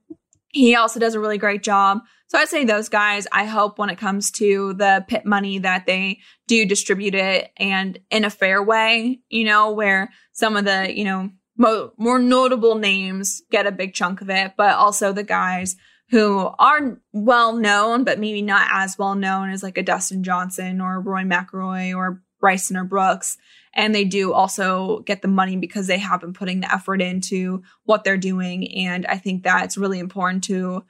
He 0.49 0.77
also 0.77 1.01
does 1.01 1.15
a 1.15 1.21
really 1.21 1.39
great 1.39 1.63
job. 1.63 2.01
So 2.29 2.39
I'd 2.39 2.49
say 2.49 2.65
those 2.65 2.89
guys, 2.89 3.27
I 3.33 3.45
hope 3.45 3.79
when 3.79 3.91
it 3.91 3.99
comes 3.99 4.31
to 4.33 4.75
the 4.75 5.05
PIP 5.09 5.25
money 5.25 5.59
that 5.59 5.87
they 5.87 6.21
do 6.49 6.67
distribute 6.67 7.15
it 7.15 7.51
and 7.57 7.99
in 8.11 8.25
a 8.25 8.31
fair 8.31 8.63
way, 8.63 9.21
you 9.29 9.45
know, 9.45 9.71
where 9.71 10.11
some 10.33 10.57
of 10.57 10.65
the, 10.65 10.93
you 10.93 11.05
know, 11.05 11.31
mo- 11.57 11.93
more 11.97 12.19
notable 12.19 12.75
names 12.77 13.43
get 13.51 13.67
a 13.67 13.73
big 13.73 13.95
chunk 13.95 14.21
of 14.21 14.31
it, 14.31 14.53
but 14.57 14.75
also 14.75 15.13
the 15.13 15.23
guys 15.23 15.77
who 16.11 16.51
are 16.59 17.01
well 17.13 17.55
known, 17.55 18.05
but 18.05 18.19
maybe 18.19 18.43
not 18.43 18.69
as 18.71 18.99
well 18.99 19.15
known 19.15 19.51
as 19.51 19.63
like 19.63 19.79
a 19.79 19.83
Dustin 19.83 20.23
Johnson 20.23 20.81
or 20.81 21.01
Rory 21.01 21.25
McIlroy 21.25 21.97
or 21.97 22.23
Bryson 22.41 22.77
or 22.77 22.85
Brooks. 22.85 23.39
And 23.73 23.95
they 23.95 24.05
do 24.05 24.33
also 24.33 25.01
get 25.01 25.23
the 25.23 25.29
money 25.29 25.57
because 25.57 25.87
they 25.87 25.99
have 25.99 26.21
been 26.21 26.35
putting 26.35 26.61
the 26.61 26.73
effort 26.73 27.01
into 27.01 27.63
what 27.85 28.05
they're 28.05 28.17
doing. 28.17 28.71
And 28.77 29.07
i 29.07 29.17
think 29.17 29.43
that's 29.43 29.77
really 29.77 29.99
important 29.99 30.45
to 30.45 30.85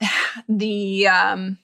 the 0.48 1.08
um 1.08 1.58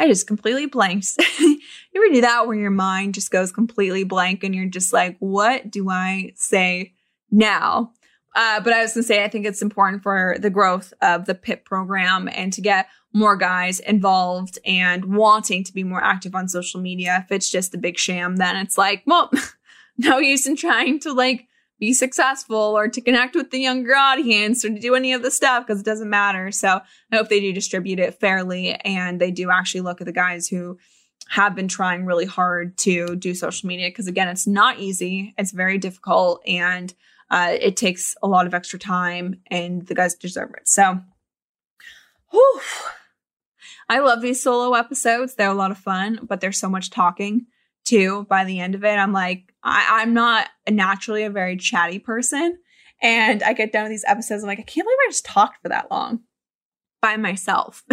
I 0.00 0.06
just 0.06 0.26
completely 0.26 0.66
blanked. 0.66 1.14
you 1.40 1.60
ever 1.96 2.14
do 2.14 2.20
that 2.20 2.46
where 2.46 2.56
your 2.56 2.70
mind 2.70 3.14
just 3.14 3.30
goes 3.30 3.50
completely 3.50 4.04
blank 4.04 4.44
and 4.44 4.54
you're 4.54 4.66
just 4.66 4.92
like, 4.92 5.16
what 5.18 5.70
do 5.70 5.90
I 5.90 6.32
say 6.36 6.94
now? 7.30 7.92
Uh, 8.36 8.60
but 8.60 8.72
I 8.72 8.82
was 8.82 8.94
going 8.94 9.02
to 9.02 9.06
say, 9.08 9.24
I 9.24 9.28
think 9.28 9.46
it's 9.46 9.62
important 9.62 10.02
for 10.02 10.36
the 10.38 10.50
growth 10.50 10.94
of 11.02 11.24
the 11.24 11.34
PIP 11.34 11.64
program 11.64 12.28
and 12.32 12.52
to 12.52 12.60
get 12.60 12.86
more 13.12 13.36
guys 13.36 13.80
involved 13.80 14.58
and 14.64 15.16
wanting 15.16 15.64
to 15.64 15.72
be 15.72 15.82
more 15.82 16.02
active 16.02 16.34
on 16.34 16.48
social 16.48 16.80
media. 16.80 17.24
If 17.24 17.32
it's 17.32 17.50
just 17.50 17.74
a 17.74 17.78
big 17.78 17.98
sham, 17.98 18.36
then 18.36 18.56
it's 18.56 18.78
like, 18.78 19.02
well, 19.06 19.32
no 19.98 20.18
use 20.18 20.46
in 20.46 20.54
trying 20.54 21.00
to 21.00 21.12
like 21.12 21.47
be 21.78 21.92
successful 21.92 22.56
or 22.56 22.88
to 22.88 23.00
connect 23.00 23.34
with 23.34 23.50
the 23.50 23.60
younger 23.60 23.94
audience 23.94 24.64
or 24.64 24.68
to 24.68 24.80
do 24.80 24.94
any 24.94 25.12
of 25.12 25.22
the 25.22 25.30
stuff 25.30 25.66
because 25.66 25.80
it 25.80 25.86
doesn't 25.86 26.10
matter. 26.10 26.50
So 26.50 26.80
I 27.12 27.16
hope 27.16 27.28
they 27.28 27.40
do 27.40 27.52
distribute 27.52 28.00
it 28.00 28.18
fairly 28.18 28.72
and 28.74 29.20
they 29.20 29.30
do 29.30 29.50
actually 29.50 29.82
look 29.82 30.00
at 30.00 30.06
the 30.06 30.12
guys 30.12 30.48
who 30.48 30.78
have 31.28 31.54
been 31.54 31.68
trying 31.68 32.06
really 32.06 32.24
hard 32.24 32.76
to 32.78 33.14
do 33.16 33.34
social 33.34 33.68
media 33.68 33.88
because 33.88 34.06
again, 34.06 34.28
it's 34.28 34.46
not 34.46 34.78
easy. 34.78 35.34
It's 35.38 35.52
very 35.52 35.78
difficult 35.78 36.42
and 36.46 36.92
uh, 37.30 37.54
it 37.60 37.76
takes 37.76 38.16
a 38.22 38.28
lot 38.28 38.46
of 38.46 38.54
extra 38.54 38.78
time 38.78 39.40
and 39.50 39.86
the 39.86 39.94
guys 39.94 40.14
deserve 40.14 40.50
it. 40.56 40.66
So, 40.66 41.00
whew, 42.30 42.60
I 43.88 44.00
love 44.00 44.22
these 44.22 44.42
solo 44.42 44.74
episodes. 44.74 45.34
They're 45.34 45.50
a 45.50 45.54
lot 45.54 45.70
of 45.70 45.78
fun, 45.78 46.20
but 46.22 46.40
there's 46.40 46.58
so 46.58 46.68
much 46.68 46.90
talking 46.90 47.46
too. 47.84 48.26
By 48.28 48.44
the 48.44 48.60
end 48.60 48.74
of 48.74 48.84
it, 48.84 48.96
I'm 48.96 49.12
like, 49.12 49.47
I, 49.62 50.00
I'm 50.00 50.14
not 50.14 50.48
naturally 50.68 51.24
a 51.24 51.30
very 51.30 51.56
chatty 51.56 51.98
person. 51.98 52.58
And 53.00 53.42
I 53.42 53.52
get 53.52 53.72
done 53.72 53.84
with 53.84 53.92
these 53.92 54.04
episodes, 54.06 54.42
I'm 54.42 54.48
like, 54.48 54.58
I 54.58 54.62
can't 54.62 54.84
believe 54.84 54.98
I 55.06 55.10
just 55.10 55.24
talked 55.24 55.62
for 55.62 55.68
that 55.68 55.90
long 55.90 56.20
by 57.00 57.16
myself 57.16 57.84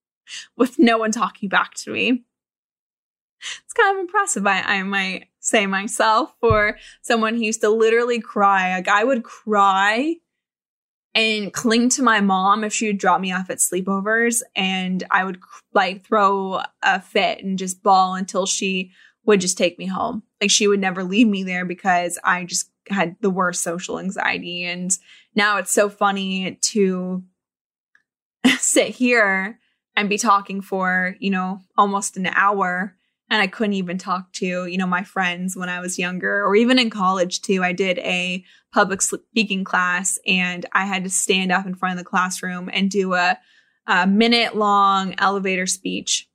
with 0.56 0.78
no 0.78 0.98
one 0.98 1.12
talking 1.12 1.48
back 1.48 1.74
to 1.74 1.92
me. 1.92 2.24
It's 3.64 3.72
kind 3.72 3.96
of 3.96 4.00
impressive, 4.00 4.46
I, 4.46 4.62
I 4.62 4.82
might 4.82 5.28
say 5.38 5.66
myself, 5.66 6.34
for 6.40 6.76
someone 7.02 7.36
who 7.36 7.42
used 7.42 7.60
to 7.60 7.70
literally 7.70 8.20
cry. 8.20 8.74
Like, 8.74 8.88
I 8.88 9.04
would 9.04 9.22
cry 9.22 10.16
and 11.14 11.52
cling 11.52 11.88
to 11.90 12.02
my 12.02 12.20
mom 12.20 12.64
if 12.64 12.72
she 12.72 12.88
would 12.88 12.98
drop 12.98 13.20
me 13.20 13.32
off 13.32 13.50
at 13.50 13.58
sleepovers 13.58 14.42
and 14.54 15.04
I 15.10 15.24
would 15.24 15.40
like 15.72 16.04
throw 16.04 16.60
a 16.82 17.00
fit 17.00 17.42
and 17.42 17.58
just 17.58 17.82
bawl 17.82 18.14
until 18.14 18.46
she 18.46 18.92
would 19.28 19.42
just 19.42 19.58
take 19.58 19.78
me 19.78 19.84
home. 19.84 20.22
Like 20.40 20.50
she 20.50 20.66
would 20.66 20.80
never 20.80 21.04
leave 21.04 21.28
me 21.28 21.44
there 21.44 21.66
because 21.66 22.18
I 22.24 22.44
just 22.44 22.70
had 22.88 23.14
the 23.20 23.28
worst 23.28 23.62
social 23.62 23.98
anxiety 23.98 24.64
and 24.64 24.90
now 25.34 25.58
it's 25.58 25.70
so 25.70 25.90
funny 25.90 26.54
to 26.62 27.22
sit 28.58 28.88
here 28.88 29.60
and 29.94 30.08
be 30.08 30.16
talking 30.16 30.62
for, 30.62 31.14
you 31.20 31.28
know, 31.28 31.60
almost 31.76 32.16
an 32.16 32.26
hour 32.28 32.96
and 33.28 33.42
I 33.42 33.48
couldn't 33.48 33.74
even 33.74 33.98
talk 33.98 34.32
to, 34.34 34.64
you 34.64 34.78
know, 34.78 34.86
my 34.86 35.04
friends 35.04 35.54
when 35.54 35.68
I 35.68 35.80
was 35.80 35.98
younger 35.98 36.42
or 36.42 36.56
even 36.56 36.78
in 36.78 36.88
college 36.88 37.42
too. 37.42 37.62
I 37.62 37.72
did 37.72 37.98
a 37.98 38.42
public 38.72 39.02
speaking 39.02 39.62
class 39.62 40.18
and 40.26 40.64
I 40.72 40.86
had 40.86 41.04
to 41.04 41.10
stand 41.10 41.52
up 41.52 41.66
in 41.66 41.74
front 41.74 41.98
of 41.98 42.02
the 42.02 42.08
classroom 42.08 42.70
and 42.72 42.90
do 42.90 43.12
a, 43.12 43.38
a 43.86 44.06
minute 44.06 44.56
long 44.56 45.14
elevator 45.18 45.66
speech 45.66 46.30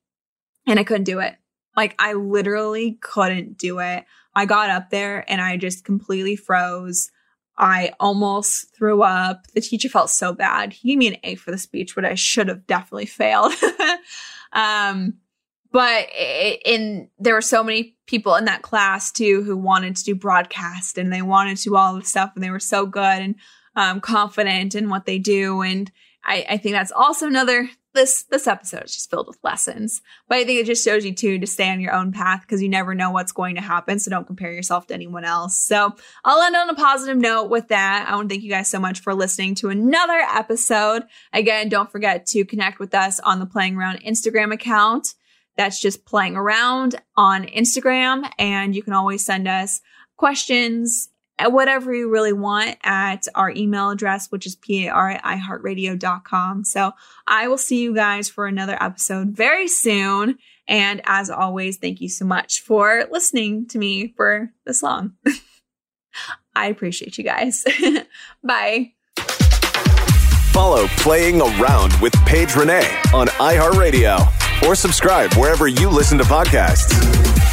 and 0.67 0.79
I 0.79 0.83
couldn't 0.83 1.05
do 1.05 1.17
it. 1.17 1.37
Like 1.75 1.95
I 1.99 2.13
literally 2.13 2.97
couldn't 3.01 3.57
do 3.57 3.79
it. 3.79 4.05
I 4.35 4.45
got 4.45 4.69
up 4.69 4.89
there 4.89 5.29
and 5.29 5.41
I 5.41 5.57
just 5.57 5.85
completely 5.85 6.35
froze. 6.35 7.11
I 7.57 7.91
almost 7.99 8.75
threw 8.75 9.03
up. 9.03 9.47
The 9.53 9.61
teacher 9.61 9.89
felt 9.89 10.09
so 10.09 10.33
bad. 10.33 10.73
He 10.73 10.89
gave 10.89 10.97
me 10.97 11.07
an 11.07 11.17
A 11.23 11.35
for 11.35 11.51
the 11.51 11.57
speech, 11.57 11.93
but 11.93 12.05
I 12.05 12.15
should 12.15 12.47
have 12.47 12.65
definitely 12.65 13.05
failed. 13.05 13.53
um, 14.53 15.15
but 15.71 16.07
in 16.13 17.09
there 17.19 17.33
were 17.33 17.41
so 17.41 17.63
many 17.63 17.97
people 18.05 18.35
in 18.35 18.45
that 18.45 18.61
class 18.61 19.11
too 19.11 19.43
who 19.43 19.57
wanted 19.57 19.95
to 19.95 20.03
do 20.03 20.15
broadcast 20.15 20.97
and 20.97 21.11
they 21.11 21.21
wanted 21.21 21.57
to 21.57 21.63
do 21.63 21.75
all 21.75 21.95
this 21.95 22.09
stuff 22.09 22.31
and 22.35 22.43
they 22.43 22.51
were 22.51 22.59
so 22.59 22.85
good 22.85 23.01
and 23.01 23.35
um, 23.75 23.99
confident 23.99 24.75
in 24.75 24.89
what 24.89 25.05
they 25.05 25.17
do 25.17 25.61
and 25.61 25.91
I, 26.25 26.45
I 26.51 26.57
think 26.57 26.73
that's 26.73 26.91
also 26.91 27.27
another 27.27 27.69
this 27.93 28.23
this 28.23 28.47
episode 28.47 28.83
is 28.85 28.93
just 28.93 29.09
filled 29.09 29.27
with 29.27 29.37
lessons 29.43 30.01
but 30.27 30.37
i 30.37 30.43
think 30.43 30.59
it 30.59 30.65
just 30.65 30.83
shows 30.83 31.05
you 31.05 31.13
too 31.13 31.37
to 31.39 31.47
stay 31.47 31.69
on 31.69 31.79
your 31.79 31.93
own 31.93 32.11
path 32.11 32.41
because 32.41 32.61
you 32.61 32.69
never 32.69 32.95
know 32.95 33.11
what's 33.11 33.31
going 33.31 33.55
to 33.55 33.61
happen 33.61 33.99
so 33.99 34.09
don't 34.09 34.27
compare 34.27 34.51
yourself 34.51 34.87
to 34.87 34.93
anyone 34.93 35.23
else. 35.23 35.57
So 35.57 35.93
i'll 36.25 36.41
end 36.41 36.55
on 36.55 36.69
a 36.69 36.75
positive 36.75 37.17
note 37.17 37.49
with 37.49 37.67
that. 37.69 38.07
I 38.07 38.15
want 38.15 38.29
to 38.29 38.33
thank 38.33 38.43
you 38.43 38.49
guys 38.49 38.67
so 38.67 38.79
much 38.79 39.01
for 39.01 39.13
listening 39.13 39.55
to 39.55 39.69
another 39.69 40.19
episode. 40.33 41.03
Again 41.31 41.69
don't 41.69 41.91
forget 41.91 42.25
to 42.27 42.45
connect 42.45 42.79
with 42.79 42.93
us 42.93 43.19
on 43.19 43.39
the 43.39 43.45
playing 43.45 43.75
around 43.75 44.01
instagram 44.01 44.53
account. 44.53 45.13
That's 45.55 45.79
just 45.79 46.05
playing 46.05 46.35
around 46.35 46.99
on 47.15 47.45
instagram 47.45 48.29
and 48.39 48.75
you 48.75 48.81
can 48.81 48.93
always 48.93 49.23
send 49.23 49.47
us 49.47 49.81
questions 50.17 51.09
whatever 51.41 51.93
you 51.93 52.09
really 52.09 52.33
want 52.33 52.77
at 52.83 53.27
our 53.35 53.51
email 53.51 53.89
address, 53.89 54.27
which 54.29 54.45
is 54.45 54.55
par 54.55 55.11
at 55.11 55.23
iheartradio.com. 55.23 56.63
So 56.63 56.91
I 57.27 57.47
will 57.47 57.57
see 57.57 57.81
you 57.81 57.95
guys 57.95 58.29
for 58.29 58.45
another 58.45 58.81
episode 58.81 59.29
very 59.29 59.67
soon. 59.67 60.37
And 60.67 61.01
as 61.05 61.29
always, 61.29 61.77
thank 61.77 62.01
you 62.01 62.09
so 62.09 62.25
much 62.25 62.61
for 62.61 63.05
listening 63.11 63.67
to 63.67 63.77
me 63.77 64.13
for 64.15 64.51
this 64.65 64.83
long. 64.83 65.13
I 66.55 66.67
appreciate 66.67 67.17
you 67.17 67.23
guys. 67.23 67.65
Bye. 68.43 68.93
Follow 70.51 70.85
Playing 70.97 71.41
Around 71.41 71.99
with 71.99 72.13
Paige 72.25 72.55
Renee 72.55 72.95
on 73.11 73.27
iHeartRadio 73.27 74.67
or 74.67 74.75
subscribe 74.75 75.33
wherever 75.33 75.67
you 75.67 75.89
listen 75.89 76.17
to 76.19 76.23
podcasts. 76.23 77.52